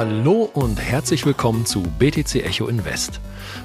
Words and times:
Hallo 0.00 0.48
und 0.54 0.80
herzlich 0.80 1.26
willkommen 1.26 1.66
zu 1.66 1.82
BTC 1.82 2.36
Echo 2.36 2.68
Invest, 2.68 3.20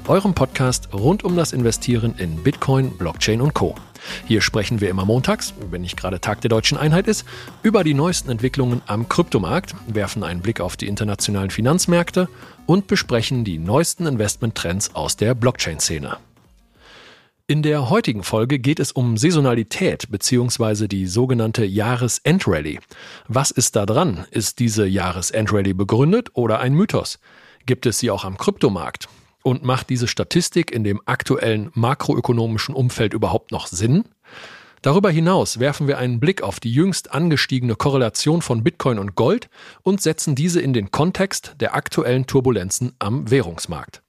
eurem 0.05 0.34
Podcast 0.34 0.94
rund 0.94 1.23
um 1.23 1.38
das 1.38 1.54
Investieren 1.54 2.14
in 2.18 2.44
Bitcoin, 2.44 2.98
Blockchain 2.98 3.39
und 3.39 3.54
Co. 3.54 3.73
Hier 4.26 4.41
sprechen 4.41 4.82
wir 4.82 4.90
immer 4.90 5.05
montags, 5.05 5.54
wenn 5.71 5.80
nicht 5.80 5.95
gerade 5.95 6.20
Tag 6.20 6.41
der 6.41 6.50
deutschen 6.50 6.77
Einheit 6.77 7.08
ist, 7.08 7.23
über 7.63 7.86
die 7.86 7.94
neuesten 7.94 8.32
Entwicklungen 8.32 8.82
am 8.86 9.08
Kryptomarkt, 9.08 9.76
werfen 9.88 10.26
einen 10.26 10.41
Blick 10.41 10.59
auf 10.59 10.76
die 10.76 10.90
internationalen 10.90 11.52
Finanzmärkte 11.52 12.27
und 12.66 12.88
besprechen 12.88 13.45
die 13.45 13.58
neuesten 13.58 14.05
Investmenttrends 14.05 14.94
aus 14.94 15.16
der 15.16 15.36
Blockchain-Szene. 15.36 16.17
In 17.48 17.62
der 17.62 17.91
heutigen 17.91 18.23
Folge 18.23 18.57
geht 18.57 18.80
es 18.80 18.91
um 18.91 19.17
Saisonalität 19.17 20.09
bzw. 20.09 20.88
die 20.88 21.05
sogenannte 21.05 21.63
Jahresendrallye. 21.63 22.80
Was 23.27 23.52
ist 23.52 23.76
da 23.76 23.85
dran? 23.85 24.26
Ist 24.31 24.58
diese 24.58 24.88
Jahresendrallye 24.88 25.76
begründet 25.76 26.31
oder 26.34 26.59
ein 26.59 26.73
Mythos? 26.73 27.20
Gibt 27.68 27.85
es 27.85 27.99
sie 27.99 28.09
auch 28.09 28.26
am 28.26 28.40
Kryptomarkt? 28.40 29.09
Und 29.44 29.63
macht 29.63 29.91
diese 29.91 30.08
Statistik 30.08 30.71
in 30.71 30.84
dem 30.84 31.04
aktuellen 31.05 31.70
makroökonomischen 31.76 32.73
Umfeld 32.73 33.13
überhaupt 33.13 33.52
noch 33.52 33.68
Sinn? 33.68 34.05
Darüber 34.82 35.12
hinaus 35.12 35.59
werfen 35.59 35.88
wir 35.88 35.99
einen 35.99 36.20
Blick 36.20 36.41
auf 36.41 36.59
die 36.59 36.73
jüngst 36.73 37.12
angestiegene 37.12 37.76
Korrelation 37.76 38.41
von 38.41 38.63
Bitcoin 38.63 38.98
und 38.98 39.13
Gold 39.13 39.49
und 39.84 40.02
setzen 40.02 40.34
diese 40.34 40.62
in 40.62 40.73
den 40.73 40.90
Kontext 40.90 41.57
der 41.59 41.76
aktuellen 41.76 42.26
Turbulenzen 42.26 42.93
am 42.98 43.30
Währungsmarkt. 43.30 44.02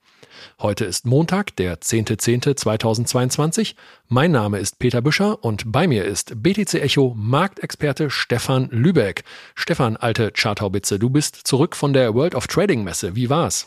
Heute 0.59 0.87
ist 0.87 1.05
Montag, 1.05 1.55
der 1.57 1.81
10.10.2022. 1.81 3.75
Mein 4.09 4.31
Name 4.33 4.59
ist 4.59 4.79
Peter 4.79 5.03
Büscher 5.03 5.45
und 5.45 5.71
bei 5.71 5.87
mir 5.87 6.07
ist 6.07 6.43
BTC 6.43 6.81
Echo 6.81 7.13
Marktexperte 7.15 8.09
Stefan 8.09 8.71
Lübeck. 8.71 9.25
Stefan, 9.55 9.99
alte 9.99 10.33
Charthaubitze, 10.33 10.99
du 10.99 11.11
bist 11.11 11.47
zurück 11.47 11.77
von 11.77 11.93
der 11.93 12.15
World 12.15 12.35
of 12.35 12.47
Trading 12.47 12.85
Messe. 12.85 13.15
Wie 13.15 13.29
war's? 13.29 13.67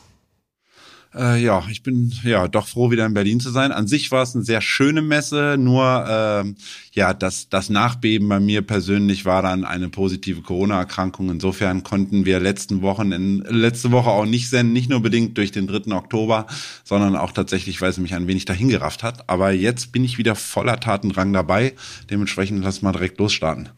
Äh, 1.16 1.42
ja, 1.42 1.64
ich 1.70 1.82
bin 1.82 2.14
ja 2.24 2.48
doch 2.48 2.68
froh, 2.68 2.92
wieder 2.92 3.06
in 3.06 3.16
Berlin 3.16 3.40
zu 3.40 3.50
sein. 3.50 3.72
An 3.72 3.88
sich 3.88 4.12
war 4.12 4.22
es 4.22 4.36
eine 4.36 4.44
sehr 4.44 4.62
schöne 4.62 5.02
Messe, 5.02 5.56
nur 5.58 5.84
äh, 6.08 6.54
ja, 6.94 7.16
das, 7.16 7.50
das 7.50 7.70
Nachbeben 7.70 8.30
bei 8.30 8.40
mir 8.40 8.62
persönlich 8.62 9.26
war 9.26 9.42
dann 9.42 9.66
eine 9.66 9.90
positive 9.90 10.42
Corona-Erkrankung. 10.42 11.32
Insofern 11.32 11.82
konnten 11.84 12.26
wir 12.26 12.40
letzten 12.40 12.84
Wochen 12.84 13.12
in, 13.12 13.40
letzte 13.40 13.92
Woche 13.92 14.12
auch 14.12 14.26
nicht 14.26 14.50
senden, 14.50 14.74
nicht 14.74 14.90
nur 14.90 15.02
bedingt 15.02 15.38
durch 15.38 15.52
den 15.52 15.66
3. 15.66 15.96
Oktober, 15.96 16.46
sondern 16.84 17.16
auch 17.16 17.32
tatsächlich, 17.32 17.82
weil 17.82 17.90
es 17.90 17.98
mich 17.98 18.14
ein 18.14 18.28
wenig 18.28 18.46
dahingerafft 18.46 19.02
hat. 19.02 19.28
Aber 19.30 19.52
jetzt 19.52 19.92
bin 19.92 20.04
ich 20.04 20.20
wieder 20.20 20.36
voller 20.36 20.80
Tatendrang 20.80 21.34
dabei. 21.34 21.74
Dementsprechend 22.12 22.64
lass 22.64 22.84
mal 22.84 22.92
direkt 22.92 23.18
losstarten. 23.18 23.70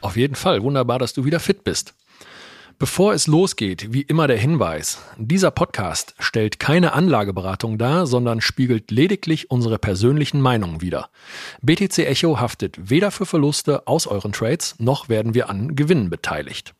Auf 0.00 0.16
jeden 0.16 0.34
Fall. 0.34 0.62
Wunderbar, 0.64 0.98
dass 0.98 1.12
du 1.12 1.24
wieder 1.24 1.38
fit 1.38 1.62
bist. 1.62 1.94
Bevor 2.82 3.14
es 3.14 3.28
losgeht, 3.28 3.92
wie 3.92 4.00
immer 4.00 4.26
der 4.26 4.38
Hinweis, 4.38 4.98
dieser 5.16 5.52
Podcast 5.52 6.16
stellt 6.18 6.58
keine 6.58 6.94
Anlageberatung 6.94 7.78
dar, 7.78 8.08
sondern 8.08 8.40
spiegelt 8.40 8.90
lediglich 8.90 9.52
unsere 9.52 9.78
persönlichen 9.78 10.40
Meinungen 10.40 10.80
wider. 10.80 11.08
BTC 11.60 11.98
Echo 11.98 12.40
haftet 12.40 12.90
weder 12.90 13.12
für 13.12 13.24
Verluste 13.24 13.86
aus 13.86 14.08
euren 14.08 14.32
Trades, 14.32 14.74
noch 14.80 15.08
werden 15.08 15.32
wir 15.32 15.48
an 15.48 15.76
Gewinnen 15.76 16.10
beteiligt. 16.10 16.74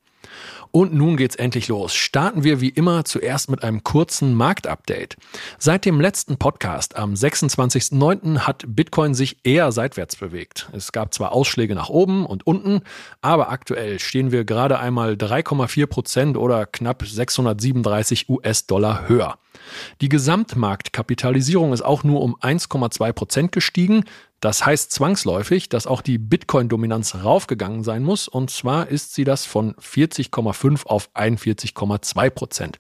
Und 0.73 0.95
nun 0.95 1.19
geht's 1.19 1.37
endlich 1.37 1.69
los. 1.69 1.95
Starten 1.95 2.45
wir 2.45 2.63
wie 2.63 2.71
immer 2.71 3.05
zuerst 3.05 3.51
mit 3.51 3.63
einem 3.63 3.85
kurzen 3.85 4.35
Marktupdate. 4.35 5.19
Seit 5.59 5.85
dem 5.85 6.01
letzten 6.01 6.39
Podcast 6.39 6.97
am 6.97 7.13
26.09. 7.13 8.41
hat 8.41 8.65
Bitcoin 8.67 9.13
sich 9.13 9.37
eher 9.45 9.71
seitwärts 9.71 10.17
bewegt. 10.17 10.71
Es 10.73 10.91
gab 10.91 11.13
zwar 11.13 11.33
Ausschläge 11.33 11.75
nach 11.75 11.91
oben 11.91 12.25
und 12.25 12.47
unten, 12.47 12.81
aber 13.21 13.51
aktuell 13.51 13.99
stehen 13.99 14.33
wir 14.33 14.45
gerade 14.47 14.79
einmal 14.79 15.13
3,4 15.13 15.87
Prozent 15.87 16.37
oder 16.39 16.65
knapp 16.65 17.05
637 17.05 18.31
US-Dollar 18.31 19.09
höher. 19.09 19.37
Die 20.01 20.09
Gesamtmarktkapitalisierung 20.09 21.75
ist 21.75 21.83
auch 21.83 22.03
nur 22.03 22.23
um 22.23 22.35
1,2 22.37 23.13
Prozent 23.13 23.53
gestiegen. 23.53 24.05
Das 24.43 24.67
heißt 24.67 24.91
zwangsläufig, 24.91 25.69
dass 25.69 25.87
auch 25.87 26.03
die 26.03 26.19
Bitcoin-Dominanz 26.19 27.15
raufgegangen 27.15 27.85
sein 27.85 28.03
muss. 28.03 28.27
Und 28.27 28.51
zwar 28.51 28.89
ist 28.89 29.15
sie 29.15 29.23
das 29.23 29.47
von 29.47 29.75
40,5 29.75 30.85
auf 30.85 31.15
41,2 31.15 32.31
Prozent. 32.31 32.79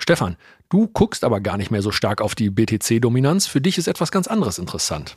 Stefan, 0.00 0.36
du 0.68 0.88
guckst 0.88 1.22
aber 1.22 1.40
gar 1.40 1.58
nicht 1.58 1.70
mehr 1.70 1.80
so 1.80 1.92
stark 1.92 2.20
auf 2.20 2.34
die 2.34 2.50
BTC-Dominanz. 2.50 3.46
Für 3.46 3.60
dich 3.60 3.78
ist 3.78 3.86
etwas 3.86 4.10
ganz 4.10 4.26
anderes 4.26 4.58
interessant. 4.58 5.16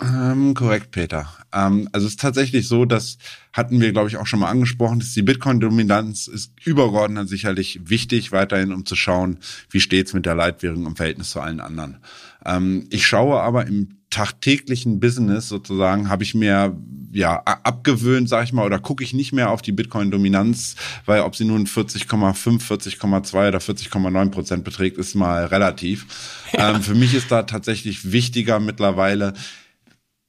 Ähm, 0.00 0.54
korrekt, 0.54 0.90
Peter. 0.90 1.28
Ähm, 1.52 1.90
also 1.92 2.06
es 2.06 2.14
ist 2.14 2.20
tatsächlich 2.20 2.66
so, 2.66 2.86
das 2.86 3.18
hatten 3.52 3.78
wir, 3.78 3.92
glaube 3.92 4.08
ich, 4.08 4.16
auch 4.16 4.26
schon 4.26 4.40
mal 4.40 4.48
angesprochen, 4.48 5.00
dass 5.00 5.12
die 5.12 5.20
Bitcoin-Dominanz 5.20 6.28
ist 6.28 6.52
übergeordnet 6.64 7.28
sicherlich 7.28 7.80
wichtig, 7.84 8.32
weiterhin, 8.32 8.72
um 8.72 8.86
zu 8.86 8.96
schauen, 8.96 9.40
wie 9.68 9.80
steht's 9.80 10.14
mit 10.14 10.24
der 10.24 10.34
Leitwährung 10.34 10.86
im 10.86 10.96
Verhältnis 10.96 11.28
zu 11.28 11.40
allen 11.40 11.60
anderen. 11.60 11.98
Ähm, 12.46 12.86
ich 12.88 13.06
schaue 13.06 13.42
aber 13.42 13.66
im 13.66 13.99
tagtäglichen 14.10 15.00
Business 15.00 15.48
sozusagen, 15.48 16.08
habe 16.08 16.24
ich 16.24 16.34
mir 16.34 16.76
ja 17.12 17.36
abgewöhnt, 17.36 18.28
sag 18.28 18.44
ich 18.44 18.52
mal, 18.52 18.66
oder 18.66 18.78
gucke 18.78 19.02
ich 19.02 19.14
nicht 19.14 19.32
mehr 19.32 19.50
auf 19.50 19.62
die 19.62 19.72
Bitcoin-Dominanz, 19.72 20.76
weil 21.06 21.22
ob 21.22 21.34
sie 21.34 21.44
nun 21.44 21.66
40,5, 21.66 22.60
40,2 22.60 23.48
oder 23.48 23.58
40,9 23.58 24.30
Prozent 24.30 24.64
beträgt, 24.64 24.98
ist 24.98 25.14
mal 25.14 25.46
relativ. 25.46 26.06
Ja. 26.52 26.74
Ähm, 26.74 26.82
für 26.82 26.94
mich 26.94 27.14
ist 27.14 27.30
da 27.30 27.44
tatsächlich 27.44 28.12
wichtiger 28.12 28.60
mittlerweile, 28.60 29.34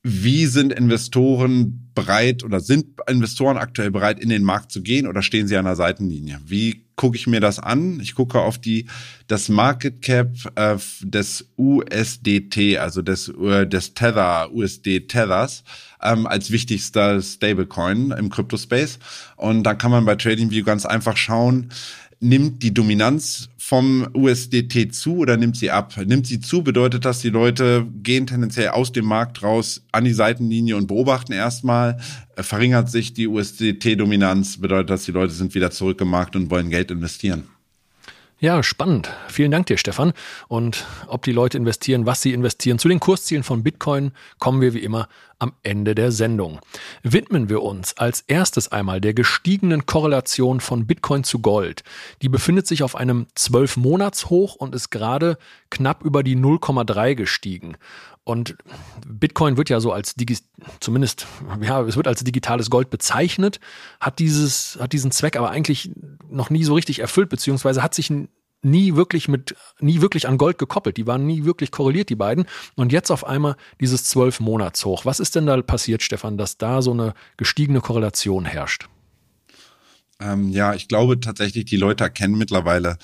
wie 0.03 0.47
sind 0.47 0.73
Investoren 0.73 1.91
bereit 1.93 2.43
oder 2.43 2.59
sind 2.59 2.87
Investoren 3.07 3.57
aktuell 3.57 3.91
bereit, 3.91 4.19
in 4.19 4.29
den 4.29 4.43
Markt 4.43 4.71
zu 4.71 4.81
gehen 4.81 5.05
oder 5.05 5.21
stehen 5.21 5.47
sie 5.47 5.57
an 5.57 5.65
der 5.65 5.75
Seitenlinie? 5.75 6.39
Wie 6.45 6.85
gucke 6.95 7.17
ich 7.17 7.27
mir 7.27 7.39
das 7.39 7.59
an? 7.59 7.99
Ich 7.99 8.15
gucke 8.15 8.39
auf 8.39 8.57
die 8.57 8.87
das 9.27 9.49
Market 9.49 10.01
Cap 10.01 10.29
äh, 10.55 10.77
des 11.01 11.49
USDT, 11.57 12.77
also 12.79 13.01
des 13.01 13.29
äh, 13.29 13.67
des 13.67 13.93
Tether 13.93 14.51
USD 14.51 15.01
Tethers 15.01 15.63
ähm, 16.01 16.25
als 16.25 16.49
wichtigster 16.49 17.21
Stablecoin 17.21 18.11
im 18.11 18.29
Crypto-Space. 18.29 18.97
Und 19.35 19.63
da 19.63 19.75
kann 19.75 19.91
man 19.91 20.05
bei 20.05 20.15
TradingView 20.15 20.63
ganz 20.63 20.85
einfach 20.85 21.17
schauen, 21.17 21.71
nimmt 22.21 22.61
die 22.63 22.73
Dominanz 22.73 23.49
vom 23.57 24.07
USDT 24.13 24.93
zu 24.93 25.17
oder 25.17 25.37
nimmt 25.37 25.57
sie 25.57 25.71
ab? 25.71 25.93
Nimmt 26.05 26.27
sie 26.27 26.39
zu, 26.39 26.63
bedeutet 26.63 27.03
das, 27.03 27.19
die 27.19 27.29
Leute 27.29 27.85
gehen 28.03 28.27
tendenziell 28.27 28.69
aus 28.69 28.91
dem 28.91 29.05
Markt 29.05 29.43
raus 29.43 29.83
an 29.91 30.05
die 30.05 30.13
Seitenlinie 30.13 30.77
und 30.77 30.87
beobachten 30.87 31.33
erstmal. 31.33 31.97
Äh, 32.35 32.43
verringert 32.43 32.89
sich 32.89 33.13
die 33.13 33.27
USDT-Dominanz, 33.27 34.61
bedeutet 34.61 34.91
das, 34.91 35.03
die 35.03 35.11
Leute 35.11 35.33
sind 35.33 35.55
wieder 35.55 35.71
zurück 35.71 35.99
im 36.01 36.09
Markt 36.09 36.35
und 36.35 36.49
wollen 36.51 36.69
Geld 36.69 36.91
investieren. 36.91 37.43
Ja, 38.43 38.63
spannend. 38.63 39.11
Vielen 39.27 39.51
Dank 39.51 39.67
dir, 39.67 39.77
Stefan. 39.77 40.13
Und 40.47 40.87
ob 41.05 41.21
die 41.21 41.31
Leute 41.31 41.59
investieren, 41.59 42.07
was 42.07 42.23
sie 42.23 42.33
investieren, 42.33 42.79
zu 42.79 42.87
den 42.87 42.99
Kurszielen 42.99 43.43
von 43.43 43.61
Bitcoin 43.61 44.13
kommen 44.39 44.61
wir 44.61 44.73
wie 44.73 44.79
immer 44.79 45.07
am 45.37 45.53
Ende 45.61 45.93
der 45.93 46.11
Sendung. 46.11 46.59
Widmen 47.03 47.49
wir 47.49 47.61
uns 47.61 47.95
als 47.97 48.21
erstes 48.21 48.71
einmal 48.71 48.99
der 48.99 49.13
gestiegenen 49.13 49.85
Korrelation 49.85 50.59
von 50.59 50.87
Bitcoin 50.87 51.23
zu 51.23 51.37
Gold. 51.37 51.83
Die 52.23 52.29
befindet 52.29 52.65
sich 52.65 52.81
auf 52.81 52.95
einem 52.95 53.27
12-Monats-Hoch 53.37 54.55
und 54.55 54.73
ist 54.73 54.89
gerade 54.89 55.37
knapp 55.69 56.03
über 56.03 56.23
die 56.23 56.35
0,3 56.35 57.13
gestiegen. 57.13 57.77
Und 58.31 58.55
Bitcoin 59.05 59.57
wird 59.57 59.69
ja 59.69 59.81
so 59.81 59.91
als 59.91 60.15
Digi 60.15 60.37
zumindest, 60.79 61.27
ja, 61.61 61.81
es 61.81 61.97
wird 61.97 62.07
als 62.07 62.23
digitales 62.23 62.69
Gold 62.69 62.89
bezeichnet, 62.89 63.59
hat 63.99 64.19
dieses, 64.19 64.77
hat 64.79 64.93
diesen 64.93 65.11
Zweck 65.11 65.35
aber 65.35 65.51
eigentlich 65.51 65.91
noch 66.29 66.49
nie 66.49 66.63
so 66.63 66.73
richtig 66.73 66.99
erfüllt, 66.99 67.27
beziehungsweise 67.27 67.83
hat 67.83 67.93
sich 67.93 68.09
nie 68.63 68.95
wirklich 68.95 69.27
mit, 69.27 69.55
nie 69.79 70.01
wirklich 70.01 70.29
an 70.29 70.37
Gold 70.37 70.57
gekoppelt. 70.57 70.95
Die 70.95 71.07
waren 71.07 71.25
nie 71.25 71.43
wirklich 71.43 71.71
korreliert, 71.71 72.09
die 72.09 72.15
beiden. 72.15 72.45
Und 72.75 72.93
jetzt 72.93 73.11
auf 73.11 73.25
einmal 73.25 73.57
dieses 73.81 74.05
zwölf 74.05 74.39
Monats 74.39 74.85
hoch. 74.85 75.03
Was 75.03 75.19
ist 75.19 75.35
denn 75.35 75.45
da 75.45 75.61
passiert, 75.61 76.01
Stefan, 76.01 76.37
dass 76.37 76.57
da 76.57 76.81
so 76.81 76.91
eine 76.91 77.13
gestiegene 77.37 77.81
Korrelation 77.81 78.45
herrscht? 78.45 78.87
Ähm, 80.21 80.49
ja, 80.49 80.73
ich 80.73 80.87
glaube 80.87 81.19
tatsächlich, 81.19 81.65
die 81.65 81.77
Leute 81.77 82.03
erkennen 82.03 82.37
mittlerweile, 82.37 82.97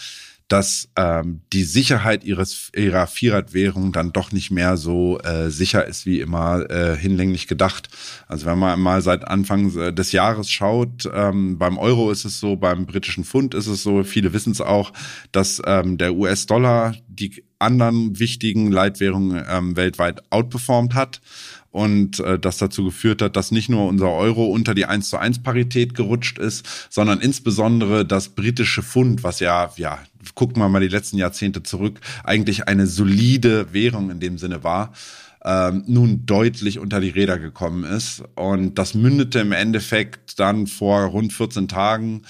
dass 0.47 0.89
ähm, 0.95 1.41
die 1.51 1.63
Sicherheit 1.63 2.23
ihres 2.23 2.71
ihrer 2.75 3.07
Vierradwährung 3.07 3.91
dann 3.91 4.13
doch 4.13 4.31
nicht 4.31 4.49
mehr 4.49 4.77
so 4.77 5.19
äh, 5.19 5.49
sicher 5.49 5.85
ist 5.85 6.05
wie 6.05 6.21
immer 6.21 6.69
äh, 6.69 6.95
hinlänglich 6.95 7.47
gedacht. 7.47 7.89
Also 8.27 8.45
wenn 8.45 8.57
man 8.57 8.79
mal 8.79 9.01
seit 9.01 9.27
Anfang 9.27 9.75
äh, 9.77 9.93
des 9.93 10.11
Jahres 10.13 10.49
schaut, 10.49 11.09
ähm, 11.13 11.57
beim 11.57 11.77
Euro 11.77 12.11
ist 12.11 12.25
es 12.25 12.39
so, 12.39 12.55
beim 12.55 12.85
britischen 12.85 13.25
Pfund 13.25 13.53
ist 13.53 13.67
es 13.67 13.83
so, 13.83 14.03
viele 14.03 14.31
wissen 14.33 14.51
es 14.51 14.61
auch, 14.61 14.93
dass 15.31 15.61
ähm, 15.65 15.97
der 15.97 16.13
US-Dollar 16.13 16.95
die 17.07 17.43
anderen 17.59 18.19
wichtigen 18.19 18.71
Leitwährungen 18.71 19.43
ähm, 19.49 19.75
weltweit 19.75 20.21
outperformt 20.31 20.93
hat 20.93 21.21
und 21.71 22.19
äh, 22.19 22.39
das 22.39 22.57
dazu 22.57 22.85
geführt 22.85 23.21
hat, 23.21 23.35
dass 23.35 23.51
nicht 23.51 23.69
nur 23.69 23.87
unser 23.87 24.11
Euro 24.11 24.45
unter 24.45 24.73
die 24.73 24.85
1 24.85 25.09
zu 25.09 25.17
1 25.17 25.43
Parität 25.43 25.93
gerutscht 25.93 26.39
ist, 26.39 26.65
sondern 26.89 27.19
insbesondere 27.19 28.05
das 28.05 28.29
britische 28.29 28.83
Pfund, 28.83 29.23
was 29.23 29.39
ja, 29.39 29.71
ja, 29.77 29.99
gucken 30.35 30.61
wir 30.61 30.69
mal 30.69 30.81
die 30.81 30.87
letzten 30.87 31.17
Jahrzehnte 31.17 31.63
zurück, 31.63 31.99
eigentlich 32.23 32.67
eine 32.67 32.87
solide 32.87 33.73
Währung 33.73 34.09
in 34.09 34.19
dem 34.19 34.37
Sinne 34.37 34.63
war, 34.63 34.93
ähm, 35.43 35.83
nun 35.87 36.25
deutlich 36.25 36.79
unter 36.79 36.99
die 36.99 37.09
Räder 37.09 37.39
gekommen 37.39 37.83
ist. 37.83 38.23
Und 38.35 38.75
das 38.75 38.93
mündete 38.93 39.39
im 39.39 39.51
Endeffekt 39.51 40.39
dann 40.39 40.67
vor 40.67 41.05
rund 41.05 41.31
14 41.31 41.67
Tagen 41.67 42.23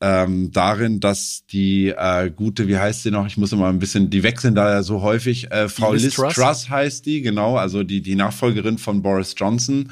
ähm, 0.00 0.50
darin, 0.50 1.00
dass 1.00 1.44
die 1.46 1.88
äh, 1.88 2.30
gute, 2.30 2.68
wie 2.68 2.78
heißt 2.78 3.02
sie 3.02 3.10
noch? 3.10 3.26
Ich 3.26 3.36
muss 3.36 3.52
immer 3.52 3.68
ein 3.68 3.78
bisschen, 3.78 4.08
die 4.08 4.22
wechseln 4.22 4.54
da 4.54 4.70
ja 4.70 4.82
so 4.82 5.02
häufig. 5.02 5.50
Äh, 5.50 5.68
Frau 5.68 5.92
Liz, 5.92 6.04
Liz 6.04 6.14
Truss. 6.14 6.34
Truss 6.34 6.70
heißt 6.70 7.04
die, 7.04 7.20
genau, 7.20 7.56
also 7.56 7.82
die 7.82 8.00
die 8.00 8.14
Nachfolgerin 8.14 8.78
von 8.78 9.02
Boris 9.02 9.34
Johnson. 9.36 9.90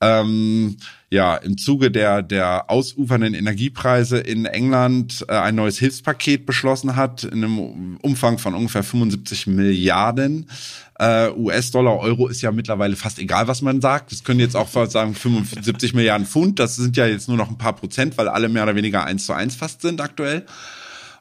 Ähm, 0.00 0.76
ja, 1.10 1.36
im 1.36 1.56
Zuge 1.56 1.90
der, 1.90 2.22
der 2.22 2.70
ausufernden 2.70 3.34
Energiepreise 3.34 4.18
in 4.18 4.46
England 4.46 5.24
äh, 5.28 5.36
ein 5.36 5.54
neues 5.54 5.78
Hilfspaket 5.78 6.44
beschlossen 6.44 6.96
hat, 6.96 7.24
in 7.24 7.44
einem 7.44 7.96
Umfang 8.02 8.38
von 8.38 8.54
ungefähr 8.54 8.82
75 8.82 9.46
Milliarden 9.46 10.50
äh, 10.98 11.30
US-Dollar. 11.30 11.98
Euro 11.98 12.28
ist 12.28 12.42
ja 12.42 12.52
mittlerweile 12.52 12.96
fast 12.96 13.18
egal, 13.18 13.48
was 13.48 13.62
man 13.62 13.80
sagt. 13.80 14.12
Das 14.12 14.24
können 14.24 14.40
jetzt 14.40 14.56
auch 14.56 14.68
sagen 14.88 15.14
75 15.14 15.94
Milliarden 15.94 16.26
Pfund. 16.26 16.58
Das 16.58 16.76
sind 16.76 16.96
ja 16.96 17.06
jetzt 17.06 17.28
nur 17.28 17.36
noch 17.36 17.50
ein 17.50 17.58
paar 17.58 17.74
Prozent, 17.74 18.16
weil 18.18 18.28
alle 18.28 18.48
mehr 18.48 18.62
oder 18.62 18.76
weniger 18.76 19.04
eins 19.04 19.26
zu 19.26 19.32
eins 19.32 19.56
fast 19.56 19.82
sind 19.82 20.00
aktuell. 20.00 20.46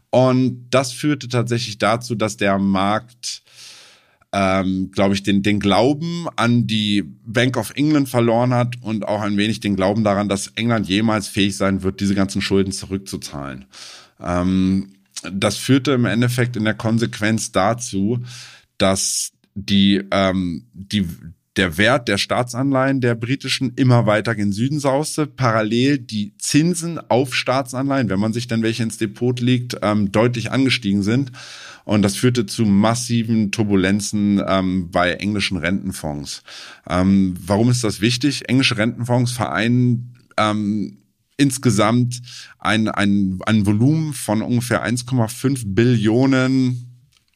Und 0.10 0.68
das 0.70 0.92
führte 0.92 1.28
tatsächlich 1.28 1.80
dazu, 1.80 2.16
dass 2.16 2.38
der 2.38 2.60
Markt 2.60 3.44
ähm, 4.34 4.90
glaube 4.92 5.14
ich, 5.14 5.22
den, 5.22 5.44
den 5.44 5.60
Glauben 5.60 6.26
an 6.36 6.66
die 6.66 7.04
Bank 7.24 7.56
of 7.56 7.72
England 7.76 8.10
verloren 8.10 8.52
hat 8.52 8.82
und 8.82 9.08
auch 9.08 9.22
ein 9.22 9.38
wenig 9.38 9.60
den 9.60 9.76
Glauben 9.76 10.04
daran, 10.04 10.28
dass 10.28 10.48
England 10.56 10.90
jemals 10.90 11.28
fähig 11.28 11.56
sein 11.56 11.84
wird, 11.84 12.00
diese 12.00 12.16
ganzen 12.16 12.42
Schulden 12.42 12.72
zurückzuzahlen. 12.72 13.66
Ähm, 14.20 14.94
das 15.32 15.58
führte 15.58 15.92
im 15.92 16.06
Endeffekt 16.06 16.56
in 16.56 16.64
der 16.64 16.74
Konsequenz 16.74 17.52
dazu, 17.52 18.24
dass 18.80 19.32
die, 19.56 20.02
ähm, 20.12 20.66
die, 20.74 21.08
der 21.56 21.78
Wert 21.78 22.08
der 22.08 22.18
Staatsanleihen 22.18 23.02
der 23.02 23.16
britischen 23.16 23.74
immer 23.76 24.06
weiter 24.06 24.36
gen 24.36 24.52
Süden 24.52 24.80
sauste, 24.80 25.28
parallel 25.28 26.00
die 26.00 26.36
Zinsen 26.38 27.00
auf 27.10 27.36
Staatsanleihen, 27.36 28.10
wenn 28.10 28.20
man 28.20 28.34
sich 28.34 28.48
dann 28.48 28.64
welche 28.64 28.84
ins 28.84 28.98
Depot 28.98 29.40
legt, 29.40 29.78
ähm, 29.82 30.12
deutlich 30.12 30.52
angestiegen 30.52 31.04
sind. 31.04 31.32
Und 31.86 32.02
das 32.02 32.16
führte 32.16 32.46
zu 32.46 32.66
massiven 32.66 33.52
Turbulenzen 33.52 34.42
ähm, 34.48 34.90
bei 34.90 35.14
englischen 35.14 35.58
Rentenfonds. 35.58 36.44
Ähm, 36.90 37.36
warum 37.46 37.70
ist 37.70 37.84
das 37.84 38.00
wichtig? 38.02 38.48
Englische 38.48 38.78
Rentenfonds 38.78 39.34
vereinen 39.34 40.16
ähm, 40.38 40.98
insgesamt 41.38 42.22
ein, 42.60 42.88
ein, 42.88 43.40
ein 43.46 43.66
Volumen 43.66 44.14
von 44.14 44.42
ungefähr 44.42 44.86
1,5 44.86 45.64
Billionen 45.66 46.93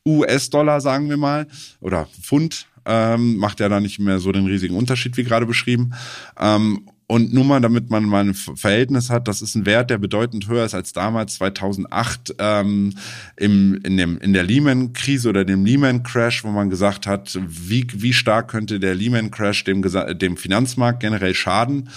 US-Dollar, 0.08 0.82
sagen 0.82 1.10
wir 1.10 1.18
mal, 1.18 1.48
oder 1.82 2.08
Pfund, 2.22 2.68
ähm, 2.86 3.38
macht 3.38 3.60
ja 3.60 3.70
da 3.70 3.80
nicht 3.80 4.00
mehr 4.00 4.20
so 4.20 4.32
den 4.32 4.46
riesigen 4.46 4.76
Unterschied, 4.76 5.18
wie 5.18 5.24
gerade 5.24 5.46
beschrieben. 5.46 5.94
Ähm, 6.40 6.88
und 7.10 7.34
nur 7.34 7.46
mal, 7.46 7.62
damit 7.62 7.90
man 7.90 8.04
mal 8.04 8.26
ein 8.26 8.34
Verhältnis 8.34 9.10
hat, 9.10 9.30
das 9.30 9.42
ist 9.42 9.56
ein 9.56 9.66
Wert, 9.66 9.90
der 9.90 9.98
bedeutend 9.98 10.50
höher 10.50 10.66
ist 10.66 10.74
als 10.74 10.92
damals 10.92 11.36
2008 11.36 12.36
ähm, 12.38 12.94
im, 13.38 13.80
in, 13.84 13.96
dem, 13.96 14.18
in 14.18 14.34
der 14.34 14.44
Lehman-Krise 14.44 15.30
oder 15.30 15.46
dem 15.46 15.64
Lehman-Crash, 15.64 16.44
wo 16.44 16.50
man 16.50 16.70
gesagt 16.70 17.08
hat, 17.08 17.40
wie, 17.48 17.88
wie 17.94 18.12
stark 18.12 18.50
könnte 18.50 18.82
der 18.82 18.94
Lehman-Crash 18.94 19.64
dem, 19.64 19.82
dem 20.18 20.36
Finanzmarkt 20.36 21.00
generell 21.00 21.34
schaden. 21.34 21.90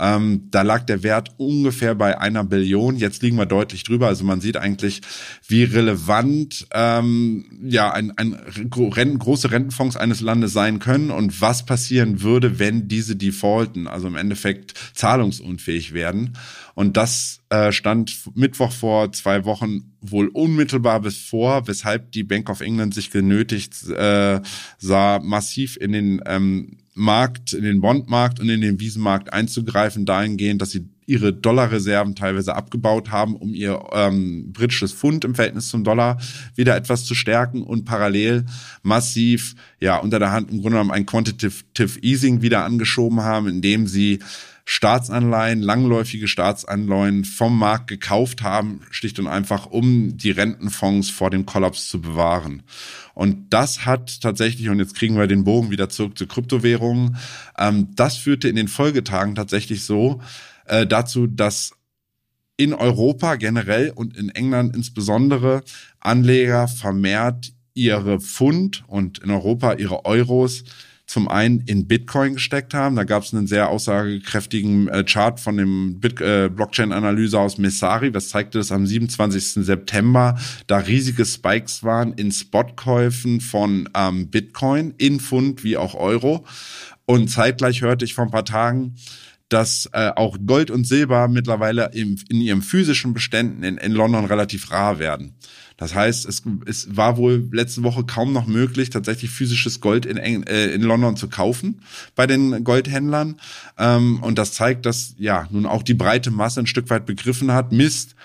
Ähm, 0.00 0.48
da 0.50 0.62
lag 0.62 0.84
der 0.84 1.02
Wert 1.02 1.34
ungefähr 1.38 1.94
bei 1.94 2.18
einer 2.18 2.44
Billion. 2.44 2.96
Jetzt 2.96 3.22
liegen 3.22 3.36
wir 3.36 3.46
deutlich 3.46 3.82
drüber. 3.84 4.06
Also 4.06 4.24
man 4.24 4.40
sieht 4.40 4.56
eigentlich, 4.56 5.00
wie 5.46 5.64
relevant 5.64 6.66
ähm, 6.72 7.44
ja 7.62 7.92
ein, 7.92 8.16
ein 8.16 8.34
Renten, 8.34 9.18
große 9.18 9.50
Rentenfonds 9.50 9.96
eines 9.96 10.20
Landes 10.20 10.52
sein 10.52 10.78
können 10.78 11.10
und 11.10 11.40
was 11.40 11.66
passieren 11.66 12.22
würde, 12.22 12.58
wenn 12.58 12.88
diese 12.88 13.16
defaulten, 13.16 13.86
also 13.86 14.06
im 14.06 14.16
Endeffekt 14.16 14.74
zahlungsunfähig 14.94 15.92
werden. 15.94 16.34
Und 16.74 16.96
das 16.96 17.40
äh, 17.50 17.72
stand 17.72 18.16
Mittwoch 18.36 18.70
vor 18.70 19.10
zwei 19.12 19.44
Wochen 19.44 19.96
wohl 20.00 20.28
unmittelbar 20.28 21.00
bis 21.00 21.18
vor, 21.18 21.66
weshalb 21.66 22.12
die 22.12 22.22
Bank 22.22 22.48
of 22.50 22.60
England 22.60 22.94
sich 22.94 23.10
genötigt 23.10 23.88
äh, 23.88 24.40
sah, 24.78 25.18
massiv 25.18 25.76
in 25.76 25.92
den 25.92 26.22
ähm, 26.24 26.78
Markt, 26.98 27.52
in 27.52 27.64
den 27.64 27.80
Bondmarkt 27.80 28.40
und 28.40 28.48
in 28.48 28.60
den 28.60 28.80
Wiesenmarkt 28.80 29.32
einzugreifen, 29.32 30.04
dahingehend, 30.04 30.60
dass 30.60 30.70
sie 30.70 30.88
ihre 31.06 31.32
Dollarreserven 31.32 32.14
teilweise 32.14 32.54
abgebaut 32.54 33.10
haben, 33.10 33.34
um 33.34 33.54
ihr 33.54 33.82
ähm, 33.92 34.52
britisches 34.52 34.92
Pfund 34.92 35.24
im 35.24 35.34
Verhältnis 35.34 35.70
zum 35.70 35.82
Dollar 35.82 36.20
wieder 36.54 36.76
etwas 36.76 37.06
zu 37.06 37.14
stärken 37.14 37.62
und 37.62 37.86
parallel 37.86 38.44
massiv, 38.82 39.54
ja, 39.80 39.96
unter 39.96 40.18
der 40.18 40.32
Hand 40.32 40.50
im 40.50 40.60
Grunde 40.60 40.76
genommen 40.76 40.90
ein 40.90 41.06
Quantitative 41.06 41.98
Easing 42.02 42.42
wieder 42.42 42.64
angeschoben 42.64 43.22
haben, 43.22 43.48
indem 43.48 43.86
sie 43.86 44.18
Staatsanleihen, 44.70 45.62
langläufige 45.62 46.28
Staatsanleihen 46.28 47.24
vom 47.24 47.58
Markt 47.58 47.86
gekauft 47.86 48.42
haben, 48.42 48.82
schlicht 48.90 49.18
und 49.18 49.26
einfach, 49.26 49.64
um 49.64 50.18
die 50.18 50.30
Rentenfonds 50.30 51.08
vor 51.08 51.30
dem 51.30 51.46
Kollaps 51.46 51.88
zu 51.88 52.02
bewahren. 52.02 52.62
Und 53.14 53.46
das 53.48 53.86
hat 53.86 54.20
tatsächlich, 54.20 54.68
und 54.68 54.78
jetzt 54.78 54.94
kriegen 54.94 55.16
wir 55.16 55.26
den 55.26 55.44
Bogen 55.44 55.70
wieder 55.70 55.88
zurück 55.88 56.18
zu 56.18 56.26
Kryptowährungen, 56.26 57.16
ähm, 57.56 57.88
das 57.96 58.18
führte 58.18 58.50
in 58.50 58.56
den 58.56 58.68
Folgetagen 58.68 59.34
tatsächlich 59.34 59.84
so 59.84 60.20
äh, 60.66 60.86
dazu, 60.86 61.26
dass 61.26 61.72
in 62.58 62.74
Europa 62.74 63.36
generell 63.36 63.88
und 63.88 64.18
in 64.18 64.28
England 64.28 64.76
insbesondere 64.76 65.62
Anleger 65.98 66.68
vermehrt 66.68 67.54
ihre 67.72 68.20
Pfund 68.20 68.84
und 68.86 69.20
in 69.20 69.30
Europa 69.30 69.72
ihre 69.72 70.04
Euros 70.04 70.64
zum 71.08 71.26
einen 71.26 71.62
in 71.62 71.88
Bitcoin 71.88 72.34
gesteckt 72.34 72.74
haben. 72.74 72.94
Da 72.94 73.04
gab 73.04 73.22
es 73.22 73.32
einen 73.32 73.46
sehr 73.46 73.70
aussagekräftigen 73.70 74.88
äh, 74.88 75.04
Chart 75.04 75.40
von 75.40 75.56
dem 75.56 76.00
äh, 76.20 76.50
Blockchain-Analyse 76.50 77.40
aus 77.40 77.56
Messari, 77.56 78.12
was 78.12 78.28
zeigte, 78.28 78.58
dass 78.58 78.70
am 78.70 78.86
27. 78.86 79.64
September 79.64 80.38
da 80.66 80.76
riesige 80.76 81.24
Spikes 81.24 81.82
waren 81.82 82.12
in 82.12 82.30
Spotkäufen 82.30 83.40
von 83.40 83.88
ähm, 83.94 84.28
Bitcoin 84.28 84.92
in 84.98 85.18
Pfund 85.18 85.64
wie 85.64 85.78
auch 85.78 85.94
Euro. 85.94 86.44
Und 87.06 87.30
zeitgleich 87.30 87.80
hörte 87.80 88.04
ich 88.04 88.12
vor 88.12 88.24
ein 88.24 88.30
paar 88.30 88.44
Tagen, 88.44 88.94
dass 89.48 89.88
äh, 89.92 90.10
auch 90.14 90.36
Gold 90.46 90.70
und 90.70 90.86
Silber 90.86 91.28
mittlerweile 91.28 91.90
im, 91.94 92.16
in 92.28 92.40
ihren 92.40 92.62
physischen 92.62 93.14
Beständen 93.14 93.62
in, 93.62 93.78
in 93.78 93.92
London 93.92 94.26
relativ 94.26 94.70
rar 94.70 94.98
werden. 94.98 95.34
Das 95.78 95.94
heißt, 95.94 96.26
es, 96.26 96.42
es 96.66 96.96
war 96.96 97.16
wohl 97.16 97.48
letzte 97.52 97.84
Woche 97.84 98.02
kaum 98.04 98.32
noch 98.32 98.46
möglich, 98.46 98.90
tatsächlich 98.90 99.30
physisches 99.30 99.80
Gold 99.80 100.06
in, 100.06 100.16
äh, 100.16 100.66
in 100.66 100.82
London 100.82 101.16
zu 101.16 101.28
kaufen 101.28 101.82
bei 102.16 102.26
den 102.26 102.64
Goldhändlern. 102.64 103.40
Ähm, 103.78 104.20
und 104.22 104.38
das 104.38 104.52
zeigt, 104.52 104.86
dass 104.86 105.14
ja 105.18 105.46
nun 105.50 105.66
auch 105.66 105.84
die 105.84 105.94
breite 105.94 106.32
Masse 106.32 106.60
ein 106.60 106.66
Stück 106.66 106.90
weit 106.90 107.06
begriffen 107.06 107.52
hat, 107.52 107.70
Mist, 107.70 108.16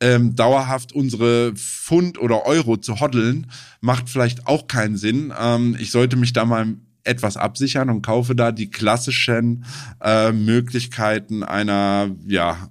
ähm, 0.00 0.34
dauerhaft 0.34 0.94
unsere 0.94 1.52
Pfund 1.54 2.18
oder 2.18 2.46
Euro 2.46 2.78
zu 2.78 2.98
hoddeln, 2.98 3.46
macht 3.82 4.08
vielleicht 4.08 4.46
auch 4.46 4.66
keinen 4.66 4.96
Sinn. 4.96 5.34
Ähm, 5.38 5.76
ich 5.78 5.90
sollte 5.90 6.16
mich 6.16 6.32
da 6.32 6.46
mal 6.46 6.76
etwas 7.04 7.36
absichern 7.36 7.90
und 7.90 8.02
kaufe 8.02 8.34
da 8.34 8.52
die 8.52 8.70
klassischen 8.70 9.64
äh, 10.00 10.32
Möglichkeiten 10.32 11.42
einer 11.42 12.10
ja 12.26 12.68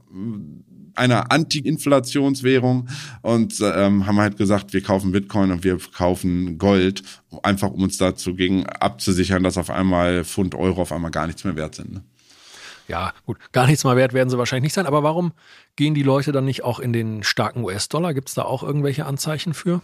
einer 0.95 1.31
Anti-Inflationswährung 1.31 2.87
und 3.21 3.59
ähm, 3.61 4.05
haben 4.05 4.19
halt 4.19 4.37
gesagt, 4.37 4.73
wir 4.73 4.81
kaufen 4.83 5.11
Bitcoin 5.11 5.51
und 5.51 5.63
wir 5.63 5.77
kaufen 5.77 6.57
Gold, 6.57 7.03
einfach 7.43 7.71
um 7.71 7.83
uns 7.83 7.97
dazu 7.97 8.35
gegen 8.35 8.65
abzusichern, 8.65 9.43
dass 9.43 9.57
auf 9.57 9.69
einmal 9.69 10.23
Pfund 10.23 10.55
Euro 10.55 10.81
auf 10.81 10.91
einmal 10.91 11.11
gar 11.11 11.27
nichts 11.27 11.43
mehr 11.43 11.55
wert 11.55 11.75
sind. 11.75 11.93
Ne? 11.93 12.03
Ja, 12.87 13.13
gut, 13.25 13.37
gar 13.51 13.67
nichts 13.67 13.83
mehr 13.83 13.95
wert 13.95 14.13
werden 14.13 14.29
sie 14.29 14.37
wahrscheinlich 14.37 14.63
nicht 14.63 14.73
sein, 14.73 14.85
aber 14.85 15.01
warum 15.03 15.31
gehen 15.75 15.93
die 15.93 16.03
Leute 16.03 16.31
dann 16.31 16.45
nicht 16.45 16.63
auch 16.63 16.79
in 16.79 16.93
den 16.93 17.23
starken 17.23 17.63
US-Dollar? 17.63 18.13
Gibt 18.13 18.29
es 18.29 18.35
da 18.35 18.43
auch 18.43 18.63
irgendwelche 18.63 19.05
Anzeichen 19.05 19.53
für? 19.53 19.81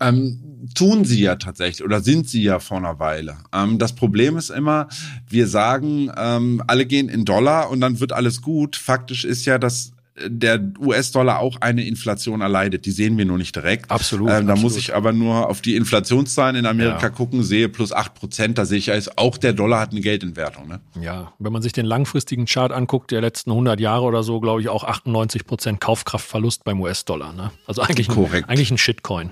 Ähm, 0.00 0.68
tun 0.74 1.04
sie 1.04 1.20
ja 1.20 1.36
tatsächlich 1.36 1.84
oder 1.84 2.00
sind 2.00 2.28
sie 2.28 2.42
ja 2.42 2.60
vor 2.60 2.76
einer 2.76 2.98
Weile. 2.98 3.38
Ähm, 3.52 3.78
das 3.78 3.94
Problem 3.94 4.36
ist 4.36 4.50
immer, 4.50 4.88
wir 5.28 5.48
sagen, 5.48 6.10
ähm, 6.16 6.62
alle 6.66 6.86
gehen 6.86 7.08
in 7.08 7.24
Dollar 7.24 7.70
und 7.70 7.80
dann 7.80 7.98
wird 7.98 8.12
alles 8.12 8.42
gut. 8.42 8.76
Faktisch 8.76 9.24
ist 9.24 9.44
ja, 9.44 9.58
dass 9.58 9.92
der 10.24 10.60
US-Dollar 10.78 11.38
auch 11.38 11.56
eine 11.60 11.86
Inflation 11.86 12.42
erleidet. 12.42 12.84
Die 12.84 12.90
sehen 12.90 13.16
wir 13.16 13.24
nur 13.24 13.38
nicht 13.38 13.56
direkt. 13.56 13.90
Absolut. 13.90 14.28
Ähm, 14.28 14.46
da 14.46 14.52
absolut. 14.52 14.62
muss 14.62 14.76
ich 14.76 14.94
aber 14.94 15.12
nur 15.12 15.48
auf 15.48 15.62
die 15.62 15.74
Inflationszahlen 15.74 16.54
in 16.54 16.66
Amerika 16.66 17.04
ja. 17.04 17.10
gucken, 17.10 17.42
sehe 17.42 17.68
plus 17.68 17.92
acht 17.92 18.14
Prozent. 18.14 18.58
Da 18.58 18.66
sehe 18.66 18.78
ich, 18.78 18.92
also 18.92 19.12
auch 19.16 19.38
der 19.38 19.54
Dollar 19.54 19.80
hat 19.80 19.92
eine 19.92 20.00
Geldentwertung. 20.00 20.68
Ne? 20.68 20.80
Ja, 21.00 21.32
wenn 21.38 21.52
man 21.52 21.62
sich 21.62 21.72
den 21.72 21.86
langfristigen 21.86 22.44
Chart 22.44 22.72
anguckt, 22.72 23.10
der 23.10 23.22
letzten 23.22 23.50
100 23.50 23.80
Jahre 23.80 24.04
oder 24.04 24.22
so, 24.22 24.40
glaube 24.40 24.60
ich 24.60 24.68
auch 24.68 24.84
98 24.84 25.46
Prozent 25.46 25.80
Kaufkraftverlust 25.80 26.62
beim 26.64 26.80
US-Dollar. 26.80 27.32
Ne? 27.32 27.50
Also 27.66 27.82
eigentlich 27.82 28.10
ein, 28.10 28.44
eigentlich 28.44 28.70
ein 28.70 28.78
Shitcoin. 28.78 29.30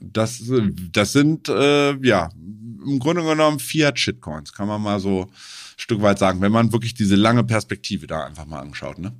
Das, 0.00 0.42
das 0.92 1.12
sind, 1.12 1.48
äh, 1.48 1.94
ja, 2.06 2.30
im 2.84 2.98
Grunde 2.98 3.22
genommen 3.22 3.58
Fiat-Shitcoins, 3.58 4.52
kann 4.52 4.68
man 4.68 4.82
mal 4.82 5.00
so 5.00 5.22
ein 5.22 5.30
Stück 5.76 6.02
weit 6.02 6.18
sagen, 6.18 6.40
wenn 6.40 6.52
man 6.52 6.72
wirklich 6.72 6.94
diese 6.94 7.16
lange 7.16 7.44
Perspektive 7.44 8.06
da 8.06 8.24
einfach 8.24 8.46
mal 8.46 8.60
anschaut, 8.60 8.98
ne? 8.98 9.12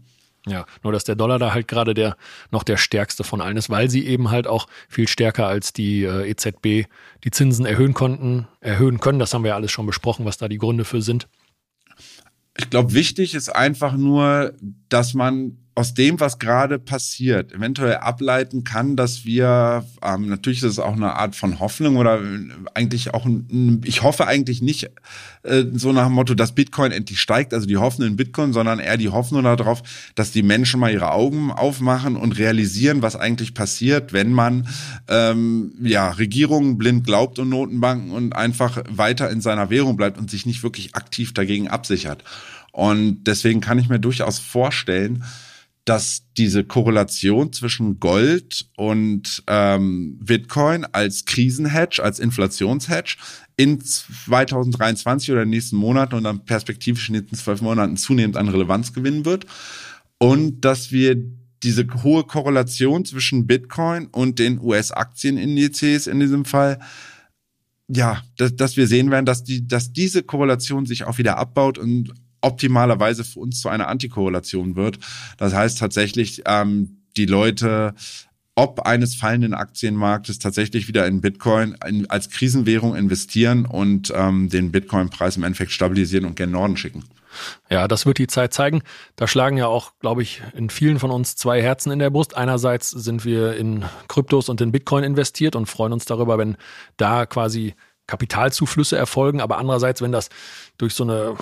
Ja, 0.46 0.66
nur 0.82 0.92
dass 0.92 1.04
der 1.04 1.16
Dollar 1.16 1.38
da 1.38 1.54
halt 1.54 1.68
gerade 1.68 1.94
der 1.94 2.16
noch 2.50 2.64
der 2.64 2.76
stärkste 2.76 3.24
von 3.24 3.40
allen 3.40 3.56
ist, 3.56 3.70
weil 3.70 3.88
sie 3.88 4.06
eben 4.06 4.30
halt 4.30 4.46
auch 4.46 4.66
viel 4.90 5.08
stärker 5.08 5.46
als 5.46 5.72
die 5.72 6.04
äh, 6.04 6.28
EZB 6.28 6.86
die 7.24 7.30
Zinsen 7.30 7.64
erhöhen 7.64 7.94
konnten, 7.94 8.46
erhöhen 8.60 9.00
können. 9.00 9.18
Das 9.18 9.32
haben 9.32 9.42
wir 9.42 9.50
ja 9.50 9.54
alles 9.54 9.72
schon 9.72 9.86
besprochen, 9.86 10.26
was 10.26 10.36
da 10.36 10.48
die 10.48 10.58
Gründe 10.58 10.84
für 10.84 11.00
sind. 11.00 11.28
Ich 12.58 12.68
glaube, 12.68 12.92
wichtig 12.92 13.34
ist 13.34 13.48
einfach 13.48 13.96
nur, 13.96 14.52
dass 14.90 15.14
man 15.14 15.63
aus 15.76 15.92
dem, 15.92 16.20
was 16.20 16.38
gerade 16.38 16.78
passiert, 16.78 17.52
eventuell 17.52 17.96
ableiten 17.96 18.62
kann, 18.62 18.94
dass 18.94 19.24
wir, 19.24 19.84
ähm, 20.02 20.28
natürlich 20.28 20.58
ist 20.58 20.70
es 20.70 20.78
auch 20.78 20.92
eine 20.92 21.14
Art 21.14 21.34
von 21.34 21.58
Hoffnung 21.58 21.96
oder 21.96 22.20
eigentlich 22.74 23.12
auch, 23.12 23.24
ein, 23.24 23.80
ich 23.84 24.04
hoffe 24.04 24.28
eigentlich 24.28 24.62
nicht 24.62 24.90
äh, 25.42 25.64
so 25.74 25.92
nach 25.92 26.06
dem 26.06 26.12
Motto, 26.12 26.34
dass 26.34 26.54
Bitcoin 26.54 26.92
endlich 26.92 27.20
steigt, 27.20 27.52
also 27.52 27.66
die 27.66 27.76
Hoffnung 27.76 28.08
in 28.08 28.16
Bitcoin, 28.16 28.52
sondern 28.52 28.78
eher 28.78 28.96
die 28.96 29.08
Hoffnung 29.08 29.42
darauf, 29.42 29.82
dass 30.14 30.30
die 30.30 30.44
Menschen 30.44 30.78
mal 30.78 30.92
ihre 30.92 31.10
Augen 31.10 31.50
aufmachen 31.50 32.14
und 32.14 32.38
realisieren, 32.38 33.02
was 33.02 33.16
eigentlich 33.16 33.52
passiert, 33.52 34.12
wenn 34.12 34.32
man 34.32 34.68
ähm, 35.08 35.72
ja 35.82 36.10
Regierungen 36.10 36.78
blind 36.78 37.04
glaubt 37.04 37.40
und 37.40 37.48
Notenbanken 37.48 38.12
und 38.12 38.36
einfach 38.36 38.84
weiter 38.88 39.28
in 39.28 39.40
seiner 39.40 39.70
Währung 39.70 39.96
bleibt 39.96 40.18
und 40.18 40.30
sich 40.30 40.46
nicht 40.46 40.62
wirklich 40.62 40.94
aktiv 40.94 41.34
dagegen 41.34 41.66
absichert. 41.66 42.22
Und 42.70 43.24
deswegen 43.24 43.60
kann 43.60 43.78
ich 43.78 43.88
mir 43.88 43.98
durchaus 43.98 44.38
vorstellen, 44.38 45.24
dass 45.84 46.22
diese 46.36 46.64
Korrelation 46.64 47.52
zwischen 47.52 48.00
Gold 48.00 48.66
und 48.76 49.42
ähm, 49.46 50.18
Bitcoin 50.18 50.86
als 50.86 51.26
Krisenhedge, 51.26 52.02
als 52.02 52.18
Inflationshedge 52.18 53.16
in 53.56 53.80
2023 53.80 55.32
oder 55.32 55.42
in 55.42 55.48
den 55.48 55.56
nächsten 55.56 55.76
Monaten 55.76 56.14
und 56.14 56.24
dann 56.24 56.44
perspektivisch 56.44 57.08
in 57.08 57.14
den 57.14 57.22
nächsten 57.22 57.36
zwölf 57.36 57.60
Monaten 57.60 57.96
zunehmend 57.96 58.36
an 58.36 58.48
Relevanz 58.48 58.94
gewinnen 58.94 59.26
wird. 59.26 59.44
Und 60.18 60.62
dass 60.62 60.90
wir 60.90 61.16
diese 61.62 61.86
hohe 62.02 62.24
Korrelation 62.24 63.04
zwischen 63.04 63.46
Bitcoin 63.46 64.06
und 64.06 64.38
den 64.38 64.58
US-Aktienindizes 64.60 66.06
in 66.06 66.20
diesem 66.20 66.44
Fall 66.44 66.78
ja, 67.88 68.22
dass, 68.36 68.56
dass 68.56 68.76
wir 68.76 68.86
sehen 68.86 69.10
werden, 69.10 69.26
dass 69.26 69.44
die, 69.44 69.66
dass 69.66 69.92
diese 69.92 70.22
Korrelation 70.22 70.86
sich 70.86 71.04
auch 71.04 71.18
wieder 71.18 71.36
abbaut 71.36 71.78
und 71.78 72.14
optimalerweise 72.44 73.24
für 73.24 73.40
uns 73.40 73.60
zu 73.60 73.68
einer 73.68 73.88
Antikorrelation 73.88 74.76
wird. 74.76 74.98
Das 75.38 75.54
heißt 75.54 75.78
tatsächlich, 75.78 76.42
ähm, 76.46 76.98
die 77.16 77.26
Leute 77.26 77.94
ob 78.56 78.80
eines 78.80 79.16
fallenden 79.16 79.52
Aktienmarktes 79.52 80.38
tatsächlich 80.38 80.86
wieder 80.86 81.06
in 81.06 81.20
Bitcoin 81.20 81.76
in, 81.86 82.08
als 82.08 82.30
Krisenwährung 82.30 82.94
investieren 82.94 83.66
und 83.66 84.12
ähm, 84.14 84.48
den 84.48 84.70
Bitcoin-Preis 84.70 85.36
im 85.36 85.42
Endeffekt 85.42 85.72
stabilisieren 85.72 86.24
und 86.24 86.36
gen 86.36 86.52
Norden 86.52 86.76
schicken. 86.76 87.04
Ja, 87.68 87.88
das 87.88 88.06
wird 88.06 88.18
die 88.18 88.28
Zeit 88.28 88.54
zeigen. 88.54 88.82
Da 89.16 89.26
schlagen 89.26 89.56
ja 89.56 89.66
auch, 89.66 89.92
glaube 89.98 90.22
ich, 90.22 90.40
in 90.54 90.70
vielen 90.70 91.00
von 91.00 91.10
uns 91.10 91.34
zwei 91.34 91.60
Herzen 91.60 91.90
in 91.90 91.98
der 91.98 92.10
Brust. 92.10 92.36
Einerseits 92.36 92.90
sind 92.90 93.24
wir 93.24 93.56
in 93.56 93.84
Kryptos 94.06 94.48
und 94.48 94.60
in 94.60 94.70
Bitcoin 94.70 95.02
investiert 95.02 95.56
und 95.56 95.66
freuen 95.66 95.92
uns 95.92 96.04
darüber, 96.04 96.38
wenn 96.38 96.56
da 96.96 97.26
quasi 97.26 97.74
Kapitalzuflüsse 98.06 98.96
erfolgen. 98.96 99.40
Aber 99.40 99.58
andererseits, 99.58 100.00
wenn 100.00 100.12
das 100.12 100.28
durch 100.78 100.94
so 100.94 101.02
eine 101.02 101.34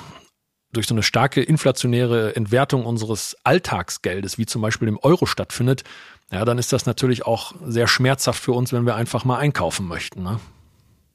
durch 0.73 0.87
so 0.87 0.95
eine 0.95 1.03
starke 1.03 1.43
inflationäre 1.43 2.35
Entwertung 2.35 2.87
unseres 2.87 3.37
Alltagsgeldes, 3.45 4.39
wie 4.39 4.47
zum 4.47 4.63
Beispiel 4.63 4.87
dem 4.87 4.99
Euro 4.99 5.27
stattfindet, 5.27 5.85
ja, 6.31 6.45
dann 6.47 6.59
ist 6.59 6.73
das 6.73 6.87
natürlich 6.87 7.27
auch 7.27 7.55
sehr 7.67 7.87
schmerzhaft 7.87 8.43
für 8.43 8.53
uns, 8.53 8.73
wenn 8.73 8.87
wir 8.87 8.97
einfach 8.97 9.25
mal 9.25 9.39
einkaufen 9.39 9.87
möchten. 9.87 10.23
Ne? 10.23 10.41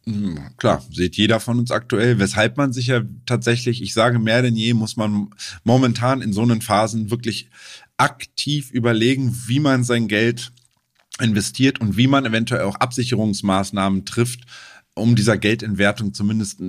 Hm, 0.06 0.40
klar, 0.58 0.84
sieht 0.92 1.18
jeder 1.18 1.40
von 1.40 1.58
uns 1.58 1.72
aktuell, 1.72 2.20
weshalb 2.20 2.56
man 2.56 2.72
sich 2.72 2.88
ja 2.88 3.02
tatsächlich, 3.26 3.82
ich 3.82 3.94
sage 3.94 4.20
mehr 4.20 4.44
denn 4.44 4.56
je, 4.56 4.76
muss 4.76 4.96
man 4.96 5.32
momentan 5.64 6.22
in 6.22 6.34
so 6.34 6.44
einen 6.44 6.62
Phasen 6.62 7.10
wirklich 7.10 7.50
aktiv 7.98 8.70
überlegen, 8.72 9.36
wie 9.48 9.60
man 9.60 9.84
sein 9.84 10.08
Geld 10.08 10.52
investiert 11.20 11.82
und 11.82 11.98
wie 11.98 12.08
man 12.08 12.26
eventuell 12.26 12.62
auch 12.62 12.76
Absicherungsmaßnahmen 12.76 14.06
trifft, 14.06 14.42
um 14.98 15.16
dieser 15.16 15.38
Geldentwertung 15.38 16.14
zumindest 16.14 16.60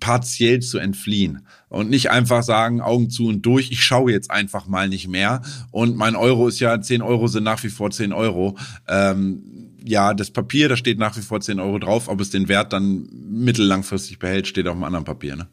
partiell 0.00 0.60
zu 0.60 0.78
entfliehen 0.78 1.46
und 1.68 1.90
nicht 1.90 2.10
einfach 2.10 2.42
sagen, 2.42 2.80
Augen 2.80 3.10
zu 3.10 3.28
und 3.28 3.42
durch, 3.42 3.70
ich 3.70 3.82
schaue 3.82 4.12
jetzt 4.12 4.30
einfach 4.30 4.66
mal 4.66 4.88
nicht 4.88 5.08
mehr 5.08 5.42
und 5.70 5.96
mein 5.96 6.16
Euro 6.16 6.48
ist 6.48 6.60
ja, 6.60 6.80
10 6.80 7.02
Euro 7.02 7.28
sind 7.28 7.44
nach 7.44 7.62
wie 7.62 7.68
vor 7.68 7.90
10 7.90 8.12
Euro. 8.12 8.56
Ähm, 8.88 9.42
ja, 9.84 10.14
das 10.14 10.30
Papier, 10.30 10.68
da 10.68 10.76
steht 10.76 10.98
nach 10.98 11.16
wie 11.16 11.22
vor 11.22 11.40
10 11.40 11.60
Euro 11.60 11.78
drauf, 11.78 12.08
ob 12.08 12.20
es 12.20 12.30
den 12.30 12.48
Wert 12.48 12.72
dann 12.72 13.08
mittellangfristig 13.30 14.18
behält, 14.18 14.46
steht 14.46 14.66
auf 14.66 14.74
einem 14.74 14.84
anderen 14.84 15.04
Papier. 15.04 15.36
Ne? 15.36 15.46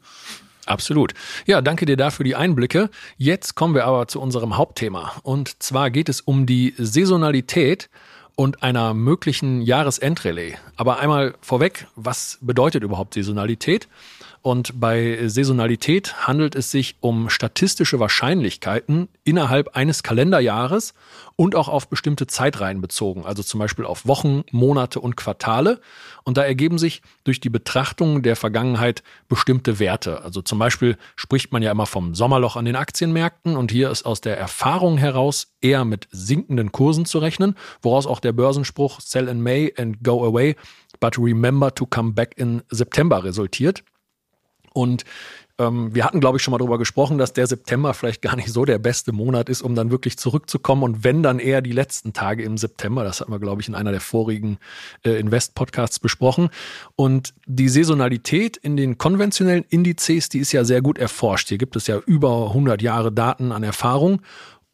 Absolut. 0.66 1.14
Ja, 1.46 1.62
danke 1.62 1.86
dir 1.86 1.96
dafür 1.96 2.24
die 2.24 2.36
Einblicke. 2.36 2.90
Jetzt 3.16 3.54
kommen 3.54 3.74
wir 3.74 3.86
aber 3.86 4.06
zu 4.06 4.20
unserem 4.20 4.56
Hauptthema. 4.56 5.12
Und 5.22 5.62
zwar 5.62 5.90
geht 5.90 6.08
es 6.08 6.20
um 6.20 6.44
die 6.44 6.74
Saisonalität 6.76 7.88
und 8.38 8.62
einer 8.62 8.94
möglichen 8.94 9.62
Jahresendrallye. 9.62 10.54
Aber 10.76 11.00
einmal 11.00 11.34
vorweg, 11.40 11.88
was 11.96 12.38
bedeutet 12.40 12.84
überhaupt 12.84 13.14
Saisonalität? 13.14 13.88
Und 14.42 14.80
bei 14.80 15.28
Saisonalität 15.28 16.26
handelt 16.26 16.54
es 16.54 16.70
sich 16.70 16.96
um 17.00 17.28
statistische 17.28 17.98
Wahrscheinlichkeiten 17.98 19.08
innerhalb 19.24 19.76
eines 19.76 20.02
Kalenderjahres 20.02 20.94
und 21.36 21.54
auch 21.54 21.68
auf 21.68 21.88
bestimmte 21.88 22.26
Zeitreihen 22.26 22.80
bezogen, 22.80 23.24
also 23.24 23.42
zum 23.42 23.60
Beispiel 23.60 23.84
auf 23.84 24.06
Wochen, 24.06 24.44
Monate 24.50 25.00
und 25.00 25.16
Quartale. 25.16 25.80
Und 26.24 26.36
da 26.36 26.44
ergeben 26.44 26.78
sich 26.78 27.02
durch 27.24 27.40
die 27.40 27.50
Betrachtung 27.50 28.22
der 28.22 28.36
Vergangenheit 28.36 29.02
bestimmte 29.28 29.78
Werte. 29.78 30.22
Also 30.22 30.42
zum 30.42 30.58
Beispiel 30.58 30.96
spricht 31.16 31.52
man 31.52 31.62
ja 31.62 31.70
immer 31.72 31.86
vom 31.86 32.14
Sommerloch 32.14 32.56
an 32.56 32.64
den 32.64 32.76
Aktienmärkten 32.76 33.56
und 33.56 33.72
hier 33.72 33.90
ist 33.90 34.06
aus 34.06 34.20
der 34.20 34.38
Erfahrung 34.38 34.98
heraus 34.98 35.48
eher 35.60 35.84
mit 35.84 36.08
sinkenden 36.10 36.72
Kursen 36.72 37.04
zu 37.04 37.18
rechnen, 37.18 37.54
woraus 37.82 38.06
auch 38.06 38.20
der 38.20 38.32
Börsenspruch 38.32 39.00
Sell 39.00 39.28
in 39.28 39.42
May 39.42 39.74
and 39.76 40.02
go 40.02 40.24
away, 40.24 40.56
but 41.00 41.18
remember 41.18 41.74
to 41.74 41.86
come 41.86 42.12
back 42.12 42.34
in 42.36 42.62
September 42.70 43.24
resultiert. 43.24 43.82
Und 44.72 45.04
ähm, 45.58 45.94
wir 45.94 46.04
hatten, 46.04 46.20
glaube 46.20 46.38
ich, 46.38 46.42
schon 46.42 46.52
mal 46.52 46.58
darüber 46.58 46.78
gesprochen, 46.78 47.18
dass 47.18 47.32
der 47.32 47.46
September 47.46 47.92
vielleicht 47.92 48.22
gar 48.22 48.36
nicht 48.36 48.52
so 48.52 48.64
der 48.64 48.78
beste 48.78 49.12
Monat 49.12 49.48
ist, 49.48 49.62
um 49.62 49.74
dann 49.74 49.90
wirklich 49.90 50.16
zurückzukommen. 50.16 50.84
Und 50.84 51.04
wenn 51.04 51.22
dann 51.22 51.40
eher 51.40 51.60
die 51.60 51.72
letzten 51.72 52.12
Tage 52.12 52.44
im 52.44 52.56
September, 52.56 53.02
das 53.02 53.20
hatten 53.20 53.32
wir, 53.32 53.40
glaube 53.40 53.60
ich, 53.60 53.68
in 53.68 53.74
einer 53.74 53.90
der 53.90 54.00
vorigen 54.00 54.58
äh, 55.04 55.18
Invest-Podcasts 55.18 55.98
besprochen. 55.98 56.50
Und 56.94 57.34
die 57.46 57.68
Saisonalität 57.68 58.56
in 58.56 58.76
den 58.76 58.98
konventionellen 58.98 59.64
Indizes, 59.68 60.28
die 60.28 60.38
ist 60.38 60.52
ja 60.52 60.64
sehr 60.64 60.80
gut 60.80 60.98
erforscht. 60.98 61.48
Hier 61.48 61.58
gibt 61.58 61.74
es 61.74 61.88
ja 61.88 61.98
über 62.06 62.48
100 62.48 62.80
Jahre 62.80 63.10
Daten 63.10 63.50
an 63.50 63.64
Erfahrung. 63.64 64.22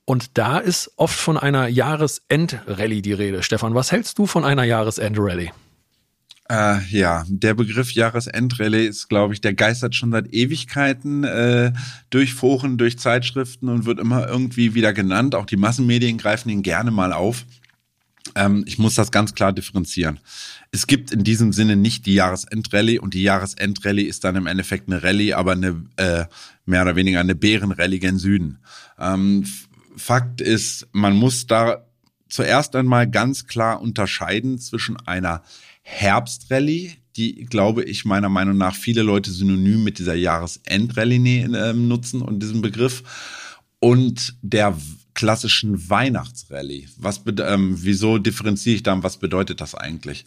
Und 0.04 0.36
da 0.36 0.58
ist 0.58 0.92
oft 0.96 1.18
von 1.18 1.38
einer 1.38 1.66
Jahresendrallye 1.66 3.00
die 3.00 3.14
Rede. 3.14 3.42
Stefan, 3.42 3.74
was 3.74 3.90
hältst 3.90 4.18
du 4.18 4.26
von 4.26 4.44
einer 4.44 4.64
Jahresendrallye? 4.64 5.50
Äh, 6.50 6.84
ja, 6.90 7.24
der 7.28 7.54
Begriff 7.54 7.92
Jahresendrallye 7.92 8.86
ist, 8.86 9.08
glaube 9.08 9.32
ich, 9.32 9.40
der 9.40 9.54
geistert 9.54 9.94
schon 9.94 10.12
seit 10.12 10.32
Ewigkeiten 10.32 11.24
äh, 11.24 11.72
durch 12.10 12.34
Foren, 12.34 12.76
durch 12.76 12.98
Zeitschriften 12.98 13.68
und 13.70 13.86
wird 13.86 13.98
immer 13.98 14.28
irgendwie 14.28 14.74
wieder 14.74 14.92
genannt. 14.92 15.34
Auch 15.34 15.46
die 15.46 15.56
Massenmedien 15.56 16.18
greifen 16.18 16.50
ihn 16.50 16.62
gerne 16.62 16.90
mal 16.90 17.14
auf. 17.14 17.46
Ähm, 18.34 18.64
ich 18.66 18.78
muss 18.78 18.94
das 18.94 19.10
ganz 19.10 19.34
klar 19.34 19.54
differenzieren. 19.54 20.20
Es 20.70 20.86
gibt 20.86 21.12
in 21.12 21.24
diesem 21.24 21.52
Sinne 21.52 21.76
nicht 21.76 22.04
die 22.04 22.14
Jahresendrallye 22.14 22.98
und 22.98 23.14
die 23.14 23.22
Jahresendrallye 23.22 24.06
ist 24.06 24.24
dann 24.24 24.36
im 24.36 24.46
Endeffekt 24.46 24.88
eine 24.88 25.02
Rallye, 25.02 25.32
aber 25.34 25.52
eine 25.52 25.84
äh, 25.96 26.24
mehr 26.66 26.82
oder 26.82 26.96
weniger 26.96 27.20
eine 27.20 27.34
Bärenrallye 27.34 28.00
gen 28.00 28.18
Süden. 28.18 28.58
Ähm, 28.98 29.46
Fakt 29.96 30.40
ist, 30.40 30.88
man 30.92 31.14
muss 31.14 31.46
da 31.46 31.86
zuerst 32.28 32.74
einmal 32.74 33.08
ganz 33.08 33.46
klar 33.46 33.80
unterscheiden 33.80 34.58
zwischen 34.58 34.96
einer 35.06 35.42
Herbstrallye, 35.84 36.92
die, 37.16 37.44
glaube 37.44 37.84
ich, 37.84 38.04
meiner 38.04 38.28
Meinung 38.28 38.56
nach 38.56 38.74
viele 38.74 39.02
Leute 39.02 39.30
synonym 39.30 39.84
mit 39.84 39.98
dieser 39.98 40.14
Jahresendrallye 40.14 41.44
äh, 41.44 41.72
nutzen 41.72 42.22
und 42.22 42.40
diesem 42.42 42.62
Begriff. 42.62 43.04
Und 43.78 44.34
der 44.40 44.76
klassischen 45.12 45.88
Weihnachtsrallye. 45.88 46.88
Was, 46.96 47.22
ähm, 47.38 47.76
wieso 47.80 48.18
differenziere 48.18 48.76
ich 48.76 48.82
da? 48.82 49.00
Was 49.02 49.18
bedeutet 49.18 49.60
das 49.60 49.74
eigentlich? 49.74 50.24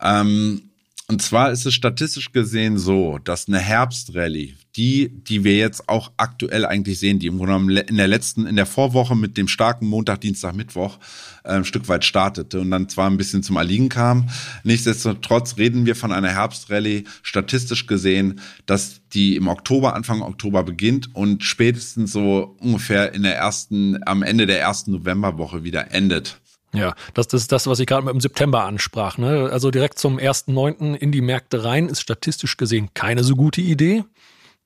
Ähm, 0.00 0.67
und 1.10 1.22
zwar 1.22 1.50
ist 1.52 1.64
es 1.64 1.72
statistisch 1.72 2.32
gesehen 2.32 2.76
so, 2.76 3.18
dass 3.18 3.48
eine 3.48 3.58
Herbstrallye, 3.58 4.56
die, 4.76 5.08
die 5.08 5.42
wir 5.42 5.56
jetzt 5.56 5.88
auch 5.88 6.12
aktuell 6.18 6.66
eigentlich 6.66 7.00
sehen, 7.00 7.18
die 7.18 7.28
im 7.28 7.38
Grunde 7.38 7.80
in 7.80 7.96
der 7.96 8.08
letzten, 8.08 8.46
in 8.46 8.56
der 8.56 8.66
Vorwoche 8.66 9.16
mit 9.16 9.38
dem 9.38 9.48
starken 9.48 9.86
Montag, 9.86 10.20
Dienstag, 10.20 10.54
Mittwoch 10.54 10.98
äh, 11.44 11.52
ein 11.52 11.64
Stück 11.64 11.88
weit 11.88 12.04
startete 12.04 12.60
und 12.60 12.70
dann 12.70 12.90
zwar 12.90 13.08
ein 13.08 13.16
bisschen 13.16 13.42
zum 13.42 13.56
Erliegen 13.56 13.88
kam. 13.88 14.28
Nichtsdestotrotz 14.64 15.56
reden 15.56 15.86
wir 15.86 15.96
von 15.96 16.12
einer 16.12 16.28
Herbstrallye 16.28 17.04
statistisch 17.22 17.86
gesehen, 17.86 18.42
dass 18.66 19.00
die 19.14 19.36
im 19.36 19.48
Oktober, 19.48 19.94
Anfang 19.94 20.20
Oktober 20.20 20.62
beginnt 20.62 21.14
und 21.14 21.42
spätestens 21.42 22.12
so 22.12 22.54
ungefähr 22.60 23.14
in 23.14 23.22
der 23.22 23.34
ersten, 23.34 23.98
am 24.06 24.22
Ende 24.22 24.44
der 24.44 24.60
ersten 24.60 24.92
Novemberwoche 24.92 25.64
wieder 25.64 25.90
endet. 25.90 26.38
Ja, 26.74 26.94
das, 27.14 27.28
das 27.28 27.42
ist 27.42 27.52
das, 27.52 27.66
was 27.66 27.80
ich 27.80 27.86
gerade 27.86 28.10
im 28.10 28.20
September 28.20 28.64
ansprach. 28.64 29.16
Ne? 29.16 29.48
Also 29.50 29.70
direkt 29.70 29.98
zum 29.98 30.18
1.9. 30.18 30.94
in 30.94 31.12
die 31.12 31.22
Märkte 31.22 31.64
rein 31.64 31.88
ist 31.88 32.00
statistisch 32.00 32.56
gesehen 32.56 32.90
keine 32.94 33.24
so 33.24 33.36
gute 33.36 33.60
Idee. 33.60 34.04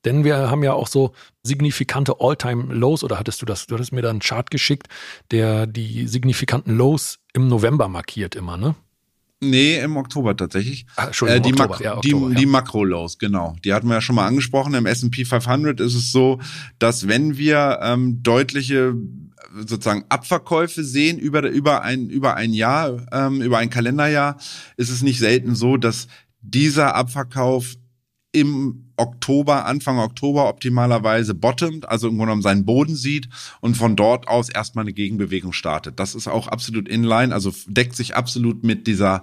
Denn 0.05 0.25
wir 0.25 0.49
haben 0.49 0.63
ja 0.63 0.73
auch 0.73 0.87
so 0.87 1.13
signifikante 1.43 2.15
All-Time-Lows, 2.19 3.05
oder 3.05 3.19
hattest 3.19 3.41
du 3.41 3.45
das? 3.45 3.67
Du 3.67 3.75
hattest 3.75 3.93
mir 3.93 4.01
da 4.01 4.09
einen 4.09 4.19
Chart 4.19 4.51
geschickt, 4.51 4.87
der 5.31 5.65
die 5.65 6.07
signifikanten 6.07 6.75
Lows 6.75 7.19
im 7.33 7.47
November 7.47 7.87
markiert 7.87 8.35
immer, 8.35 8.57
ne? 8.57 8.75
Nee, 9.43 9.79
im 9.79 9.97
Oktober 9.97 10.35
tatsächlich. 10.35 10.85
Ach, 10.95 11.07
Entschuldigung, 11.07 11.41
äh, 11.41 11.43
die, 11.43 11.53
Oktober, 11.53 11.69
Mak 11.69 11.81
ja, 11.81 11.97
Oktober, 11.97 12.27
die, 12.27 12.33
ja. 12.33 12.39
die 12.39 12.45
Makro-Lows, 12.45 13.17
genau. 13.17 13.55
Die 13.63 13.73
hatten 13.73 13.87
wir 13.87 13.95
ja 13.95 14.01
schon 14.01 14.15
mal 14.15 14.25
angesprochen. 14.25 14.73
Im 14.73 14.85
S&P 14.85 15.25
500 15.25 15.79
ist 15.79 15.95
es 15.95 16.11
so, 16.11 16.39
dass 16.79 17.07
wenn 17.07 17.37
wir 17.37 17.79
ähm, 17.81 18.23
deutliche 18.23 18.93
sozusagen 19.53 20.05
Abverkäufe 20.09 20.83
sehen 20.83 21.17
über, 21.19 21.47
über, 21.49 21.83
ein, 21.83 22.09
über 22.09 22.35
ein 22.35 22.53
Jahr, 22.53 23.05
ähm, 23.11 23.41
über 23.41 23.57
ein 23.59 23.69
Kalenderjahr, 23.69 24.37
ist 24.77 24.89
es 24.89 25.01
nicht 25.01 25.19
selten 25.19 25.55
so, 25.55 25.77
dass 25.77 26.07
dieser 26.41 26.95
Abverkauf 26.95 27.75
im 28.31 28.91
Oktober, 28.97 29.65
Anfang 29.65 29.99
Oktober 29.99 30.49
optimalerweise 30.49 31.35
bottomt, 31.35 31.87
also 31.87 32.07
im 32.07 32.15
Grunde 32.15 32.31
genommen 32.31 32.41
seinen 32.41 32.65
Boden 32.65 32.95
sieht 32.95 33.29
und 33.61 33.77
von 33.77 33.95
dort 33.95 34.27
aus 34.27 34.49
erstmal 34.49 34.83
eine 34.83 34.93
Gegenbewegung 34.93 35.53
startet. 35.53 35.99
Das 35.99 36.15
ist 36.15 36.27
auch 36.27 36.47
absolut 36.47 36.87
inline, 36.87 37.33
also 37.33 37.53
deckt 37.67 37.95
sich 37.95 38.15
absolut 38.15 38.63
mit 38.63 38.87
dieser 38.87 39.21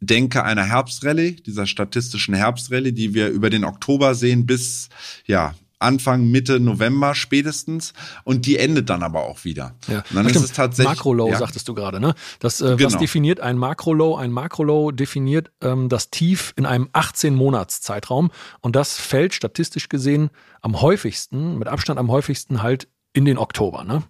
Denke 0.00 0.44
einer 0.44 0.64
Herbstrallye, 0.64 1.36
dieser 1.36 1.66
statistischen 1.66 2.34
Herbstrallye, 2.34 2.92
die 2.92 3.14
wir 3.14 3.28
über 3.28 3.50
den 3.50 3.64
Oktober 3.64 4.14
sehen 4.14 4.46
bis, 4.46 4.88
ja, 5.26 5.54
Anfang, 5.78 6.30
Mitte 6.30 6.60
November 6.60 7.14
spätestens 7.14 7.92
und 8.24 8.46
die 8.46 8.58
endet 8.58 8.90
dann 8.90 9.02
aber 9.02 9.22
auch 9.22 9.44
wieder. 9.44 9.74
Ja. 9.86 9.98
Und 10.10 10.16
dann 10.16 10.26
ist 10.26 10.36
es 10.36 10.52
tatsächlich 10.52 10.96
Makro-Low 10.96 11.30
ja. 11.30 11.38
sagtest 11.38 11.68
du 11.68 11.74
gerade, 11.74 12.00
ne? 12.00 12.14
Das 12.40 12.60
äh, 12.60 12.76
genau. 12.76 12.92
was 12.92 12.98
definiert 12.98 13.40
ein 13.40 13.56
Makro-Low? 13.58 14.16
Ein 14.16 14.32
Makro-Low 14.32 14.90
definiert 14.90 15.50
ähm, 15.60 15.88
das 15.88 16.10
Tief 16.10 16.52
in 16.56 16.66
einem 16.66 16.88
18 16.92 17.34
Monats 17.34 17.80
Zeitraum 17.80 18.30
und 18.60 18.76
das 18.76 18.98
fällt 18.98 19.34
statistisch 19.34 19.88
gesehen 19.88 20.30
am 20.60 20.80
häufigsten, 20.80 21.58
mit 21.58 21.68
Abstand 21.68 21.98
am 21.98 22.10
häufigsten 22.10 22.62
halt 22.62 22.88
in 23.12 23.24
den 23.24 23.38
Oktober, 23.38 23.84
ne? 23.84 24.02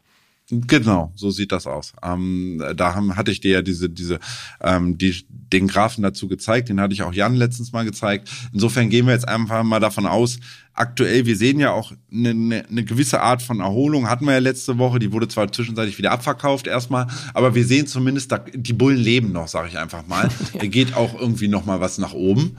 Genau, 0.51 1.13
so 1.15 1.31
sieht 1.31 1.53
das 1.53 1.67
aus. 1.67 1.93
Ähm, 2.03 2.63
da 2.75 2.95
haben, 2.95 3.17
hatte 3.17 3.31
ich 3.31 3.41
dir 3.41 3.53
ja 3.53 3.63
diese, 3.63 3.91
diese, 3.91 4.19
ähm, 4.63 4.97
die, 4.97 5.27
den 5.29 5.69
Graphen 5.69 6.03
dazu 6.03 6.27
gezeigt, 6.27 6.71
den 6.71 6.81
hatte 6.81 6.95
ich 6.95 7.03
auch 7.03 7.13
Jan 7.13 7.35
letztens 7.35 7.73
mal 7.73 7.85
gezeigt. 7.85 8.31
Insofern 8.55 8.89
gehen 8.89 9.05
wir 9.07 9.13
jetzt 9.13 9.29
einfach 9.29 9.63
mal 9.63 9.79
davon 9.79 10.07
aus, 10.07 10.39
aktuell, 10.73 11.27
wir 11.27 11.37
sehen 11.37 11.61
ja 11.61 11.73
auch 11.73 11.93
eine, 12.11 12.31
eine, 12.31 12.65
eine 12.67 12.85
gewisse 12.85 13.21
Art 13.21 13.43
von 13.43 13.61
Erholung, 13.61 14.09
hatten 14.09 14.25
wir 14.25 14.33
ja 14.33 14.39
letzte 14.39 14.79
Woche, 14.79 14.99
die 14.99 15.13
wurde 15.13 15.29
zwar 15.29 15.53
zwischenzeitlich 15.53 15.99
wieder 15.99 16.13
abverkauft 16.13 16.67
erstmal, 16.67 17.09
aber 17.35 17.55
wir 17.55 17.67
sehen 17.67 17.87
zumindest, 17.87 18.33
da, 18.33 18.39
die 18.39 18.73
Bullen 18.73 18.97
leben 18.97 19.33
noch, 19.33 19.49
sage 19.49 19.69
ich 19.69 19.79
einfach 19.79 20.07
mal. 20.07 20.29
ja. 20.55 20.61
Da 20.61 20.67
geht 20.67 20.95
auch 20.95 21.19
irgendwie 21.19 21.49
noch 21.49 21.67
mal 21.67 21.81
was 21.81 21.99
nach 21.99 22.15
oben. 22.15 22.57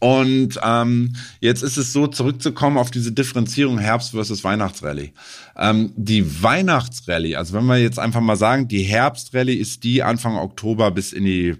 Und 0.00 0.60
ähm, 0.62 1.14
jetzt 1.40 1.62
ist 1.62 1.76
es 1.76 1.92
so, 1.92 2.06
zurückzukommen 2.06 2.78
auf 2.78 2.90
diese 2.90 3.12
Differenzierung 3.12 3.78
Herbst 3.78 4.12
versus 4.12 4.44
Weihnachtsrallye. 4.44 5.12
Ähm, 5.56 5.92
die 5.96 6.42
Weihnachtsrallye, 6.42 7.36
also 7.36 7.54
wenn 7.54 7.66
wir 7.66 7.78
jetzt 7.78 7.98
einfach 7.98 8.20
mal 8.20 8.36
sagen, 8.36 8.68
die 8.68 8.82
Herbstrallye 8.82 9.54
ist 9.54 9.82
die 9.82 10.02
Anfang 10.02 10.36
Oktober 10.36 10.90
bis 10.92 11.12
in 11.12 11.24
die 11.24 11.56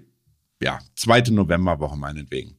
ja, 0.61 0.79
zweite 0.95 1.33
Novemberwoche 1.33 1.97
meinetwegen. 1.97 2.55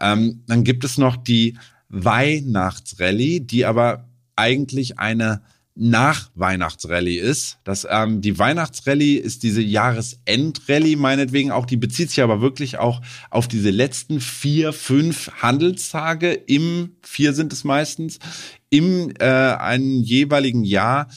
Ähm, 0.00 0.42
dann 0.46 0.64
gibt 0.64 0.84
es 0.84 0.98
noch 0.98 1.16
die 1.16 1.56
Weihnachtsrallye, 1.88 3.40
die 3.40 3.64
aber 3.64 4.08
eigentlich 4.34 4.98
eine 4.98 5.42
nach 5.74 6.30
Weihnachtsrallye 6.34 7.18
ist. 7.18 7.58
Das, 7.64 7.86
ähm, 7.88 8.20
die 8.20 8.38
Weihnachtsrallye 8.38 9.16
ist 9.16 9.42
diese 9.42 9.62
Jahresendrallye 9.62 10.96
meinetwegen 10.96 11.50
auch, 11.50 11.64
die 11.64 11.78
bezieht 11.78 12.10
sich 12.10 12.22
aber 12.22 12.40
wirklich 12.40 12.78
auch 12.78 13.00
auf 13.30 13.48
diese 13.48 13.70
letzten 13.70 14.20
vier, 14.20 14.72
fünf 14.72 15.30
Handelstage 15.40 16.32
im, 16.32 16.96
vier 17.02 17.32
sind 17.32 17.52
es 17.52 17.64
meistens, 17.64 18.18
im 18.68 19.12
äh, 19.18 19.24
einen 19.24 20.02
jeweiligen 20.02 20.64
Jahr 20.64 21.08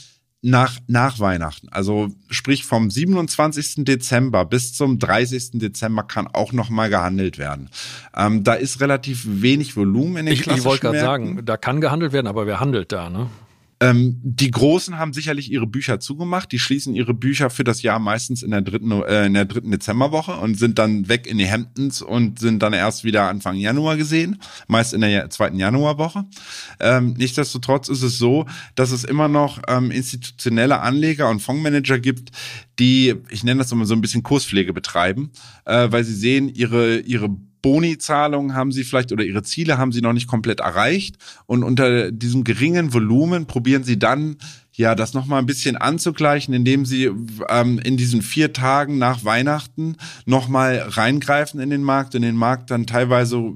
nach, 0.41 0.77
nach 0.88 1.19
Weihnachten. 1.19 1.69
Also 1.69 2.09
sprich 2.29 2.65
vom 2.65 2.91
27. 2.91 3.83
Dezember 3.83 4.45
bis 4.45 4.74
zum 4.74 5.00
30. 5.00 5.53
Dezember 5.53 6.03
kann 6.03 6.27
auch 6.27 6.53
nochmal 6.53 6.89
gehandelt 6.89 7.39
werden. 7.39 7.69
Ähm, 8.15 8.43
da 8.43 8.53
ist 8.53 8.79
relativ 8.79 9.24
wenig 9.25 9.75
Volumen 9.75 10.17
in 10.17 10.25
den 10.27 10.33
Ich, 10.33 10.45
ich 10.45 10.63
wollte 10.63 10.83
gerade 10.83 11.00
sagen, 11.00 11.41
da 11.43 11.57
kann 11.57 11.81
gehandelt 11.81 12.13
werden, 12.13 12.27
aber 12.27 12.45
wer 12.45 12.59
handelt 12.59 12.91
da, 12.91 13.09
ne? 13.09 13.27
Ähm, 13.86 14.20
die 14.24 14.50
Großen 14.50 14.98
haben 14.98 15.13
sicherlich 15.13 15.52
ihre 15.52 15.67
Bücher 15.67 16.00
zugemacht. 16.00 16.52
Die 16.52 16.60
schließen 16.60 16.95
ihre 16.95 17.13
Bücher 17.13 17.52
für 17.52 17.63
das 17.63 17.84
Jahr 17.84 18.00
meistens 18.00 18.41
in 18.41 18.50
der 18.52 18.62
dritten, 18.62 18.91
äh, 18.91 19.28
in 19.28 19.36
der 19.36 19.45
dritten 19.45 19.69
Dezemberwoche 19.69 20.34
und 20.34 20.58
sind 20.58 20.80
dann 20.80 21.08
weg 21.08 21.28
in 21.28 21.38
die 21.38 21.50
Hamptons 21.50 22.02
und 22.02 22.39
sind 22.39 22.63
dann 22.63 22.74
erst 22.74 23.04
wieder 23.04 23.30
Anfang 23.30 23.58
Januar 23.58 23.95
gesehen, 23.95 24.41
meist 24.67 24.93
in 24.93 25.02
der 25.02 25.30
zweiten 25.30 25.60
Januarwoche. 25.60 26.26
Ähm, 26.80 27.13
nichtsdestotrotz 27.17 27.89
ist 27.89 28.02
es 28.02 28.17
so, 28.17 28.48
dass 28.74 28.91
es 28.91 29.04
immer 29.04 29.28
noch 29.28 29.62
ähm, 29.67 29.91
institutionelle 29.91 30.80
Anleger 30.80 31.30
und 31.30 31.41
Fondsmanager 31.41 32.00
gibt, 32.00 32.32
die, 32.80 33.15
ich 33.30 33.43
nenne 33.43 33.60
das 33.60 33.71
immer 33.71 33.86
so 33.86 33.93
ein 33.93 34.02
bisschen 34.02 34.24
Kurspflege 34.24 34.74
betreiben, 34.74 35.32
äh, 35.65 35.91
weil 35.91 36.04
sie 36.04 36.15
sehen, 36.15 36.50
ihre, 36.50 37.00
ihre 37.00 37.30
Boni-Zahlungen 37.65 38.54
haben 38.54 38.71
sie 38.71 38.84
vielleicht 38.84 39.12
oder 39.12 39.23
ihre 39.23 39.41
Ziele 39.41 39.80
haben 39.80 39.91
sie 39.91 40.01
noch 40.01 40.13
nicht 40.13 40.28
komplett 40.28 40.60
erreicht. 40.60 41.15
Und 41.47 41.63
unter 41.63 42.12
diesem 42.12 42.43
geringen 42.43 42.93
Volumen 42.93 43.47
probieren 43.47 43.84
sie 43.84 43.97
dann 43.97 44.38
ja, 44.71 44.93
das 44.93 45.15
nochmal 45.15 45.39
ein 45.39 45.47
bisschen 45.47 45.75
anzugleichen, 45.75 46.54
indem 46.54 46.86
sie 46.86 47.10
ähm, 47.49 47.80
in 47.80 47.97
diesen 47.97 48.21
vier 48.21 48.54
Tagen 48.54 48.99
nach 48.99 49.25
Weihnachten 49.25 49.95
nochmal 50.25 50.78
reingreifen 50.78 51.60
in 51.60 51.71
den 51.71 51.82
Markt, 51.82 52.13
in 52.13 52.21
den 52.21 52.36
Markt 52.36 52.69
dann 52.69 52.86
teilweise 52.86 53.54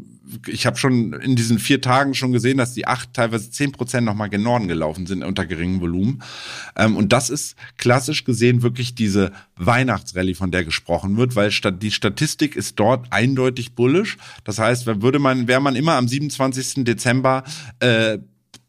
ich 0.47 0.65
habe 0.65 0.77
schon 0.77 1.13
in 1.13 1.35
diesen 1.35 1.59
vier 1.59 1.81
Tagen 1.81 2.13
schon 2.13 2.31
gesehen, 2.31 2.57
dass 2.57 2.73
die 2.73 2.87
acht, 2.87 3.13
teilweise 3.13 3.51
zehn 3.51 3.71
Prozent 3.71 4.05
nochmal 4.05 4.29
gen 4.29 4.43
Norden 4.43 4.67
gelaufen 4.67 5.05
sind 5.05 5.23
unter 5.23 5.45
geringem 5.45 5.81
Volumen. 5.81 6.21
Ähm, 6.75 6.95
und 6.95 7.11
das 7.13 7.29
ist 7.29 7.55
klassisch 7.77 8.23
gesehen 8.23 8.61
wirklich 8.61 8.95
diese 8.95 9.31
Weihnachtsrallye, 9.57 10.35
von 10.35 10.51
der 10.51 10.63
gesprochen 10.63 11.17
wird, 11.17 11.35
weil 11.35 11.49
die 11.49 11.91
Statistik 11.91 12.55
ist 12.55 12.79
dort 12.79 13.11
eindeutig 13.11 13.73
bullisch. 13.73 14.17
Das 14.43 14.59
heißt, 14.59 14.85
würde 15.01 15.19
man, 15.19 15.47
wäre 15.47 15.61
man 15.61 15.75
immer 15.75 15.93
am 15.93 16.07
27. 16.07 16.83
Dezember 16.83 17.43
äh, 17.79 18.19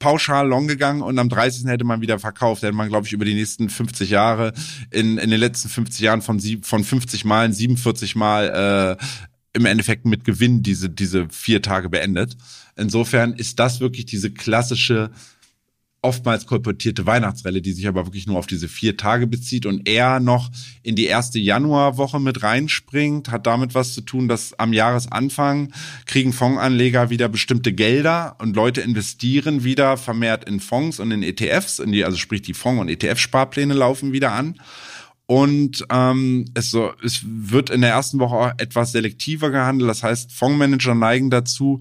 pauschal 0.00 0.48
long 0.48 0.66
gegangen 0.66 1.02
und 1.02 1.18
am 1.18 1.28
30. 1.28 1.66
hätte 1.66 1.84
man 1.84 2.00
wieder 2.00 2.18
verkauft. 2.18 2.62
Hätte 2.62 2.72
man, 2.72 2.88
glaube 2.88 3.06
ich, 3.06 3.12
über 3.12 3.24
die 3.24 3.34
nächsten 3.34 3.68
50 3.68 4.10
Jahre, 4.10 4.52
in, 4.90 5.18
in 5.18 5.30
den 5.30 5.38
letzten 5.38 5.68
50 5.68 6.00
Jahren 6.00 6.22
von, 6.22 6.40
sieb, 6.40 6.66
von 6.66 6.82
50 6.82 7.24
Malen 7.24 7.52
47 7.52 8.16
Mal 8.16 8.96
äh, 8.98 9.04
im 9.52 9.64
Endeffekt 9.64 10.06
mit 10.06 10.24
Gewinn 10.24 10.62
diese, 10.62 10.88
diese 10.90 11.28
vier 11.28 11.62
Tage 11.62 11.88
beendet. 11.88 12.36
Insofern 12.76 13.32
ist 13.32 13.58
das 13.58 13.80
wirklich 13.80 14.06
diese 14.06 14.30
klassische, 14.30 15.10
oftmals 16.02 16.46
kolportierte 16.46 17.04
Weihnachtsrelle, 17.04 17.60
die 17.60 17.72
sich 17.72 17.86
aber 17.86 18.06
wirklich 18.06 18.26
nur 18.26 18.38
auf 18.38 18.46
diese 18.46 18.68
vier 18.68 18.96
Tage 18.96 19.26
bezieht 19.26 19.66
und 19.66 19.88
eher 19.88 20.20
noch 20.20 20.50
in 20.82 20.96
die 20.96 21.06
erste 21.06 21.38
Januarwoche 21.38 22.20
mit 22.20 22.42
reinspringt, 22.42 23.30
hat 23.30 23.46
damit 23.46 23.74
was 23.74 23.92
zu 23.92 24.00
tun, 24.00 24.28
dass 24.28 24.58
am 24.58 24.72
Jahresanfang 24.72 25.72
kriegen 26.06 26.32
Fondsanleger 26.32 27.10
wieder 27.10 27.28
bestimmte 27.28 27.72
Gelder 27.72 28.36
und 28.38 28.56
Leute 28.56 28.80
investieren 28.80 29.64
wieder 29.64 29.96
vermehrt 29.96 30.44
in 30.44 30.60
Fonds 30.60 31.00
und 31.00 31.10
in 31.10 31.22
ETFs, 31.22 31.80
in 31.80 31.92
die, 31.92 32.04
also 32.04 32.16
sprich 32.16 32.42
die 32.42 32.54
Fonds- 32.54 32.80
und 32.80 32.88
ETF-Sparpläne 32.88 33.74
laufen 33.74 34.12
wieder 34.12 34.32
an. 34.32 34.58
Und 35.30 35.86
ähm, 35.92 36.44
es, 36.54 36.72
so, 36.72 36.92
es 37.04 37.20
wird 37.24 37.70
in 37.70 37.82
der 37.82 37.90
ersten 37.90 38.18
Woche 38.18 38.34
auch 38.34 38.50
etwas 38.58 38.90
selektiver 38.90 39.50
gehandelt. 39.50 39.88
Das 39.88 40.02
heißt, 40.02 40.32
Fondsmanager 40.32 40.96
neigen 40.96 41.30
dazu, 41.30 41.78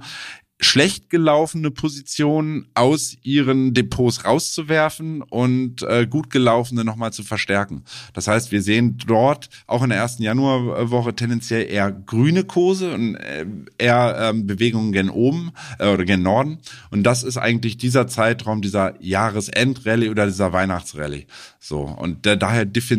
schlecht 0.62 1.10
gelaufene 1.10 1.72
Positionen 1.72 2.67
aus 2.74 3.15
ihren 3.24 3.74
Depots 3.74 4.26
rauszuwerfen 4.26 5.22
und 5.22 5.84
äh, 5.84 6.06
gut 6.06 6.30
gelaufene 6.30 6.84
nochmal 6.84 7.13
zu 7.13 7.24
verstärken. 7.24 7.84
Das 8.13 8.28
heißt, 8.28 8.52
wir 8.52 8.62
sehen 8.62 8.98
dort 9.08 9.50
auch 9.67 9.84
in 9.84 9.89
der 9.89 9.98
ersten 9.98 10.22
Januarwoche 10.22 11.15
tendenziell 11.15 11.69
eher 11.69 11.91
grüne 11.91 12.43
Kurse 12.43 12.93
und 12.93 13.15
äh, 13.15 13.45
eher 13.78 14.17
ähm, 14.19 14.48
Bewegungen 14.48 14.91
gen 14.91 15.10
oben 15.10 15.52
äh, 15.80 15.88
oder 15.88 16.04
gen 16.04 16.24
Norden. 16.24 16.60
Und 16.91 17.04
das 17.04 17.24
ist 17.24 17.38
eigentlich 17.38 17.78
dieser 17.78 18.08
Zeitraum 18.08 18.62
dieser 18.62 19.02
Jahresendrallye 19.02 20.10
oder 20.10 20.26
dieser 20.26 20.52
Weihnachtsrallye. 20.52 21.26
So 21.60 21.82
und 21.82 22.26
da, 22.26 22.36
daher 22.36 22.65
diff, 22.65 22.89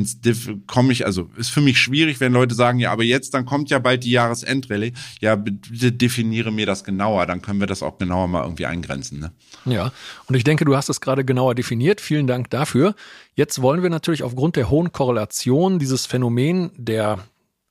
komme 0.66 0.92
ich 0.92 1.05
also 1.05 1.29
ist 1.37 1.51
für 1.51 1.61
mich 1.61 1.79
schwierig, 1.79 2.20
wenn 2.20 2.33
Leute 2.33 2.55
sagen, 2.55 2.79
ja, 2.79 2.90
aber 2.90 3.05
jetzt 3.05 3.35
dann 3.35 3.44
kommt 3.44 3.68
ja 3.68 3.79
bald 3.79 4.05
die 4.05 4.12
Jahresendrallye. 4.12 4.92
Ja, 5.20 5.37
bitte 5.37 5.92
definiere 5.92 6.51
mir 6.51 6.64
das 6.64 6.85
genauer, 6.85 7.27
dann 7.27 7.42
können 7.51 7.59
wir 7.59 7.67
das 7.67 7.83
auch 7.83 7.99
genauer 7.99 8.29
mal 8.29 8.45
irgendwie 8.45 8.67
eingrenzen. 8.67 9.19
Ne? 9.19 9.33
Ja, 9.65 9.91
und 10.29 10.37
ich 10.37 10.45
denke, 10.45 10.65
du 10.65 10.77
hast 10.77 10.89
es 10.89 11.01
gerade 11.01 11.25
genauer 11.25 11.57
definiert. 11.57 12.01
Vielen 12.01 12.29
Dank 12.29 12.49
dafür. 12.51 12.95
Jetzt 13.35 13.61
wollen 13.61 13.83
wir 13.83 13.91
natürlich 13.91 14.23
aufgrund 14.23 14.55
der 14.55 14.71
hohen 14.71 14.93
Korrelation 14.93 15.81
dieses 15.81 16.07
Phänomen 16.07 16.71
der 16.77 17.19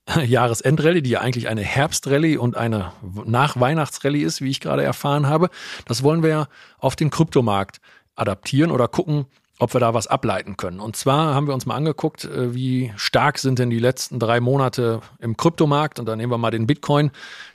Jahresendrallye, 0.26 1.00
die 1.00 1.08
ja 1.08 1.22
eigentlich 1.22 1.48
eine 1.48 1.62
Herbstrallye 1.62 2.36
und 2.36 2.58
eine 2.58 2.92
Nachweihnachtsrallye 3.24 4.22
ist, 4.22 4.42
wie 4.42 4.50
ich 4.50 4.60
gerade 4.60 4.82
erfahren 4.82 5.28
habe, 5.28 5.48
das 5.86 6.02
wollen 6.02 6.22
wir 6.22 6.48
auf 6.76 6.94
den 6.94 7.08
Kryptomarkt 7.08 7.80
adaptieren 8.16 8.72
oder 8.72 8.86
gucken, 8.86 9.24
ob 9.60 9.74
wir 9.74 9.80
da 9.80 9.94
was 9.94 10.06
ableiten 10.06 10.56
können. 10.56 10.80
Und 10.80 10.96
zwar 10.96 11.34
haben 11.34 11.46
wir 11.46 11.54
uns 11.54 11.66
mal 11.66 11.76
angeguckt, 11.76 12.24
äh, 12.24 12.54
wie 12.54 12.92
stark 12.96 13.38
sind 13.38 13.58
denn 13.58 13.70
die 13.70 13.78
letzten 13.78 14.18
drei 14.18 14.40
Monate 14.40 15.00
im 15.18 15.36
Kryptomarkt. 15.36 16.00
Und 16.00 16.06
da 16.06 16.16
nehmen 16.16 16.32
wir 16.32 16.38
mal 16.38 16.50
den 16.50 16.66
Bitcoin. 16.66 17.10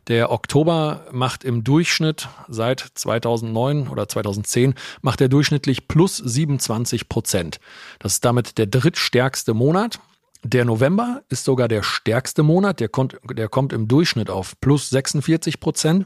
Der 0.07 0.31
Oktober 0.31 1.01
macht 1.11 1.43
im 1.43 1.63
Durchschnitt 1.63 2.29
seit 2.47 2.85
2009 2.93 3.87
oder 3.87 4.07
2010 4.07 4.75
macht 5.01 5.19
er 5.19 5.29
durchschnittlich 5.29 5.87
plus 5.87 6.17
27 6.17 7.09
Prozent. 7.09 7.59
Das 7.99 8.13
ist 8.13 8.25
damit 8.25 8.59
der 8.59 8.67
drittstärkste 8.67 9.55
Monat. 9.55 9.99
Der 10.43 10.63
November 10.63 11.23
ist 11.29 11.43
sogar 11.43 11.67
der 11.67 11.81
stärkste 11.81 12.43
Monat. 12.43 12.79
Der 12.79 12.87
kommt, 12.87 13.17
der 13.31 13.49
kommt 13.49 13.73
im 13.73 13.87
Durchschnitt 13.87 14.29
auf 14.29 14.59
plus 14.61 14.91
46 14.91 15.59
Prozent. 15.59 16.05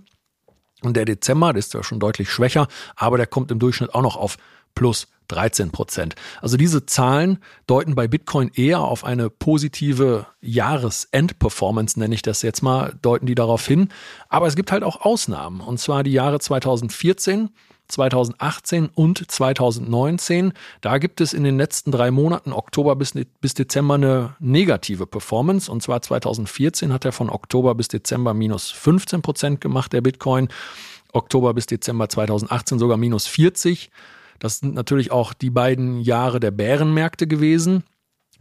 Und 0.82 0.96
der 0.96 1.04
Dezember, 1.04 1.52
der 1.52 1.60
ist 1.60 1.74
ja 1.74 1.84
schon 1.84 2.00
deutlich 2.00 2.32
schwächer, 2.32 2.70
aber 2.96 3.18
der 3.18 3.28
kommt 3.28 3.52
im 3.52 3.60
Durchschnitt 3.60 3.94
auch 3.94 4.02
noch 4.02 4.16
auf 4.16 4.38
plus 4.76 5.08
13 5.30 5.72
Prozent. 5.72 6.16
Also 6.42 6.58
diese 6.58 6.86
Zahlen 6.86 7.40
deuten 7.68 7.96
bei 7.96 8.08
Bitcoin 8.08 8.52
eher 8.54 8.82
auf 8.82 9.04
eine 9.06 9.30
positive 9.30 10.28
Jahresendperformance, 10.42 11.98
nenne 12.00 12.16
ich 12.16 12.22
das 12.22 12.42
jetzt 12.42 12.62
mal, 12.62 12.94
deuten 13.02 13.26
die 13.26 13.36
darauf 13.36 13.66
hin. 13.66 13.90
Aber 14.28 14.48
es 14.48 14.56
gibt 14.56 14.72
halt 14.72 14.84
auch 14.84 15.02
Ausnahmen. 15.02 15.62
Und 15.62 15.80
zwar 15.80 16.04
die 16.04 16.12
Jahre 16.12 16.40
2014, 16.40 17.50
2018 17.90 18.90
und 18.94 19.30
2019. 19.30 20.54
Da 20.82 20.98
gibt 20.98 21.22
es 21.22 21.34
in 21.34 21.44
den 21.44 21.58
letzten 21.58 21.92
drei 21.92 22.12
Monaten, 22.12 22.54
Oktober 22.54 22.96
bis, 22.96 23.14
bis 23.42 23.54
Dezember, 23.54 23.96
eine 23.96 24.36
negative 24.40 25.08
Performance. 25.08 25.72
Und 25.72 25.82
zwar 25.84 26.02
2014 26.02 26.94
hat 26.94 27.06
er 27.06 27.12
von 27.12 27.30
Oktober 27.30 27.76
bis 27.76 27.88
Dezember 27.88 28.34
minus 28.34 28.72
15 28.72 29.22
Prozent 29.22 29.62
gemacht, 29.62 29.92
der 29.94 30.02
Bitcoin. 30.02 30.50
Oktober 31.12 31.54
bis 31.54 31.66
Dezember 31.66 32.08
2018 32.08 32.80
sogar 32.80 32.98
minus 32.98 33.28
40. 33.28 33.90
Das 34.40 34.60
sind 34.60 34.74
natürlich 34.74 35.12
auch 35.12 35.34
die 35.34 35.50
beiden 35.50 36.00
Jahre 36.00 36.40
der 36.40 36.52
Bärenmärkte 36.52 37.28
gewesen. 37.28 37.84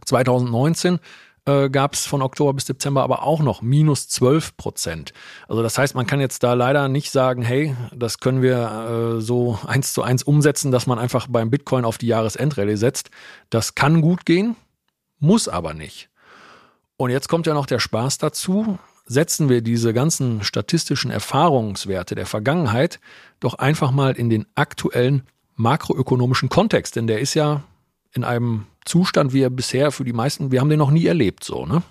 2019 0.05 0.99
äh, 1.45 1.69
gab 1.69 1.93
es 1.93 2.05
von 2.05 2.21
Oktober 2.21 2.53
bis 2.53 2.65
Dezember 2.65 3.03
aber 3.03 3.23
auch 3.23 3.41
noch 3.41 3.61
minus 3.61 4.07
12 4.09 4.57
Prozent. 4.57 5.13
Also 5.47 5.63
das 5.63 5.77
heißt, 5.77 5.95
man 5.95 6.07
kann 6.07 6.19
jetzt 6.19 6.43
da 6.43 6.53
leider 6.53 6.87
nicht 6.87 7.11
sagen, 7.11 7.41
hey, 7.41 7.75
das 7.95 8.19
können 8.19 8.41
wir 8.41 9.17
äh, 9.17 9.21
so 9.21 9.59
eins 9.65 9.93
zu 9.93 10.03
eins 10.03 10.23
umsetzen, 10.23 10.71
dass 10.71 10.87
man 10.87 10.99
einfach 10.99 11.27
beim 11.27 11.49
Bitcoin 11.49 11.85
auf 11.85 11.97
die 11.97 12.07
Jahresendrallye 12.07 12.77
setzt. 12.77 13.09
Das 13.49 13.75
kann 13.75 14.01
gut 14.01 14.25
gehen, 14.25 14.55
muss 15.19 15.47
aber 15.47 15.73
nicht. 15.73 16.09
Und 16.97 17.11
jetzt 17.11 17.29
kommt 17.29 17.47
ja 17.47 17.53
noch 17.53 17.65
der 17.65 17.79
Spaß 17.79 18.17
dazu. 18.17 18.77
Setzen 19.05 19.49
wir 19.49 19.61
diese 19.61 19.93
ganzen 19.93 20.43
statistischen 20.43 21.09
Erfahrungswerte 21.09 22.13
der 22.13 22.27
Vergangenheit 22.27 22.99
doch 23.39 23.55
einfach 23.55 23.91
mal 23.91 24.11
in 24.11 24.29
den 24.29 24.45
aktuellen 24.53 25.23
makroökonomischen 25.59 26.49
Kontext, 26.49 26.95
denn 26.95 27.07
der 27.07 27.19
ist 27.19 27.33
ja 27.33 27.63
in 28.13 28.23
einem 28.23 28.65
Zustand, 28.85 29.33
wie 29.33 29.41
er 29.41 29.49
bisher 29.49 29.91
für 29.91 30.03
die 30.03 30.13
meisten, 30.13 30.51
wir 30.51 30.61
haben 30.61 30.69
den 30.69 30.79
noch 30.79 30.91
nie 30.91 31.05
erlebt, 31.05 31.43
so, 31.43 31.65
ne? 31.65 31.83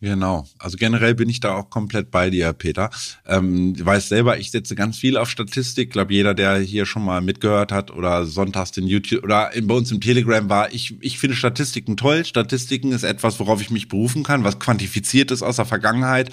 Genau. 0.00 0.46
Also 0.58 0.76
generell 0.76 1.14
bin 1.14 1.30
ich 1.30 1.40
da 1.40 1.54
auch 1.54 1.70
komplett 1.70 2.10
bei 2.10 2.28
dir, 2.28 2.52
Peter. 2.52 2.90
Ähm, 3.26 3.74
du 3.74 3.86
weißt 3.86 4.10
selber, 4.10 4.38
ich 4.38 4.50
setze 4.50 4.74
ganz 4.74 4.98
viel 4.98 5.16
auf 5.16 5.30
Statistik. 5.30 5.88
Ich 5.88 5.92
glaube, 5.92 6.12
jeder, 6.12 6.34
der 6.34 6.58
hier 6.58 6.84
schon 6.84 7.04
mal 7.04 7.22
mitgehört 7.22 7.72
hat 7.72 7.90
oder 7.90 8.26
sonntags 8.26 8.70
den 8.70 8.86
YouTube 8.86 9.24
oder 9.24 9.50
bei 9.62 9.74
uns 9.74 9.90
im 9.92 10.02
Telegram 10.02 10.46
war, 10.50 10.74
ich, 10.74 10.96
ich 11.00 11.18
finde 11.18 11.36
Statistiken 11.36 11.96
toll. 11.96 12.26
Statistiken 12.26 12.92
ist 12.92 13.02
etwas, 13.02 13.40
worauf 13.40 13.62
ich 13.62 13.70
mich 13.70 13.88
berufen 13.88 14.24
kann, 14.24 14.44
was 14.44 14.58
quantifiziert 14.58 15.30
ist 15.30 15.42
aus 15.42 15.56
der 15.56 15.64
Vergangenheit. 15.64 16.30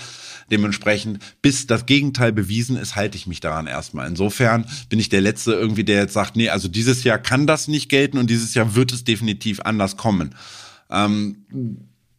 Dementsprechend, 0.52 1.20
bis 1.42 1.66
das 1.66 1.86
Gegenteil 1.86 2.32
bewiesen 2.34 2.76
ist, 2.76 2.96
halte 2.96 3.18
ich 3.18 3.26
mich 3.26 3.40
daran 3.40 3.68
erstmal. 3.68 4.08
Insofern 4.08 4.66
bin 4.90 5.00
ich 5.00 5.10
der 5.10 5.22
Letzte 5.22 5.54
irgendwie, 5.54 5.84
der 5.84 6.02
jetzt 6.02 6.14
sagt, 6.14 6.36
nee, 6.36 6.50
also 6.50 6.68
dieses 6.68 7.04
Jahr 7.04 7.18
kann 7.18 7.48
das 7.48 7.68
nicht 7.68 7.90
gelten 7.90 8.18
und 8.18 8.30
dieses 8.30 8.54
Jahr 8.54 8.76
wird 8.76 8.92
es 8.92 9.04
definitiv 9.04 9.62
anders 9.62 9.98
kommen. 9.98 10.36
Ähm, 10.90 11.46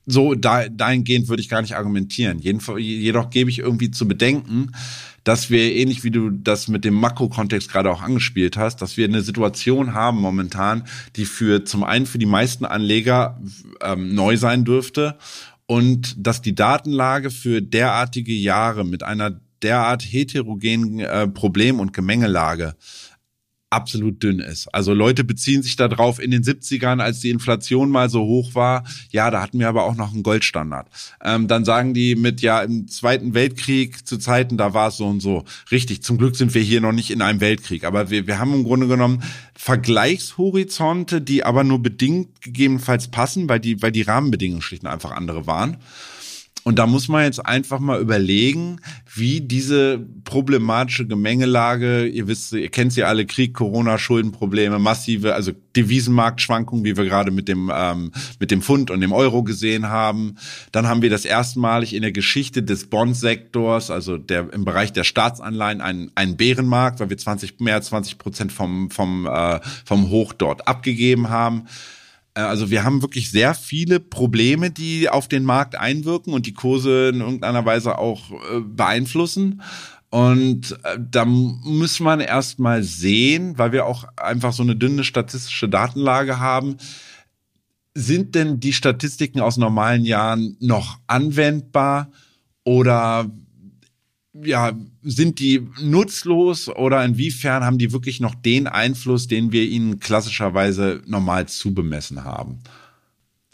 so 0.07 0.35
da, 0.35 0.69
dahingehend 0.69 1.29
würde 1.29 1.43
ich 1.43 1.49
gar 1.49 1.63
nicht 1.63 1.77
argumentieren. 1.77 2.41
Jedoch 2.41 3.31
gebe 3.31 3.51
ich 3.51 3.59
irgendwie 3.61 3.91
zu 3.91 4.09
bedenken, 4.09 4.73
dass 5.25 5.51
wir, 5.51 5.73
ähnlich 5.73 6.03
wie 6.03 6.11
du 6.11 6.31
das 6.31 6.67
mit 6.67 6.85
dem 6.85 6.95
Makrokontext 6.95 7.71
gerade 7.71 7.91
auch 7.91 8.03
angespielt 8.03 8.57
hast, 8.57 8.83
dass 8.83 8.97
wir 8.97 9.07
eine 9.07 9.23
Situation 9.23 9.95
haben 9.95 10.19
momentan, 10.19 10.85
die 11.15 11.25
für 11.25 11.65
zum 11.65 11.85
einen 11.85 12.07
für 12.07 12.19
die 12.19 12.27
meisten 12.27 12.65
Anleger 12.65 13.41
ähm, 13.81 14.15
neu 14.15 14.37
sein 14.37 14.65
dürfte 14.65 15.17
und 15.73 16.15
dass 16.19 16.43
die 16.43 16.55
Datenlage 16.55 17.31
für 17.31 17.63
derartige 17.63 18.35
Jahre 18.35 18.85
mit 18.85 19.03
einer 19.03 19.41
derart 19.63 20.03
heterogenen 20.03 21.01
äh, 21.01 21.27
Problem- 21.29 21.81
und 21.81 21.95
Gemengelage 21.95 22.75
absolut 23.73 24.23
dünn 24.23 24.39
ist. 24.39 24.73
Also 24.75 24.93
Leute 24.93 25.25
beziehen 25.25 25.63
sich 25.63 25.77
darauf 25.77 26.21
in 26.21 26.31
den 26.31 26.43
70ern, 26.43 27.01
als 27.01 27.21
die 27.21 27.31
Inflation 27.31 27.91
mal 27.91 28.11
so 28.11 28.23
hoch 28.23 28.55
war, 28.55 28.85
ja, 29.11 29.31
da 29.31 29.41
hatten 29.41 29.59
wir 29.59 29.69
aber 29.69 29.85
auch 29.85 29.97
noch 29.97 30.13
einen 30.13 30.23
Goldstandard. 30.23 30.89
Ähm, 31.25 31.49
dann 31.49 31.65
sagen 31.65 31.95
die 31.95 32.15
mit, 32.15 32.41
ja, 32.43 32.61
im 32.63 32.89
Zweiten 32.89 33.35
Weltkrieg 33.35 34.07
zu 34.07 34.19
Zeiten, 34.19 34.57
da 34.57 34.75
war 34.75 34.89
es 34.89 34.99
so 34.99 35.07
und 35.07 35.21
so. 35.21 35.45
Richtig, 35.71 36.03
zum 36.03 36.19
Glück 36.19 36.37
sind 36.37 36.55
wir 36.55 36.63
hier 36.63 36.81
noch 36.81 36.93
nicht 36.93 37.11
in 37.11 37.23
einem 37.23 37.41
Weltkrieg, 37.41 37.85
aber 37.85 38.11
wir, 38.11 38.27
wir 38.27 38.39
haben 38.39 38.53
im 38.55 38.65
Grunde 38.65 38.89
genommen 38.89 39.23
Vergleichshorizonte, 39.55 41.21
die 41.21 41.45
aber 41.45 41.65
nur 41.65 41.83
bedingt 41.83 42.43
gegebenenfalls 42.43 43.09
passen, 43.09 43.49
weil 43.49 43.61
die, 43.61 43.81
weil 43.81 43.93
die 43.93 44.03
Rahmenbedingungen 44.03 44.63
schlicht 44.63 44.83
und 44.85 44.91
einfach 44.91 45.13
andere 45.13 45.47
waren. 45.47 45.79
Und 46.65 46.79
da 46.79 46.87
muss 46.87 47.09
man 47.09 47.25
jetzt 47.25 47.45
einfach 47.45 47.81
mal 47.81 48.01
überlegen, 48.01 48.81
wie 49.13 49.41
diese 49.41 49.99
problematische 50.25 51.07
Gemengelage, 51.07 52.07
ihr 52.07 52.29
wisst, 52.29 52.53
ihr 52.53 52.69
kennt 52.69 52.93
sie 52.93 53.03
alle, 53.03 53.27
Krieg, 53.27 53.55
Corona, 53.55 53.99
Schuldenprobleme, 53.99 54.79
massive, 54.79 55.35
also 55.35 55.53
Devisenmarktschwankungen, 55.75 56.85
wie 56.85 56.97
wir 56.97 57.05
gerade 57.05 57.33
mit 57.33 57.49
dem, 57.49 57.71
ähm, 57.75 58.13
mit 58.39 58.53
dem 58.53 58.63
Pfund 58.63 58.91
und 58.93 59.01
dem 59.01 59.13
Euro 59.13 59.43
gesehen 59.43 59.89
haben. 59.89 60.37
Dann 60.71 60.87
haben 60.87 61.03
wir 61.03 61.11
das 61.11 61.25
erstmalig 61.25 61.95
in 61.95 62.03
der 62.03 62.13
Geschichte 62.13 62.63
des 62.63 62.87
Bondsektors, 62.87 63.91
also 63.91 64.17
der, 64.17 64.53
im 64.53 64.65
Bereich 64.65 64.93
der 64.93 65.05
Staatsanleihen, 65.05 65.81
einen, 65.81 66.13
einen 66.15 66.37
Bärenmarkt, 66.37 67.01
weil 67.01 67.11
wir 67.11 67.19
20, 67.19 67.59
mehr 67.59 67.75
als 67.75 67.87
20 67.87 68.19
Prozent 68.19 68.53
vom, 68.53 68.91
vom, 68.91 69.27
äh, 69.27 69.59
vom 69.85 70.11
Hoch 70.11 70.33
dort 70.33 70.69
abgegeben 70.69 71.29
haben. 71.29 71.67
Äh, 72.35 72.41
also 72.41 72.71
wir 72.71 72.85
haben 72.85 73.03
wirklich 73.03 73.31
sehr 73.31 73.55
viele 73.55 74.01
Probleme, 74.01 74.71
die 74.71 75.09
auf 75.09 75.29
den 75.29 75.45
Markt 75.45 75.77
einwirken 75.77 76.33
und 76.33 76.47
die 76.47 76.55
Kurse 76.55 77.11
in 77.11 77.21
irgendeiner 77.21 77.65
Weise 77.65 77.99
auch 77.99 78.31
äh, 78.31 78.61
beeinflussen. 78.61 79.63
Und 80.11 80.73
äh, 80.85 80.99
da 80.99 81.25
muss 81.25 82.01
man 82.01 82.21
erstmal 82.21 82.83
sehen, 82.83 83.57
weil 83.57 83.73
wir 83.73 83.87
auch 83.87 84.05
einfach 84.17 84.53
so 84.53 84.63
eine 84.63 84.77
dünne 84.77 85.05
statistische 85.05 85.69
Datenlage 85.69 86.39
haben, 86.39 86.77
sind 87.95 88.35
denn 88.35 88.61
die 88.61 88.73
Statistiken 88.73 89.41
aus 89.41 89.57
normalen 89.57 90.05
Jahren 90.05 90.57
noch 90.61 90.99
anwendbar 91.07 92.11
oder 92.65 93.31
ja, 94.35 94.73
sind 95.03 95.41
die 95.41 95.69
nutzlos 95.81 96.69
oder 96.69 97.05
inwiefern 97.05 97.65
haben 97.65 97.79
die 97.79 97.93
wirklich 97.93 98.21
noch 98.21 98.35
den 98.35 98.67
Einfluss, 98.67 99.27
den 99.27 99.53
wir 99.53 99.65
ihnen 99.65 100.01
klassischerweise 100.01 101.03
normal 101.07 101.49
zubemessen 101.49 102.25
haben? 102.25 102.61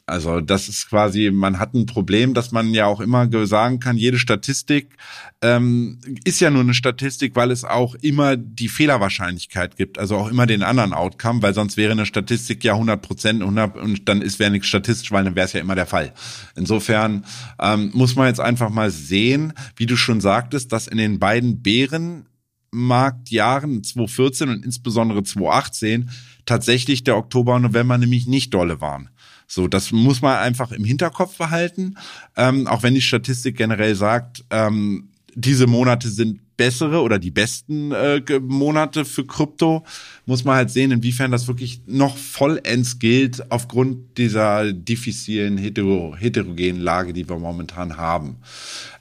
Also 0.09 0.40
das 0.40 0.68
ist 0.68 0.88
quasi, 0.88 1.31
man 1.31 1.59
hat 1.59 1.75
ein 1.75 1.87
Problem, 1.87 2.33
dass 2.33 2.51
man 2.51 2.73
ja 2.73 2.87
auch 2.87 3.01
immer 3.01 3.29
sagen 3.47 3.79
kann, 3.79 3.99
jede 3.99 4.18
Statistik 4.18 4.97
ähm, 5.42 5.99
ist 6.25 6.40
ja 6.40 6.49
nur 6.51 6.62
eine 6.62 6.73
Statistik, 6.73 7.37
weil 7.37 7.51
es 7.51 7.64
auch 7.64 7.94
immer 7.97 8.35
die 8.37 8.68
Fehlerwahrscheinlichkeit 8.68 9.77
gibt, 9.77 9.99
also 9.99 10.16
auch 10.16 10.29
immer 10.29 10.47
den 10.47 10.62
anderen 10.62 10.94
Outcome, 10.94 11.42
weil 11.42 11.53
sonst 11.53 11.77
wäre 11.77 11.92
eine 11.92 12.07
Statistik 12.07 12.64
ja 12.64 12.73
100 12.73 13.03
Prozent 13.03 13.42
und 13.42 13.57
dann 13.57 14.23
ist 14.23 14.38
wäre 14.38 14.51
nichts 14.51 14.68
statistisch, 14.68 15.12
weil 15.12 15.25
dann 15.25 15.37
wäre 15.37 15.44
es 15.47 15.53
ja 15.53 15.61
immer 15.61 15.75
der 15.75 15.85
Fall. 15.85 16.14
Insofern 16.57 17.27
ähm, 17.61 17.90
muss 17.92 18.16
man 18.16 18.29
jetzt 18.29 18.40
einfach 18.40 18.71
mal 18.71 18.90
sehen, 18.90 19.53
wie 19.77 19.85
du 19.87 19.97
schon 19.97 20.23
sagtest, 20.23 20.73
dass 20.73 20.87
in 20.87 20.97
den 20.97 21.18
beiden 21.18 21.62
Bärenmarktjahren 21.62 23.85
2014 23.85 24.49
und 24.49 24.64
insbesondere 24.64 25.23
2018 25.23 26.09
tatsächlich 26.47 27.05
der 27.05 27.18
Oktober 27.18 27.57
und 27.57 27.62
November 27.62 27.99
nämlich 27.99 28.27
nicht 28.27 28.55
dolle 28.55 28.81
waren. 28.81 29.11
So, 29.51 29.67
das 29.67 29.93
muss 29.93 30.21
man 30.21 30.37
einfach 30.37 30.73
im 30.73 30.85
Hinterkopf 30.85 31.39
behalten, 31.39 31.97
ähm, 32.37 32.67
auch 32.67 32.83
wenn 32.83 32.95
die 32.95 33.01
Statistik 33.01 33.57
generell 33.57 33.95
sagt, 33.95 34.45
ähm, 34.51 35.09
diese 35.35 35.67
Monate 35.67 36.09
sind 36.09 36.41
bessere 36.59 37.01
oder 37.01 37.19
die 37.19 37.31
besten 37.31 37.93
äh, 37.93 38.21
Monate 38.41 39.07
für 39.07 39.25
Krypto, 39.25 39.85
muss 40.27 40.45
man 40.45 40.57
halt 40.57 40.71
sehen, 40.71 40.91
inwiefern 40.91 41.31
das 41.31 41.47
wirklich 41.47 41.81
noch 41.87 42.19
vollends 42.19 42.99
gilt 42.99 43.51
aufgrund 43.51 44.19
dieser 44.19 44.73
diffizilen 44.73 45.57
hetero 45.57 46.15
heterogenen 46.19 46.83
Lage, 46.83 47.15
die 47.15 47.29
wir 47.29 47.39
momentan 47.39 47.97
haben. 47.97 48.37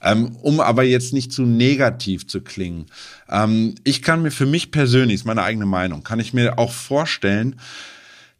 Ähm, 0.02 0.38
um 0.44 0.60
aber 0.62 0.84
jetzt 0.84 1.12
nicht 1.12 1.34
zu 1.34 1.42
negativ 1.42 2.28
zu 2.28 2.42
klingen. 2.42 2.86
Ähm, 3.30 3.76
ich 3.84 4.02
kann 4.02 4.22
mir 4.22 4.32
für 4.32 4.46
mich 4.46 4.72
persönlich, 4.72 5.16
ist 5.16 5.26
meine 5.26 5.44
eigene 5.44 5.66
Meinung, 5.66 6.04
kann 6.04 6.20
ich 6.20 6.34
mir 6.34 6.60
auch 6.60 6.72
vorstellen, 6.72 7.56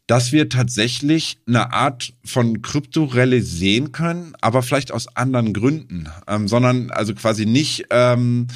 dass 0.08 0.32
wir 0.32 0.48
tatsächlich 0.48 1.38
eine 1.46 1.72
Art 1.72 2.14
von 2.24 2.62
Kryptorelle 2.62 3.42
sehen 3.42 3.92
können, 3.92 4.32
aber 4.40 4.62
vielleicht 4.62 4.90
aus 4.90 5.14
anderen 5.16 5.52
Gründen, 5.52 6.08
ähm, 6.26 6.48
sondern 6.48 6.90
also 6.90 7.14
quasi 7.14 7.44
nicht 7.46 7.84
ähm, 7.90 8.48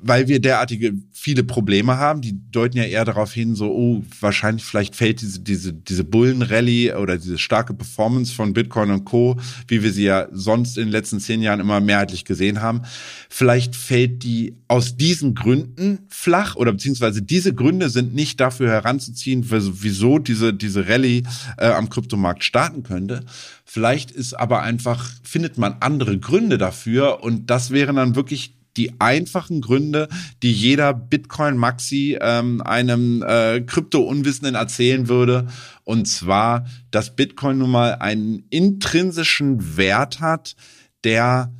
weil 0.00 0.28
wir 0.28 0.40
derartige 0.40 0.94
viele 1.12 1.44
Probleme 1.44 1.96
haben, 1.96 2.20
die 2.20 2.34
deuten 2.50 2.78
ja 2.78 2.84
eher 2.84 3.04
darauf 3.04 3.32
hin, 3.32 3.54
so, 3.54 3.70
oh, 3.70 4.02
wahrscheinlich 4.20 4.64
vielleicht 4.64 4.96
fällt 4.96 5.20
diese, 5.20 5.40
diese, 5.40 5.72
diese 5.72 6.04
Bullen-Rallye 6.04 6.94
oder 6.94 7.16
diese 7.16 7.38
starke 7.38 7.72
Performance 7.72 8.34
von 8.34 8.52
Bitcoin 8.52 8.90
und 8.90 9.04
Co., 9.04 9.38
wie 9.68 9.82
wir 9.82 9.92
sie 9.92 10.04
ja 10.04 10.26
sonst 10.32 10.76
in 10.76 10.84
den 10.84 10.92
letzten 10.92 11.20
zehn 11.20 11.42
Jahren 11.42 11.60
immer 11.60 11.80
mehrheitlich 11.80 12.24
gesehen 12.24 12.60
haben, 12.60 12.82
vielleicht 13.28 13.76
fällt 13.76 14.24
die 14.24 14.56
aus 14.66 14.96
diesen 14.96 15.34
Gründen 15.34 16.00
flach 16.08 16.56
oder 16.56 16.72
beziehungsweise 16.72 17.22
diese 17.22 17.54
Gründe 17.54 17.88
sind 17.88 18.14
nicht 18.14 18.40
dafür 18.40 18.68
heranzuziehen, 18.68 19.46
wieso 19.48 20.18
diese, 20.18 20.52
diese 20.52 20.88
Rallye 20.88 21.22
äh, 21.56 21.66
am 21.66 21.88
Kryptomarkt 21.88 22.42
starten 22.42 22.82
könnte. 22.82 23.20
Vielleicht 23.64 24.10
ist 24.10 24.34
aber 24.34 24.62
einfach, 24.62 25.08
findet 25.22 25.56
man 25.56 25.76
andere 25.80 26.18
Gründe 26.18 26.58
dafür 26.58 27.22
und 27.22 27.48
das 27.48 27.70
wären 27.70 27.96
dann 27.96 28.16
wirklich 28.16 28.54
die 28.76 29.00
einfachen 29.00 29.60
Gründe, 29.60 30.08
die 30.42 30.52
jeder 30.52 30.94
Bitcoin-Maxi 30.94 32.18
ähm, 32.20 32.60
einem 32.62 33.22
äh, 33.22 33.60
Krypto-Unwissenden 33.60 34.54
erzählen 34.54 35.08
würde. 35.08 35.48
Und 35.84 36.06
zwar, 36.06 36.66
dass 36.90 37.16
Bitcoin 37.16 37.58
nun 37.58 37.70
mal 37.70 37.96
einen 37.96 38.44
intrinsischen 38.50 39.76
Wert 39.76 40.20
hat, 40.20 40.56
der 41.04 41.52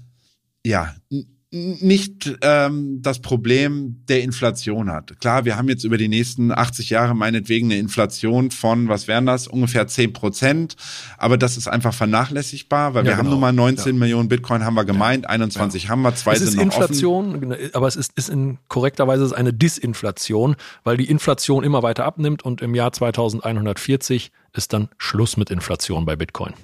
ja 0.64 0.94
nicht 1.54 2.38
ähm, 2.40 3.02
das 3.02 3.20
Problem 3.20 4.02
der 4.08 4.22
Inflation 4.22 4.90
hat. 4.90 5.20
Klar, 5.20 5.44
wir 5.44 5.58
haben 5.58 5.68
jetzt 5.68 5.84
über 5.84 5.98
die 5.98 6.08
nächsten 6.08 6.50
80 6.50 6.88
Jahre 6.88 7.14
meinetwegen 7.14 7.66
eine 7.66 7.78
Inflation 7.78 8.50
von, 8.50 8.88
was 8.88 9.06
wären 9.06 9.26
das, 9.26 9.48
ungefähr 9.48 9.86
10 9.86 10.14
Prozent, 10.14 10.76
aber 11.18 11.36
das 11.36 11.58
ist 11.58 11.68
einfach 11.68 11.92
vernachlässigbar, 11.92 12.94
weil 12.94 13.04
ja, 13.04 13.10
wir 13.10 13.16
genau. 13.16 13.24
haben 13.24 13.30
nun 13.30 13.40
mal 13.40 13.52
19 13.52 13.94
ja. 13.94 13.98
Millionen 13.98 14.30
Bitcoin 14.30 14.64
haben 14.64 14.74
wir 14.74 14.86
gemeint, 14.86 15.24
ja. 15.24 15.30
21 15.30 15.90
haben 15.90 16.00
wir, 16.00 16.14
zwei 16.14 16.32
es 16.32 16.38
sind 16.38 16.48
ist 16.48 16.56
noch 16.56 16.62
Inflation, 16.62 17.36
offen. 17.36 17.74
aber 17.74 17.86
es 17.86 17.96
ist, 17.96 18.12
ist 18.16 18.30
in 18.30 18.56
korrekter 18.68 19.06
Weise 19.06 19.36
eine 19.36 19.52
Disinflation, 19.52 20.56
weil 20.84 20.96
die 20.96 21.10
Inflation 21.10 21.64
immer 21.64 21.82
weiter 21.82 22.06
abnimmt 22.06 22.42
und 22.42 22.62
im 22.62 22.74
Jahr 22.74 22.92
2140 22.92 24.32
ist 24.54 24.72
dann 24.72 24.88
Schluss 24.96 25.36
mit 25.36 25.50
Inflation 25.50 26.06
bei 26.06 26.16
Bitcoin. 26.16 26.54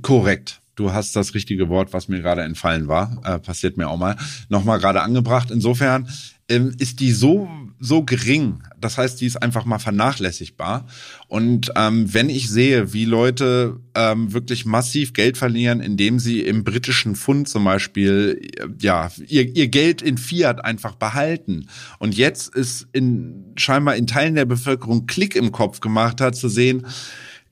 Korrekt 0.00 0.59
du 0.80 0.92
hast 0.92 1.14
das 1.14 1.34
richtige 1.34 1.68
Wort, 1.68 1.92
was 1.92 2.08
mir 2.08 2.20
gerade 2.20 2.42
entfallen 2.42 2.88
war, 2.88 3.20
äh, 3.24 3.38
passiert 3.38 3.76
mir 3.76 3.88
auch 3.88 3.98
mal, 3.98 4.16
nochmal 4.48 4.78
gerade 4.78 5.02
angebracht. 5.02 5.50
Insofern 5.50 6.08
ähm, 6.48 6.74
ist 6.78 7.00
die 7.00 7.12
so 7.12 7.48
so 7.82 8.02
gering, 8.02 8.62
das 8.78 8.98
heißt, 8.98 9.22
die 9.22 9.26
ist 9.26 9.42
einfach 9.42 9.64
mal 9.64 9.78
vernachlässigbar. 9.78 10.86
Und 11.28 11.72
ähm, 11.76 12.12
wenn 12.12 12.28
ich 12.28 12.50
sehe, 12.50 12.92
wie 12.92 13.06
Leute 13.06 13.80
ähm, 13.94 14.34
wirklich 14.34 14.66
massiv 14.66 15.14
Geld 15.14 15.38
verlieren, 15.38 15.80
indem 15.80 16.18
sie 16.18 16.40
im 16.42 16.62
britischen 16.62 17.16
Pfund 17.16 17.48
zum 17.48 17.64
Beispiel 17.64 18.38
äh, 18.58 18.66
ja 18.82 19.10
ihr, 19.26 19.56
ihr 19.56 19.68
Geld 19.68 20.02
in 20.02 20.18
Fiat 20.18 20.62
einfach 20.62 20.94
behalten 20.94 21.68
und 21.98 22.14
jetzt 22.14 22.54
ist 22.54 22.86
in 22.92 23.54
scheinbar 23.56 23.96
in 23.96 24.06
Teilen 24.06 24.34
der 24.34 24.44
Bevölkerung 24.44 25.06
Klick 25.06 25.34
im 25.34 25.52
Kopf 25.52 25.80
gemacht 25.80 26.20
hat, 26.20 26.36
zu 26.36 26.50
sehen, 26.50 26.86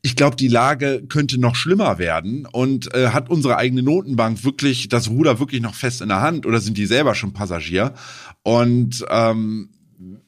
ich 0.02 0.16
glaube, 0.16 0.36
die 0.36 0.48
Lage 0.48 1.04
könnte 1.08 1.38
noch 1.38 1.56
schlimmer 1.56 1.98
werden. 1.98 2.46
Und 2.46 2.94
äh, 2.94 3.08
hat 3.08 3.30
unsere 3.30 3.56
eigene 3.56 3.82
Notenbank 3.82 4.44
wirklich 4.44 4.88
das 4.88 5.08
Ruder 5.08 5.40
wirklich 5.40 5.60
noch 5.60 5.74
fest 5.74 6.00
in 6.00 6.08
der 6.08 6.20
Hand 6.20 6.46
oder 6.46 6.60
sind 6.60 6.78
die 6.78 6.86
selber 6.86 7.14
schon 7.14 7.32
Passagier? 7.32 7.94
Und 8.42 9.04
ähm, 9.10 9.70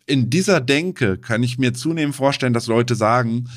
in 0.06 0.30
dieser 0.30 0.60
Denke 0.60 1.18
kann 1.18 1.42
ich 1.42 1.58
mir 1.58 1.72
zunehmend 1.72 2.16
vorstellen, 2.16 2.52
dass 2.52 2.66
Leute 2.66 2.94
sagen, 2.94 3.48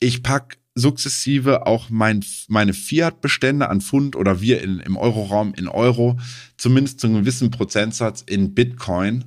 ich 0.00 0.22
pack 0.22 0.58
sukzessive 0.74 1.66
auch 1.66 1.90
mein, 1.90 2.24
meine 2.48 2.72
Fiat-Bestände 2.72 3.68
an 3.68 3.80
Pfund 3.80 4.16
oder 4.16 4.40
wir 4.40 4.62
in, 4.62 4.80
im 4.80 4.96
Euroraum 4.96 5.54
in 5.54 5.68
Euro, 5.68 6.18
zumindest 6.56 7.00
zu 7.00 7.06
einem 7.06 7.20
gewissen 7.20 7.50
Prozentsatz 7.50 8.22
in 8.22 8.54
Bitcoin, 8.54 9.24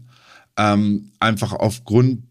ähm, 0.57 1.11
einfach 1.19 1.53
aufgrund 1.53 2.23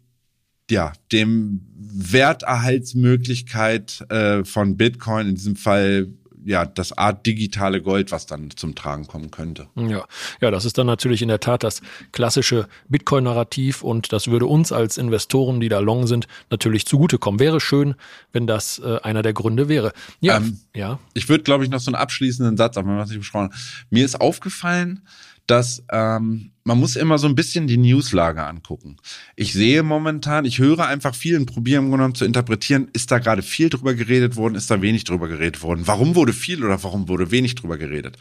ja, 0.70 0.92
dem 1.12 1.60
Werterhaltsmöglichkeit 1.76 4.04
äh, 4.10 4.44
von 4.44 4.76
Bitcoin, 4.76 5.28
in 5.28 5.34
diesem 5.34 5.56
Fall 5.56 6.08
ja, 6.44 6.64
das 6.64 6.96
Art 6.96 7.26
digitale 7.26 7.82
Gold, 7.82 8.12
was 8.12 8.26
dann 8.26 8.50
zum 8.56 8.74
Tragen 8.74 9.06
kommen 9.06 9.30
könnte. 9.30 9.68
Ja, 9.76 10.04
ja, 10.40 10.50
das 10.50 10.64
ist 10.64 10.78
dann 10.78 10.86
natürlich 10.86 11.22
in 11.22 11.28
der 11.28 11.40
Tat 11.40 11.62
das 11.62 11.82
klassische 12.12 12.68
Bitcoin-Narrativ 12.88 13.82
und 13.82 14.12
das 14.12 14.28
würde 14.28 14.46
uns 14.46 14.72
als 14.72 14.98
Investoren, 14.98 15.60
die 15.60 15.68
da 15.68 15.80
long 15.80 16.06
sind, 16.06 16.26
natürlich 16.50 16.86
zugutekommen. 16.86 17.40
Wäre 17.40 17.60
schön, 17.60 17.94
wenn 18.32 18.46
das 18.46 18.78
äh, 18.78 18.98
einer 19.02 19.22
der 19.22 19.32
Gründe 19.32 19.68
wäre. 19.68 19.92
Ja, 20.20 20.38
ähm, 20.38 20.60
ja. 20.74 20.98
Ich 21.14 21.28
würde, 21.28 21.44
glaube 21.44 21.64
ich, 21.64 21.70
noch 21.70 21.80
so 21.80 21.90
einen 21.90 22.00
abschließenden 22.00 22.56
Satz, 22.56 22.76
aber 22.76 22.96
was 22.96 23.10
ich 23.10 23.18
besprochen 23.18 23.52
Mir 23.90 24.04
ist 24.04 24.20
aufgefallen, 24.20 25.02
dass 25.50 25.82
ähm, 25.90 26.52
man 26.62 26.78
muss 26.78 26.94
immer 26.94 27.18
so 27.18 27.26
ein 27.26 27.34
bisschen 27.34 27.66
die 27.66 27.76
Newslage 27.76 28.44
angucken. 28.46 28.96
Ich 29.34 29.52
sehe 29.52 29.82
momentan, 29.82 30.44
ich 30.44 30.58
höre 30.58 30.86
einfach 30.86 31.14
viel 31.14 31.36
und 31.36 31.46
probiere 31.46 31.82
im 31.82 31.90
Grunde 31.90 32.12
zu 32.12 32.24
interpretieren, 32.24 32.88
ist 32.92 33.10
da 33.10 33.18
gerade 33.18 33.42
viel 33.42 33.68
drüber 33.68 33.94
geredet 33.94 34.36
worden, 34.36 34.54
ist 34.54 34.70
da 34.70 34.80
wenig 34.80 35.04
drüber 35.04 35.26
geredet 35.26 35.62
worden, 35.62 35.86
warum 35.86 36.14
wurde 36.14 36.32
viel 36.32 36.64
oder 36.64 36.82
warum 36.84 37.08
wurde 37.08 37.32
wenig 37.32 37.56
drüber 37.56 37.78
geredet. 37.78 38.16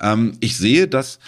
Ähm, 0.00 0.36
ich 0.40 0.56
sehe, 0.56 0.88
dass 0.88 1.20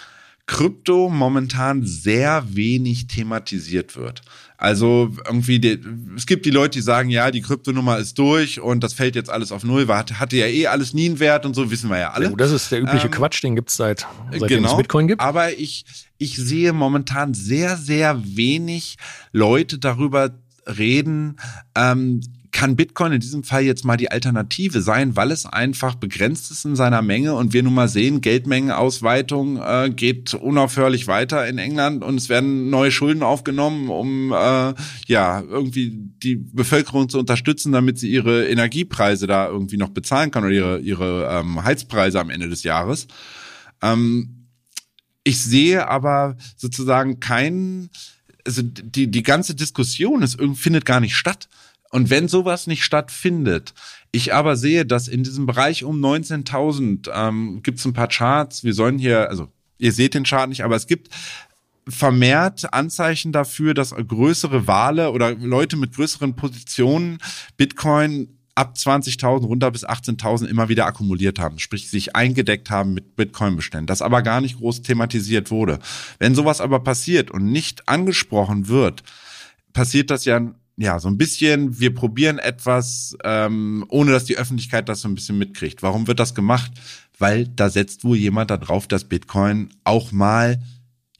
Krypto 0.47 1.09
momentan 1.09 1.85
sehr 1.85 2.55
wenig 2.55 3.07
thematisiert 3.07 3.95
wird. 3.95 4.21
Also 4.57 5.11
irgendwie, 5.25 5.59
die, 5.59 5.79
es 6.15 6.25
gibt 6.25 6.45
die 6.45 6.51
Leute, 6.51 6.79
die 6.79 6.81
sagen, 6.81 7.09
ja, 7.09 7.29
die 7.31 7.41
Kryptonummer 7.41 7.97
ist 7.97 8.17
durch 8.17 8.59
und 8.61 8.83
das 8.83 8.93
fällt 8.93 9.15
jetzt 9.15 9.29
alles 9.29 9.51
auf 9.51 9.63
Null, 9.63 9.87
weil 9.87 10.05
hatte 10.13 10.37
ja 10.37 10.45
eh 10.45 10.67
alles 10.67 10.93
nie 10.93 11.05
einen 11.07 11.19
Wert 11.19 11.45
und 11.45 11.53
so, 11.53 11.69
wissen 11.71 11.89
wir 11.89 11.97
ja 11.97 12.11
alle. 12.11 12.29
Ja, 12.29 12.35
das 12.35 12.51
ist 12.51 12.71
der 12.71 12.81
übliche 12.81 13.07
ähm, 13.07 13.11
Quatsch, 13.11 13.43
den 13.43 13.55
gibt's 13.55 13.75
seit, 13.75 14.07
seitdem 14.31 14.47
genau, 14.47 14.71
es 14.71 14.77
Bitcoin 14.77 15.07
gibt. 15.07 15.21
Aber 15.21 15.51
ich, 15.51 15.85
ich 16.17 16.37
sehe 16.37 16.73
momentan 16.73 17.33
sehr, 17.33 17.77
sehr 17.77 18.21
wenig 18.23 18.97
Leute 19.31 19.77
darüber 19.77 20.31
reden, 20.67 21.37
ähm, 21.75 22.21
kann 22.55 22.77
Bitcoin 22.77 23.11
in 23.11 23.19
diesem 23.19 23.43
Fall 23.43 23.63
jetzt 23.63 23.83
mal 23.83 23.97
die 23.97 24.11
Alternative 24.11 24.81
sein, 24.81 25.17
weil 25.17 25.31
es 25.31 25.45
einfach 25.45 25.95
begrenzt 25.95 26.51
ist 26.51 26.63
in 26.63 26.77
seiner 26.77 27.01
Menge 27.01 27.35
und 27.35 27.51
wir 27.51 27.61
nun 27.63 27.73
mal 27.73 27.89
sehen, 27.89 28.21
Geldmengenausweitung 28.21 29.57
äh, 29.57 29.91
geht 29.93 30.33
unaufhörlich 30.33 31.05
weiter 31.07 31.45
in 31.49 31.57
England 31.57 32.01
und 32.01 32.15
es 32.15 32.29
werden 32.29 32.69
neue 32.69 32.91
Schulden 32.91 33.23
aufgenommen, 33.23 33.89
um 33.89 34.31
äh, 34.31 34.73
ja 35.05 35.41
irgendwie 35.41 35.91
die 36.23 36.37
Bevölkerung 36.37 37.09
zu 37.09 37.19
unterstützen, 37.19 37.73
damit 37.73 37.99
sie 37.99 38.09
ihre 38.09 38.47
Energiepreise 38.47 39.27
da 39.27 39.49
irgendwie 39.49 39.77
noch 39.77 39.89
bezahlen 39.89 40.31
kann 40.31 40.45
oder 40.45 40.53
ihre 40.53 40.79
ihre 40.79 41.27
ähm, 41.29 41.61
Heizpreise 41.61 42.21
am 42.21 42.29
Ende 42.29 42.47
des 42.47 42.63
Jahres. 42.63 43.07
Ähm, 43.81 44.47
ich 45.25 45.43
sehe 45.43 45.89
aber 45.89 46.37
sozusagen 46.55 47.19
keinen 47.19 47.89
also 48.45 48.61
die, 48.61 49.07
die 49.07 49.23
ganze 49.23 49.55
Diskussion 49.55 50.21
ist, 50.21 50.37
findet 50.53 50.85
gar 50.85 51.01
nicht 51.01 51.15
statt. 51.15 51.49
Und 51.91 52.09
wenn 52.09 52.27
sowas 52.27 52.67
nicht 52.67 52.83
stattfindet, 52.83 53.73
ich 54.11 54.33
aber 54.33 54.55
sehe, 54.55 54.85
dass 54.85 55.07
in 55.07 55.23
diesem 55.23 55.45
Bereich 55.45 55.83
um 55.83 56.03
19.000 56.03 57.09
ähm, 57.13 57.61
gibt 57.63 57.79
es 57.79 57.85
ein 57.85 57.93
paar 57.93 58.07
Charts. 58.07 58.63
Wir 58.63 58.73
sollen 58.73 58.97
hier, 58.97 59.29
also 59.29 59.47
ihr 59.77 59.91
seht 59.91 60.13
den 60.13 60.23
Chart 60.23 60.49
nicht, 60.49 60.63
aber 60.63 60.75
es 60.75 60.87
gibt 60.87 61.09
vermehrt 61.87 62.73
Anzeichen 62.73 63.31
dafür, 63.31 63.73
dass 63.73 63.91
größere 63.91 64.67
Wale 64.67 65.11
oder 65.11 65.35
Leute 65.35 65.77
mit 65.77 65.93
größeren 65.95 66.35
Positionen 66.35 67.19
Bitcoin 67.57 68.35
ab 68.55 68.75
20.000 68.77 69.45
runter 69.45 69.69
bis 69.69 69.85
18.000 69.85 70.45
immer 70.47 70.69
wieder 70.69 70.85
akkumuliert 70.85 71.39
haben, 71.39 71.59
sprich 71.59 71.89
sich 71.89 72.15
eingedeckt 72.15 72.69
haben 72.69 72.93
mit 72.93 73.15
Bitcoin-Beständen, 73.17 73.85
das 73.85 74.01
aber 74.01 74.21
gar 74.21 74.39
nicht 74.41 74.57
groß 74.57 74.81
thematisiert 74.81 75.51
wurde. 75.51 75.79
Wenn 76.19 76.35
sowas 76.35 76.61
aber 76.61 76.79
passiert 76.79 77.29
und 77.29 77.51
nicht 77.51 77.87
angesprochen 77.89 78.69
wird, 78.69 79.03
passiert 79.73 80.09
das 80.09 80.23
ja 80.23 80.55
ja, 80.77 80.99
so 80.99 81.07
ein 81.07 81.17
bisschen, 81.17 81.79
wir 81.79 81.93
probieren 81.93 82.37
etwas, 82.37 83.15
ähm, 83.23 83.85
ohne 83.89 84.11
dass 84.11 84.25
die 84.25 84.37
Öffentlichkeit 84.37 84.89
das 84.89 85.01
so 85.01 85.07
ein 85.07 85.15
bisschen 85.15 85.37
mitkriegt. 85.37 85.83
Warum 85.83 86.07
wird 86.07 86.19
das 86.19 86.35
gemacht? 86.35 86.71
Weil 87.17 87.47
da 87.47 87.69
setzt 87.69 88.03
wohl 88.03 88.17
jemand 88.17 88.51
darauf, 88.51 88.87
dass 88.87 89.05
Bitcoin 89.05 89.69
auch 89.85 90.11
mal 90.11 90.59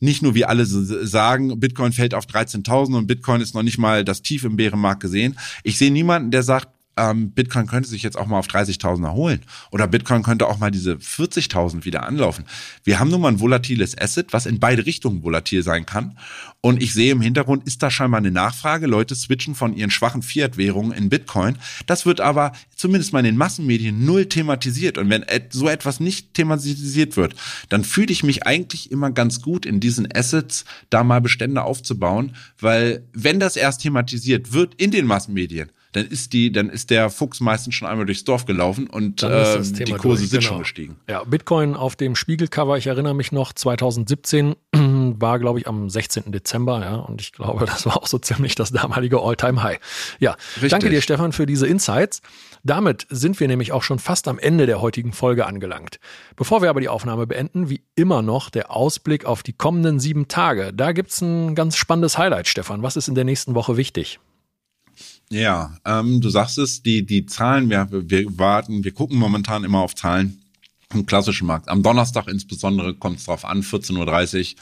nicht 0.01 0.21
nur 0.21 0.35
wie 0.35 0.45
alle 0.45 0.65
sagen, 0.65 1.57
Bitcoin 1.59 1.93
fällt 1.93 2.13
auf 2.13 2.25
13.000 2.25 2.97
und 2.97 3.07
Bitcoin 3.07 3.41
ist 3.41 3.55
noch 3.55 3.63
nicht 3.63 3.77
mal 3.77 4.03
das 4.03 4.21
Tief 4.21 4.43
im 4.43 4.57
Bärenmarkt 4.57 5.01
gesehen. 5.01 5.37
Ich 5.63 5.77
sehe 5.77 5.91
niemanden, 5.91 6.31
der 6.31 6.43
sagt, 6.43 6.69
ähm, 6.97 7.31
Bitcoin 7.31 7.67
könnte 7.67 7.89
sich 7.89 8.03
jetzt 8.03 8.17
auch 8.17 8.27
mal 8.27 8.39
auf 8.39 8.47
30.000 8.47 9.03
erholen. 9.03 9.41
Oder 9.71 9.88
Bitcoin 9.88 10.23
könnte 10.23 10.47
auch 10.47 10.60
mal 10.60 10.71
diese 10.71 10.93
40.000 10.93 11.86
wieder 11.86 12.03
anlaufen. 12.03 12.45
Wir 12.84 12.99
haben 12.99 13.10
nun 13.10 13.21
mal 13.21 13.29
ein 13.29 13.39
volatiles 13.39 13.97
Asset, 13.97 14.31
was 14.31 14.45
in 14.45 14.60
beide 14.60 14.86
Richtungen 14.86 15.23
volatil 15.23 15.63
sein 15.63 15.86
kann. 15.86 16.17
Und 16.62 16.81
ich 16.81 16.93
sehe 16.93 17.12
im 17.12 17.21
Hintergrund, 17.21 17.67
ist 17.67 17.84
da 17.84 17.91
scheinbar 17.91 18.19
eine 18.19 18.31
Nachfrage. 18.31 18.88
Leute 18.88 19.13
switchen 19.13 19.55
von 19.55 19.75
ihren 19.75 19.91
schwachen 19.91 20.21
Fiat-Währungen 20.21 20.93
in 20.93 21.10
Bitcoin. 21.10 21.58
Das 21.86 22.05
wird 22.05 22.21
aber 22.21 22.53
zumindest 22.75 23.13
mal 23.13 23.19
in 23.19 23.25
den 23.25 23.38
Massenmedien 23.38 24.05
null 24.05 24.27
thematisiert. 24.27 24.97
Und 24.97 25.10
wenn 25.10 25.25
so 25.49 25.67
etwas 25.67 25.99
nicht 25.99 26.34
thematisiert 26.34 27.17
wird, 27.17 27.36
dann 27.69 27.84
fühle 27.84 28.12
ich 28.12 28.23
mich 28.23 28.47
eigentlich 28.47 28.89
immer 28.91 29.12
ganz 29.12 29.41
gut 29.41 29.65
in 29.65 29.79
diesen 29.79 30.08
Assets, 30.15 30.65
da 30.89 31.03
mal 31.03 31.21
Bestände 31.21 31.62
aufzubauen. 31.63 32.36
Weil 32.60 33.08
wenn 33.13 33.39
das 33.39 33.58
erst 33.58 33.81
thematisiert 33.81 34.53
wird 34.53 34.75
in 34.75 34.91
den 34.91 35.05
Massenmedien, 35.05 35.69
dann 35.95 36.08
ist 36.08 36.34
die, 36.34 36.51
dann 36.51 36.69
ist 36.69 36.89
der 36.89 37.10
Fuchs 37.10 37.39
meistens 37.39 37.75
schon 37.75 37.88
einmal 37.88 38.05
durchs 38.05 38.25
Dorf 38.25 38.45
gelaufen 38.45 38.88
und 38.88 39.23
äh, 39.23 39.62
die 39.62 39.93
Kurse 39.93 40.23
durch, 40.23 40.29
sind 40.29 40.39
genau. 40.39 40.41
schon 40.41 40.60
gestiegen. 40.60 40.97
Ja, 41.10 41.23
Bitcoin 41.23 41.75
auf 41.75 41.95
dem 41.95 42.17
Spiegelcover, 42.17 42.77
ich 42.77 42.88
erinnere 42.88 43.15
mich 43.15 43.31
noch, 43.31 43.53
2017 43.53 44.55
war, 44.73 45.39
glaube 45.39 45.60
ich, 45.60 45.67
am 45.67 45.89
16. 45.89 46.34
Dezember, 46.34 46.81
ja, 46.81 46.95
und 46.95 47.21
ich 47.21 47.31
glaube, 47.31 47.65
das 47.65 47.86
war 47.86 47.95
auch 47.95 48.08
so 48.08 48.17
ziemlich 48.17 48.55
das 48.55 48.71
damalige 48.71 49.21
All-Time-High. 49.21 49.79
Ja, 50.19 50.36
Richtig. 50.55 50.71
danke 50.71 50.89
dir, 50.89 51.01
Stefan, 51.01 51.31
für 51.31 51.45
diese 51.45 51.65
Insights. 51.65 52.21
Damit 52.63 53.08
sind 53.10 53.39
wir 53.39 53.47
nämlich 53.47 53.71
auch 53.71 53.84
schon 53.84 53.99
fast 53.99 54.27
am 54.27 54.38
Ende 54.38 54.65
der 54.65 54.81
heutigen 54.81 55.13
Folge 55.13 55.45
angelangt. 55.45 55.99
Bevor 56.36 56.62
wir 56.62 56.69
aber 56.69 56.81
die 56.81 56.89
Aufnahme 56.89 57.25
beenden, 57.25 57.69
wie 57.69 57.84
immer 57.95 58.21
noch 58.21 58.49
der 58.49 58.71
Ausblick 58.71 59.23
auf 59.23 59.43
die 59.43 59.53
kommenden 59.53 60.01
sieben 60.01 60.27
Tage. 60.27 60.73
Da 60.73 60.91
gibt's 60.91 61.21
ein 61.21 61.55
ganz 61.55 61.77
spannendes 61.77 62.17
Highlight, 62.17 62.47
Stefan. 62.47 62.84
Was 62.84 62.97
ist 62.97 63.08
in 63.08 63.15
der 63.15 63.23
nächsten 63.23 63.55
Woche 63.55 63.77
wichtig? 63.77 64.19
Ja, 65.29 65.77
ähm, 65.85 66.21
du 66.21 66.29
sagst 66.29 66.57
es, 66.57 66.83
die, 66.83 67.05
die 67.05 67.25
Zahlen, 67.25 67.69
wir, 67.69 67.88
wir 67.91 68.38
warten, 68.38 68.83
wir 68.83 68.91
gucken 68.93 69.17
momentan 69.17 69.63
immer 69.63 69.79
auf 69.79 69.95
Zahlen 69.95 70.41
im 70.93 71.05
klassischen 71.05 71.47
Markt. 71.47 71.67
Am 71.67 71.83
Donnerstag 71.83 72.27
insbesondere 72.27 72.93
kommt 72.93 73.19
es 73.19 73.25
drauf 73.25 73.43
an, 73.43 73.61
14.30 73.61 74.55
Uhr, 74.55 74.61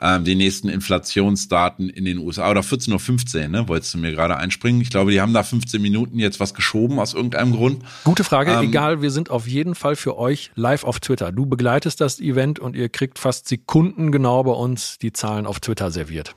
ähm, 0.00 0.24
die 0.24 0.34
nächsten 0.34 0.68
Inflationsdaten 0.68 1.88
in 1.88 2.04
den 2.04 2.18
USA 2.18 2.50
oder 2.50 2.60
14.15 2.60 3.42
Uhr, 3.42 3.48
ne, 3.48 3.68
wolltest 3.68 3.94
du 3.94 3.98
mir 3.98 4.12
gerade 4.12 4.36
einspringen. 4.36 4.80
Ich 4.80 4.90
glaube, 4.90 5.10
die 5.10 5.20
haben 5.20 5.34
da 5.34 5.42
15 5.42 5.82
Minuten 5.82 6.18
jetzt 6.18 6.40
was 6.40 6.54
geschoben 6.54 6.98
aus 6.98 7.14
irgendeinem 7.14 7.52
Grund. 7.52 7.82
Gute 8.04 8.24
Frage, 8.24 8.52
ähm, 8.52 8.68
egal, 8.68 9.02
wir 9.02 9.10
sind 9.10 9.30
auf 9.30 9.46
jeden 9.46 9.74
Fall 9.74 9.96
für 9.96 10.16
euch 10.16 10.50
live 10.54 10.84
auf 10.84 11.00
Twitter. 11.00 11.32
Du 11.32 11.46
begleitest 11.46 12.00
das 12.00 12.20
Event 12.20 12.58
und 12.58 12.76
ihr 12.76 12.88
kriegt 12.88 13.18
fast 13.18 13.48
sekundengenau 13.48 14.44
bei 14.44 14.52
uns 14.52 14.98
die 14.98 15.12
Zahlen 15.12 15.46
auf 15.46 15.60
Twitter 15.60 15.90
serviert. 15.90 16.36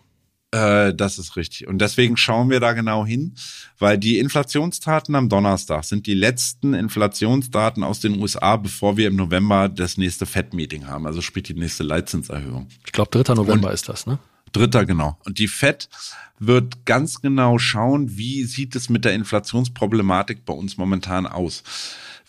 Äh, 0.51 0.93
das 0.93 1.19
ist 1.19 1.36
richtig. 1.36 1.67
Und 1.67 1.79
deswegen 1.79 2.15
schauen 2.15 2.49
wir 2.49 2.60
da 2.60 2.73
genau 2.73 3.05
hin, 3.05 3.36
weil 3.79 3.97
die 3.97 4.17
Inflationsdaten 4.19 5.13
am 5.15 5.27
Donnerstag 5.27 5.83
sind 5.83 6.07
die 6.07 6.13
letzten 6.13 6.73
Inflationsdaten 6.73 7.83
aus 7.83 7.99
den 7.99 8.19
USA, 8.21 8.55
bevor 8.55 8.95
wir 8.95 9.07
im 9.07 9.17
November 9.17 9.67
das 9.67 9.97
nächste 9.97 10.25
Fed-Meeting 10.25 10.88
haben. 10.88 11.05
Also 11.05 11.21
spielt 11.21 11.49
die 11.49 11.53
nächste 11.53 11.83
Leitzinserhöhung. 11.83 12.67
Ich 12.86 12.93
glaube, 12.93 13.12
3. 13.12 13.33
November 13.33 13.67
Und 13.67 13.73
ist 13.73 13.89
das, 13.89 14.05
ne? 14.05 14.19
Dritter, 14.53 14.86
genau. 14.86 15.17
Und 15.25 15.39
die 15.39 15.49
Fed 15.49 15.89
wird 16.39 16.86
ganz 16.86 17.21
genau 17.21 17.57
schauen, 17.57 18.17
wie 18.17 18.45
sieht 18.45 18.75
es 18.75 18.89
mit 18.89 19.03
der 19.03 19.13
Inflationsproblematik 19.13 20.45
bei 20.45 20.53
uns 20.53 20.77
momentan 20.77 21.27
aus. 21.27 21.63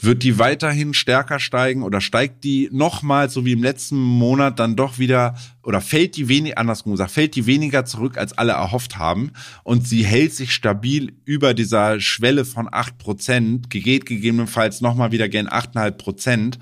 Wird 0.01 0.23
die 0.23 0.39
weiterhin 0.39 0.95
stärker 0.95 1.41
steigen 1.41 1.83
oder 1.83 2.01
steigt 2.01 2.45
die 2.45 2.69
nochmal, 2.71 3.31
so 3.31 3.45
wie 3.45 3.53
im 3.53 3.63
letzten 3.63 3.97
Monat, 3.97 4.61
dann 4.61 4.77
doch 4.77 4.99
wieder 4.99 5.35
oder 5.65 5.81
fällt 5.81 6.17
die 6.17 6.29
weniger, 6.29 6.59
andersrum 6.59 6.93
gesagt, 6.93 7.11
fällt 7.11 7.35
die 7.35 7.47
weniger 7.47 7.85
zurück, 7.85 8.17
als 8.17 8.37
alle 8.39 8.53
erhofft 8.53 8.97
haben? 8.97 9.33
Und 9.65 9.89
sie 9.89 10.05
hält 10.05 10.35
sich 10.35 10.53
stabil 10.53 11.15
über 11.25 11.53
dieser 11.53 12.01
Schwelle 12.01 12.45
von 12.45 12.69
acht 12.71 12.99
Prozent, 12.99 13.71
geht 13.71 14.07
gegebenenfalls 14.07 14.81
nochmal 14.81 15.11
wieder 15.11 15.29
gern 15.29 15.49
achteinhalb 15.49 15.99
Prozent, 15.99 16.61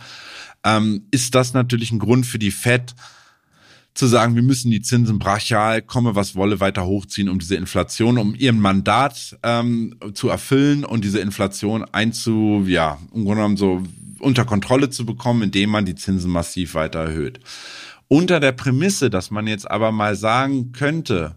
ähm, 0.64 1.06
ist 1.10 1.34
das 1.34 1.52
natürlich 1.52 1.92
ein 1.92 1.98
Grund 1.98 2.26
für 2.26 2.38
die 2.38 2.50
FED, 2.50 2.94
zu 3.96 4.06
sagen, 4.06 4.34
wir 4.34 4.42
müssen 4.42 4.70
die 4.70 4.82
Zinsen 4.82 5.18
brachial, 5.18 5.80
komme 5.80 6.14
was 6.14 6.36
wolle, 6.36 6.60
weiter 6.60 6.84
hochziehen, 6.84 7.30
um 7.30 7.38
diese 7.38 7.56
Inflation, 7.56 8.18
um 8.18 8.34
ihren 8.34 8.60
Mandat 8.60 9.38
ähm, 9.42 9.98
zu 10.12 10.28
erfüllen 10.28 10.84
und 10.84 11.02
diese 11.02 11.20
Inflation 11.20 11.84
einzu, 11.92 12.64
ja, 12.66 12.98
im 13.14 13.24
Grunde 13.24 13.36
genommen 13.36 13.56
so 13.56 13.82
unter 14.20 14.44
Kontrolle 14.44 14.90
zu 14.90 15.06
bekommen, 15.06 15.42
indem 15.42 15.70
man 15.70 15.86
die 15.86 15.94
Zinsen 15.94 16.30
massiv 16.30 16.74
weiter 16.74 17.00
erhöht. 17.00 17.40
Unter 18.08 18.38
der 18.38 18.52
Prämisse, 18.52 19.08
dass 19.08 19.30
man 19.30 19.46
jetzt 19.46 19.68
aber 19.70 19.92
mal 19.92 20.14
sagen 20.14 20.72
könnte, 20.72 21.36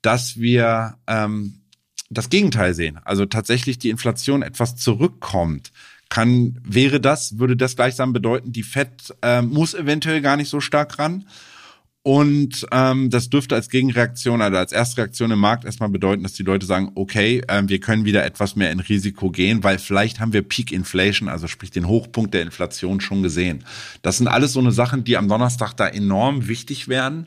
dass 0.00 0.38
wir 0.38 0.96
ähm, 1.08 1.60
das 2.08 2.30
Gegenteil 2.30 2.74
sehen, 2.74 3.00
also 3.04 3.26
tatsächlich 3.26 3.78
die 3.78 3.90
Inflation 3.90 4.42
etwas 4.42 4.76
zurückkommt, 4.76 5.72
kann, 6.08 6.58
wäre 6.64 7.00
das, 7.00 7.38
würde 7.38 7.56
das 7.56 7.76
gleichsam 7.76 8.12
bedeuten, 8.12 8.52
die 8.52 8.62
FED 8.62 9.14
äh, 9.22 9.42
muss 9.42 9.74
eventuell 9.74 10.20
gar 10.20 10.36
nicht 10.36 10.48
so 10.48 10.60
stark 10.60 10.98
ran 10.98 11.24
und 12.02 12.66
ähm, 12.72 13.10
das 13.10 13.28
dürfte 13.28 13.54
als 13.54 13.68
Gegenreaktion, 13.68 14.40
also 14.40 14.56
als 14.56 14.72
Erstreaktion 14.72 15.30
im 15.32 15.38
Markt 15.38 15.66
erstmal 15.66 15.90
bedeuten, 15.90 16.22
dass 16.22 16.32
die 16.32 16.42
Leute 16.42 16.64
sagen, 16.64 16.92
okay, 16.94 17.42
ähm, 17.48 17.68
wir 17.68 17.78
können 17.78 18.06
wieder 18.06 18.24
etwas 18.24 18.56
mehr 18.56 18.70
in 18.70 18.80
Risiko 18.80 19.30
gehen, 19.30 19.62
weil 19.64 19.78
vielleicht 19.78 20.18
haben 20.18 20.32
wir 20.32 20.40
Peak 20.40 20.72
Inflation, 20.72 21.28
also 21.28 21.46
sprich 21.46 21.70
den 21.70 21.86
Hochpunkt 21.86 22.32
der 22.32 22.40
Inflation 22.40 23.02
schon 23.02 23.22
gesehen. 23.22 23.64
Das 24.00 24.16
sind 24.16 24.28
alles 24.28 24.54
so 24.54 24.60
eine 24.60 24.72
Sachen, 24.72 25.04
die 25.04 25.18
am 25.18 25.28
Donnerstag 25.28 25.74
da 25.74 25.86
enorm 25.86 26.48
wichtig 26.48 26.88
werden. 26.88 27.26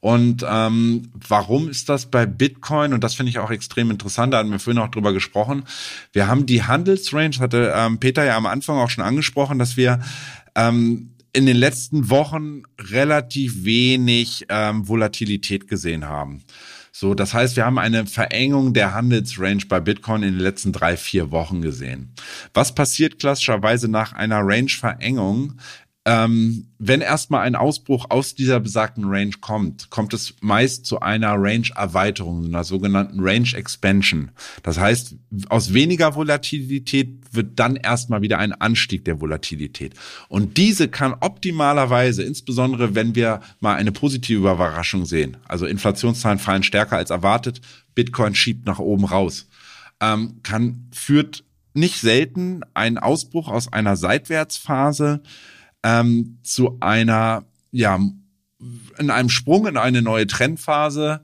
Und 0.00 0.44
ähm, 0.46 1.10
warum 1.14 1.70
ist 1.70 1.88
das 1.88 2.06
bei 2.06 2.26
Bitcoin? 2.26 2.92
Und 2.92 3.02
das 3.02 3.14
finde 3.14 3.30
ich 3.30 3.38
auch 3.38 3.50
extrem 3.50 3.90
interessant. 3.90 4.34
Da 4.34 4.38
hatten 4.38 4.50
wir 4.50 4.58
vorhin 4.58 4.82
auch 4.82 4.90
drüber 4.90 5.14
gesprochen. 5.14 5.64
Wir 6.12 6.26
haben 6.26 6.44
die 6.44 6.62
Handelsrange, 6.62 7.38
hatte 7.38 7.72
ähm, 7.74 7.98
Peter 7.98 8.24
ja 8.24 8.36
am 8.36 8.46
Anfang 8.46 8.76
auch 8.76 8.90
schon 8.90 9.04
angesprochen, 9.04 9.58
dass 9.58 9.78
wir 9.78 10.00
ähm, 10.54 11.10
in 11.32 11.46
den 11.46 11.56
letzten 11.56 12.10
Wochen 12.10 12.62
relativ 12.78 13.64
wenig 13.64 14.46
ähm, 14.48 14.88
Volatilität 14.88 15.68
gesehen 15.68 16.06
haben. 16.06 16.42
So, 16.92 17.14
das 17.14 17.34
heißt, 17.34 17.56
wir 17.56 17.64
haben 17.64 17.78
eine 17.78 18.06
Verengung 18.06 18.74
der 18.74 18.92
Handelsrange 18.92 19.66
bei 19.68 19.78
Bitcoin 19.78 20.24
in 20.24 20.34
den 20.34 20.40
letzten 20.40 20.72
drei, 20.72 20.96
vier 20.96 21.30
Wochen 21.30 21.62
gesehen. 21.62 22.12
Was 22.52 22.74
passiert 22.74 23.20
klassischerweise 23.20 23.88
nach 23.88 24.12
einer 24.12 24.40
Range-Verengung? 24.42 25.54
Ähm, 26.06 26.68
wenn 26.78 27.02
erstmal 27.02 27.42
ein 27.42 27.54
Ausbruch 27.54 28.06
aus 28.08 28.34
dieser 28.34 28.58
besagten 28.58 29.04
Range 29.04 29.34
kommt, 29.42 29.90
kommt 29.90 30.14
es 30.14 30.34
meist 30.40 30.86
zu 30.86 31.00
einer 31.00 31.34
Range-Erweiterung, 31.34 32.46
einer 32.46 32.64
sogenannten 32.64 33.20
Range-Expansion. 33.20 34.30
Das 34.62 34.78
heißt, 34.78 35.16
aus 35.50 35.74
weniger 35.74 36.14
Volatilität 36.14 37.18
wird 37.32 37.58
dann 37.58 37.76
erstmal 37.76 38.22
wieder 38.22 38.38
ein 38.38 38.54
Anstieg 38.54 39.04
der 39.04 39.20
Volatilität. 39.20 39.92
Und 40.28 40.56
diese 40.56 40.88
kann 40.88 41.14
optimalerweise, 41.20 42.22
insbesondere 42.22 42.94
wenn 42.94 43.14
wir 43.14 43.40
mal 43.60 43.76
eine 43.76 43.92
positive 43.92 44.38
Überraschung 44.38 45.04
sehen, 45.04 45.36
also 45.46 45.66
Inflationszahlen 45.66 46.38
fallen 46.38 46.62
stärker 46.62 46.96
als 46.96 47.10
erwartet, 47.10 47.60
Bitcoin 47.94 48.34
schiebt 48.34 48.64
nach 48.64 48.78
oben 48.78 49.04
raus, 49.04 49.48
ähm, 50.00 50.40
kann, 50.42 50.88
führt 50.92 51.44
nicht 51.74 52.00
selten 52.00 52.62
einen 52.72 52.96
Ausbruch 52.96 53.48
aus 53.48 53.70
einer 53.70 53.96
Seitwärtsphase 53.96 55.22
ähm, 55.82 56.38
zu 56.42 56.78
einer, 56.80 57.44
ja, 57.70 57.98
in 58.98 59.10
einem 59.10 59.28
Sprung 59.30 59.66
in 59.66 59.76
eine 59.76 60.02
neue 60.02 60.26
Trendphase. 60.26 61.22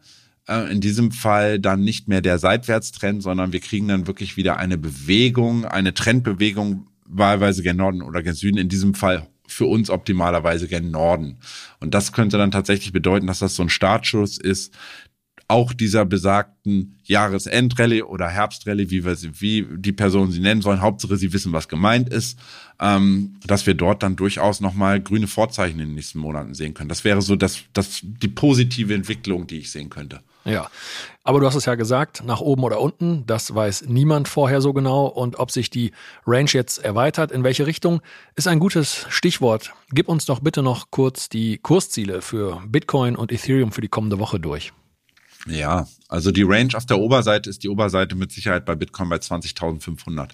Äh, 0.48 0.72
in 0.72 0.80
diesem 0.80 1.12
Fall 1.12 1.58
dann 1.58 1.82
nicht 1.82 2.08
mehr 2.08 2.22
der 2.22 2.38
Seitwärtstrend, 2.38 3.22
sondern 3.22 3.52
wir 3.52 3.60
kriegen 3.60 3.88
dann 3.88 4.06
wirklich 4.06 4.36
wieder 4.36 4.56
eine 4.56 4.78
Bewegung, 4.78 5.64
eine 5.64 5.92
Trendbewegung, 5.92 6.86
wahlweise 7.04 7.62
gen 7.62 7.76
Norden 7.76 8.02
oder 8.02 8.22
gen 8.22 8.34
Süden. 8.34 8.58
In 8.58 8.68
diesem 8.68 8.94
Fall 8.94 9.28
für 9.46 9.66
uns 9.66 9.90
optimalerweise 9.90 10.68
gen 10.68 10.90
Norden. 10.90 11.38
Und 11.80 11.94
das 11.94 12.12
könnte 12.12 12.38
dann 12.38 12.50
tatsächlich 12.50 12.92
bedeuten, 12.92 13.26
dass 13.26 13.38
das 13.38 13.54
so 13.54 13.62
ein 13.62 13.68
Startschuss 13.68 14.38
ist, 14.38 14.74
auch 15.48 15.72
dieser 15.72 16.04
besagten 16.04 16.98
Jahresendrallye 17.04 18.02
oder 18.02 18.28
Herbstrallye, 18.28 18.90
wie 18.90 19.04
wir 19.04 19.14
sie, 19.14 19.40
wie 19.40 19.66
die 19.76 19.92
Personen 19.92 20.32
sie 20.32 20.40
nennen 20.40 20.60
sollen. 20.60 20.80
Hauptsache, 20.80 21.16
sie 21.16 21.32
wissen, 21.32 21.52
was 21.52 21.68
gemeint 21.68 22.08
ist, 22.08 22.38
ähm, 22.80 23.36
dass 23.46 23.66
wir 23.66 23.74
dort 23.74 24.02
dann 24.02 24.16
durchaus 24.16 24.60
nochmal 24.60 25.00
grüne 25.00 25.28
Vorzeichen 25.28 25.78
in 25.78 25.88
den 25.88 25.94
nächsten 25.94 26.18
Monaten 26.18 26.54
sehen 26.54 26.74
können. 26.74 26.88
Das 26.88 27.04
wäre 27.04 27.22
so 27.22 27.36
das, 27.36 27.60
das, 27.72 28.00
die 28.02 28.28
positive 28.28 28.92
Entwicklung, 28.92 29.46
die 29.46 29.58
ich 29.58 29.70
sehen 29.70 29.88
könnte. 29.88 30.20
Ja, 30.44 30.68
aber 31.24 31.40
du 31.40 31.46
hast 31.46 31.56
es 31.56 31.64
ja 31.64 31.74
gesagt, 31.74 32.22
nach 32.24 32.40
oben 32.40 32.62
oder 32.62 32.80
unten, 32.80 33.24
das 33.26 33.52
weiß 33.52 33.86
niemand 33.88 34.28
vorher 34.28 34.60
so 34.60 34.72
genau. 34.72 35.06
Und 35.06 35.38
ob 35.38 35.50
sich 35.50 35.70
die 35.70 35.92
Range 36.24 36.50
jetzt 36.52 36.78
erweitert, 36.78 37.32
in 37.32 37.42
welche 37.42 37.66
Richtung, 37.66 38.00
ist 38.36 38.46
ein 38.46 38.60
gutes 38.60 39.06
Stichwort. 39.08 39.72
Gib 39.90 40.08
uns 40.08 40.24
doch 40.24 40.40
bitte 40.40 40.62
noch 40.62 40.90
kurz 40.90 41.28
die 41.28 41.58
Kursziele 41.58 42.22
für 42.22 42.62
Bitcoin 42.66 43.16
und 43.16 43.32
Ethereum 43.32 43.72
für 43.72 43.80
die 43.80 43.88
kommende 43.88 44.20
Woche 44.20 44.38
durch. 44.38 44.72
Ja, 45.46 45.86
also 46.08 46.32
die 46.32 46.42
Range 46.42 46.74
auf 46.74 46.86
der 46.86 46.98
Oberseite 46.98 47.48
ist 47.50 47.62
die 47.62 47.68
Oberseite 47.68 48.14
mit 48.14 48.32
Sicherheit 48.32 48.64
bei 48.64 48.74
Bitcoin 48.74 49.08
bei 49.08 49.16
20.500. 49.16 50.30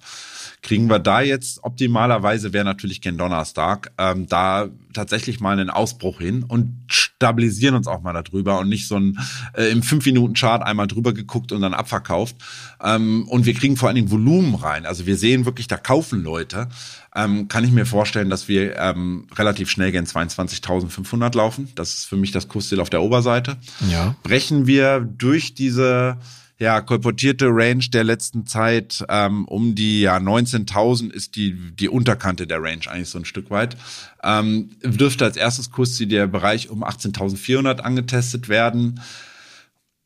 Kriegen 0.62 0.88
wir 0.88 1.01
da 1.01 1.20
jetzt 1.20 1.64
optimalerweise 1.64 2.53
wäre 2.53 2.64
natürlich 2.64 3.01
gen 3.01 3.18
Donnerstag 3.18 3.92
ähm, 3.98 4.29
da 4.29 4.68
tatsächlich 4.92 5.40
mal 5.40 5.59
einen 5.59 5.70
Ausbruch 5.70 6.20
hin 6.20 6.44
und 6.44 6.85
stabilisieren 6.87 7.75
uns 7.75 7.88
auch 7.88 8.01
mal 8.03 8.12
darüber 8.12 8.61
und 8.61 8.68
nicht 8.68 8.87
so 8.87 8.96
ein 8.96 9.18
äh, 9.55 9.70
im 9.72 9.83
5 9.83 10.07
Minuten 10.07 10.35
Chart 10.35 10.62
einmal 10.62 10.87
drüber 10.87 11.12
geguckt 11.12 11.51
und 11.51 11.62
dann 11.62 11.75
abverkauft. 11.75 12.37
Ähm, 12.81 13.27
und 13.29 13.44
wir 13.44 13.55
kriegen 13.55 13.77
vor 13.77 13.88
allen 13.88 13.96
Dingen 13.96 14.11
Volumen 14.12 14.55
rein. 14.55 14.87
Also 14.87 15.05
wir 15.07 15.16
sehen 15.16 15.46
wirklich, 15.46 15.66
da 15.66 15.77
kaufen 15.77 16.22
Leute. 16.22 16.68
Ähm, 17.14 17.48
kann 17.48 17.64
ich 17.64 17.72
mir 17.72 17.85
vorstellen, 17.85 18.31
dass 18.31 18.48
wir 18.48 18.77
ähm, 18.79 19.27
relativ 19.37 19.68
schnell 19.68 19.92
gen 19.92 20.07
22.500 20.07 21.37
laufen. 21.37 21.68
Das 21.75 21.94
ist 21.94 22.05
für 22.07 22.16
mich 22.16 22.31
das 22.31 22.48
Kursziel 22.48 22.81
auf 22.81 22.88
der 22.88 23.03
Oberseite. 23.03 23.57
Ja. 23.90 24.14
Brechen 24.22 24.66
wir 24.66 25.01
durch 25.01 25.55
diese 25.55 26.18
ja, 26.62 26.81
kolportierte 26.81 27.48
Range 27.48 27.85
der 27.92 28.05
letzten 28.05 28.46
Zeit 28.46 29.05
ähm, 29.09 29.46
um 29.46 29.75
die 29.75 30.03
ja 30.03 30.18
19.000 30.18 31.11
ist 31.11 31.35
die 31.35 31.75
die 31.75 31.88
Unterkante 31.88 32.46
der 32.46 32.62
Range 32.62 32.83
eigentlich 32.88 33.09
so 33.09 33.18
ein 33.18 33.25
Stück 33.25 33.51
weit. 33.51 33.77
Ähm, 34.22 34.71
dürfte 34.85 35.25
als 35.25 35.37
erstes 35.37 35.73
Kursziel 35.73 36.06
der 36.06 36.29
Bereich 36.29 36.71
um 36.71 36.85
18.400 36.85 37.81
angetestet 37.81 38.48
werden. 38.48 39.00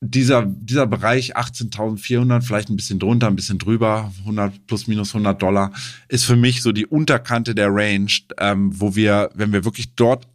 Dieser 0.01 0.47
dieser 0.47 0.87
Bereich 0.87 1.37
18.400 1.37 2.41
vielleicht 2.41 2.71
ein 2.71 2.77
bisschen 2.77 2.99
drunter, 2.99 3.27
ein 3.27 3.37
bisschen 3.37 3.59
drüber, 3.59 4.11
100 4.21 4.67
plus 4.67 4.87
minus 4.87 5.15
100 5.15 5.43
Dollar 5.43 5.75
ist 6.09 6.25
für 6.25 6.37
mich 6.37 6.63
so 6.63 6.73
die 6.73 6.87
Unterkante 6.87 7.55
der 7.55 7.69
Range, 7.71 8.11
ähm, 8.39 8.71
wo 8.81 8.97
wir, 8.97 9.29
wenn 9.35 9.53
wir 9.53 9.67
wirklich 9.67 9.95
dort 9.95 10.27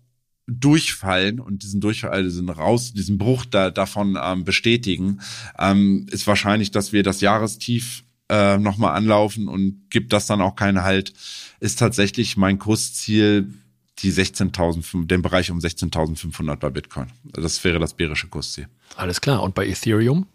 durchfallen 0.59 1.39
und 1.39 1.63
diesen 1.63 1.81
Durchfall, 1.81 2.23
diesen 2.23 2.49
raus, 2.49 2.93
diesen 2.93 3.17
Bruch 3.17 3.45
da, 3.45 3.71
davon 3.71 4.17
ähm, 4.21 4.43
bestätigen, 4.43 5.21
ähm, 5.57 6.07
ist 6.11 6.27
wahrscheinlich, 6.27 6.71
dass 6.71 6.93
wir 6.93 7.03
das 7.03 7.21
Jahrestief 7.21 8.03
äh, 8.29 8.57
nochmal 8.57 8.95
anlaufen 8.95 9.47
und 9.47 9.89
gibt 9.89 10.13
das 10.13 10.25
dann 10.25 10.41
auch 10.41 10.55
keinen 10.55 10.83
Halt, 10.83 11.13
ist 11.59 11.79
tatsächlich 11.79 12.37
mein 12.37 12.59
Kursziel 12.59 13.53
die 13.99 14.11
16.000, 14.11 15.07
den 15.07 15.21
Bereich 15.21 15.51
um 15.51 15.59
16.500 15.59 16.55
bei 16.55 16.69
Bitcoin. 16.69 17.07
Das 17.23 17.63
wäre 17.63 17.79
das 17.79 17.93
bärische 17.93 18.27
Kursziel. 18.27 18.67
Alles 18.95 19.21
klar. 19.21 19.43
Und 19.43 19.53
bei 19.53 19.67
Ethereum? 19.67 20.27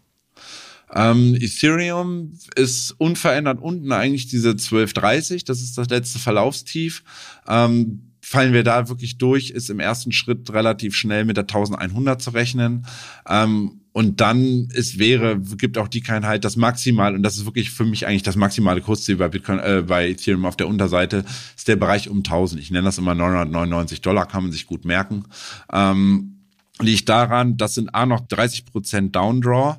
Ähm, 0.93 1.35
Ethereum 1.35 2.33
ist 2.55 2.91
unverändert 2.97 3.59
unten 3.59 3.91
eigentlich 3.91 4.27
diese 4.27 4.51
1230, 4.51 5.43
das 5.43 5.61
ist 5.61 5.77
das 5.77 5.89
letzte 5.89 6.19
Verlaufstief. 6.19 7.03
Ähm, 7.47 8.13
fallen 8.27 8.51
wir 8.51 8.63
da 8.63 8.89
wirklich 8.89 9.17
durch, 9.17 9.51
ist 9.51 9.69
im 9.69 9.79
ersten 9.79 10.11
Schritt 10.11 10.51
relativ 10.51 10.93
schnell 10.95 11.23
mit 11.23 11.37
der 11.37 11.43
1100 11.43 12.21
zu 12.21 12.31
rechnen. 12.31 12.85
Ähm, 13.25 13.79
und 13.93 14.19
dann 14.19 14.67
es 14.75 14.99
wäre, 14.99 15.39
gibt 15.39 15.77
auch 15.77 15.87
die 15.87 16.01
Keinheit 16.01 16.43
das 16.43 16.57
maximal, 16.57 17.15
und 17.15 17.23
das 17.23 17.37
ist 17.37 17.45
wirklich 17.45 17.71
für 17.71 17.85
mich 17.85 18.05
eigentlich 18.05 18.23
das 18.23 18.35
maximale 18.35 18.81
Kursziel 18.81 19.15
bei 19.15 19.29
Bitcoin, 19.29 19.59
äh, 19.59 19.81
bei 19.87 20.09
Ethereum 20.09 20.45
auf 20.45 20.57
der 20.57 20.67
Unterseite, 20.67 21.23
ist 21.55 21.69
der 21.69 21.77
Bereich 21.77 22.09
um 22.09 22.17
1000. 22.17 22.61
Ich 22.61 22.69
nenne 22.69 22.83
das 22.83 22.97
immer 22.97 23.15
999 23.15 24.01
Dollar, 24.01 24.27
kann 24.27 24.43
man 24.43 24.51
sich 24.51 24.67
gut 24.67 24.83
merken. 24.83 25.23
Ähm, 25.71 26.41
liegt 26.81 27.07
daran, 27.07 27.55
das 27.55 27.75
sind 27.75 27.95
A 27.95 28.05
noch 28.05 28.27
30 28.27 28.65
Prozent 28.65 29.15
Downdraw. 29.15 29.77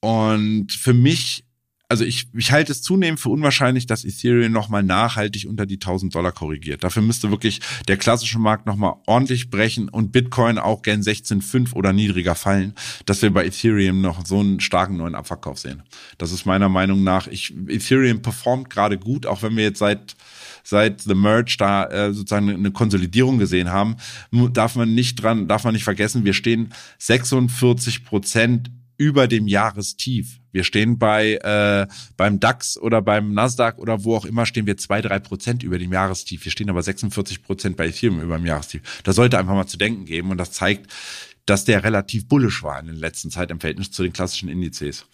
Und 0.00 0.70
für 0.70 0.92
mich 0.92 1.46
also 1.90 2.04
ich, 2.04 2.28
ich 2.34 2.52
halte 2.52 2.70
es 2.70 2.82
zunehmend 2.82 3.18
für 3.18 3.30
unwahrscheinlich, 3.30 3.84
dass 3.84 4.04
Ethereum 4.04 4.52
nochmal 4.52 4.84
nachhaltig 4.84 5.46
unter 5.48 5.66
die 5.66 5.74
1000 5.74 6.14
Dollar 6.14 6.30
korrigiert. 6.30 6.84
Dafür 6.84 7.02
müsste 7.02 7.32
wirklich 7.32 7.60
der 7.88 7.96
klassische 7.96 8.38
Markt 8.38 8.66
nochmal 8.66 8.94
ordentlich 9.06 9.50
brechen 9.50 9.88
und 9.88 10.12
Bitcoin 10.12 10.58
auch 10.58 10.82
gern 10.82 11.00
16,5 11.00 11.74
oder 11.74 11.92
niedriger 11.92 12.36
fallen, 12.36 12.74
dass 13.06 13.22
wir 13.22 13.32
bei 13.32 13.44
Ethereum 13.44 14.00
noch 14.00 14.24
so 14.24 14.38
einen 14.38 14.60
starken 14.60 14.98
neuen 14.98 15.16
Abverkauf 15.16 15.58
sehen. 15.58 15.82
Das 16.16 16.30
ist 16.30 16.46
meiner 16.46 16.68
Meinung 16.68 17.02
nach, 17.02 17.26
ich, 17.26 17.52
Ethereum 17.66 18.22
performt 18.22 18.70
gerade 18.70 18.96
gut, 18.96 19.26
auch 19.26 19.42
wenn 19.42 19.56
wir 19.56 19.64
jetzt 19.64 19.80
seit 19.80 20.14
seit 20.62 21.00
The 21.00 21.14
Merge 21.14 21.56
da 21.58 21.86
äh, 21.86 22.12
sozusagen 22.12 22.50
eine 22.50 22.70
Konsolidierung 22.70 23.38
gesehen 23.38 23.70
haben, 23.70 23.96
darf 24.52 24.76
man 24.76 24.94
nicht 24.94 25.16
dran, 25.16 25.48
darf 25.48 25.64
man 25.64 25.72
nicht 25.72 25.84
vergessen, 25.84 26.24
wir 26.24 26.34
stehen 26.34 26.72
46 26.98 28.04
Prozent 28.04 28.70
über 29.00 29.28
dem 29.28 29.48
Jahrestief. 29.48 30.40
Wir 30.52 30.62
stehen 30.62 30.98
bei 30.98 31.36
äh, 31.36 31.86
beim 32.18 32.38
DAX 32.38 32.76
oder 32.76 33.00
beim 33.00 33.32
Nasdaq 33.32 33.78
oder 33.78 34.04
wo 34.04 34.14
auch 34.14 34.26
immer 34.26 34.44
stehen 34.44 34.66
wir 34.66 34.76
zwei 34.76 35.00
drei 35.00 35.18
Prozent 35.18 35.62
über 35.62 35.78
dem 35.78 35.90
Jahrestief. 35.90 36.44
Wir 36.44 36.52
stehen 36.52 36.68
aber 36.68 36.82
46 36.82 37.42
Prozent 37.42 37.78
bei 37.78 37.86
Ethereum 37.86 38.20
über 38.20 38.36
dem 38.36 38.44
Jahrestief. 38.44 39.00
Das 39.02 39.16
sollte 39.16 39.38
einfach 39.38 39.54
mal 39.54 39.66
zu 39.66 39.78
denken 39.78 40.04
geben 40.04 40.30
und 40.30 40.36
das 40.36 40.52
zeigt, 40.52 40.92
dass 41.46 41.64
der 41.64 41.82
relativ 41.82 42.28
bullisch 42.28 42.62
war 42.62 42.78
in 42.78 42.88
der 42.88 42.94
letzten 42.94 43.30
Zeit 43.30 43.50
im 43.50 43.58
Verhältnis 43.58 43.90
zu 43.90 44.02
den 44.02 44.12
klassischen 44.12 44.50
Indizes. 44.50 45.06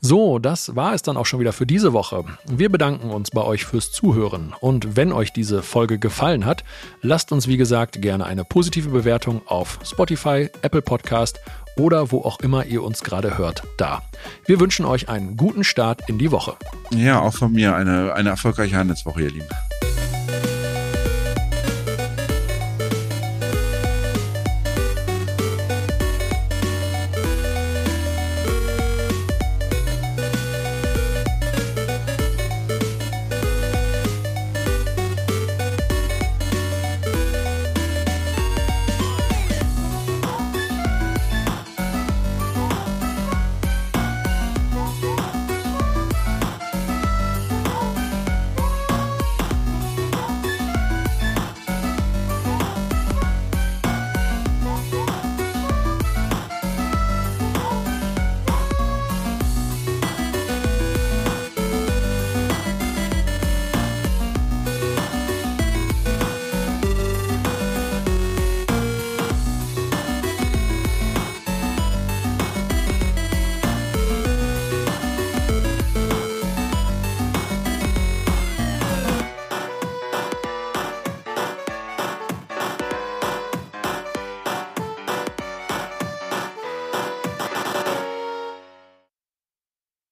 So, 0.01 0.39
das 0.39 0.75
war 0.75 0.95
es 0.95 1.03
dann 1.03 1.15
auch 1.15 1.27
schon 1.27 1.39
wieder 1.39 1.53
für 1.53 1.67
diese 1.67 1.93
Woche. 1.93 2.25
Wir 2.47 2.69
bedanken 2.69 3.11
uns 3.11 3.29
bei 3.29 3.43
euch 3.43 3.65
fürs 3.65 3.91
Zuhören 3.91 4.55
und 4.59 4.95
wenn 4.95 5.11
euch 5.11 5.31
diese 5.31 5.61
Folge 5.61 5.99
gefallen 5.99 6.47
hat, 6.47 6.63
lasst 7.03 7.31
uns 7.31 7.47
wie 7.47 7.57
gesagt 7.57 8.01
gerne 8.01 8.25
eine 8.25 8.45
positive 8.45 8.89
Bewertung 8.89 9.43
auf 9.45 9.77
Spotify, 9.83 10.49
Apple 10.63 10.81
Podcast 10.81 11.39
oder 11.77 12.11
wo 12.11 12.21
auch 12.21 12.39
immer 12.39 12.65
ihr 12.65 12.83
uns 12.83 13.03
gerade 13.03 13.37
hört, 13.37 13.63
da. 13.77 14.01
Wir 14.45 14.59
wünschen 14.59 14.85
euch 14.85 15.09
einen 15.09 15.37
guten 15.37 15.63
Start 15.63 16.07
in 16.07 16.17
die 16.17 16.31
Woche. 16.31 16.55
Ja, 16.91 17.21
auch 17.21 17.33
von 17.33 17.51
mir 17.51 17.75
eine, 17.75 18.13
eine 18.13 18.29
erfolgreiche 18.29 18.75
Handelswoche, 18.75 19.21
ihr 19.23 19.31
Lieben. 19.31 19.47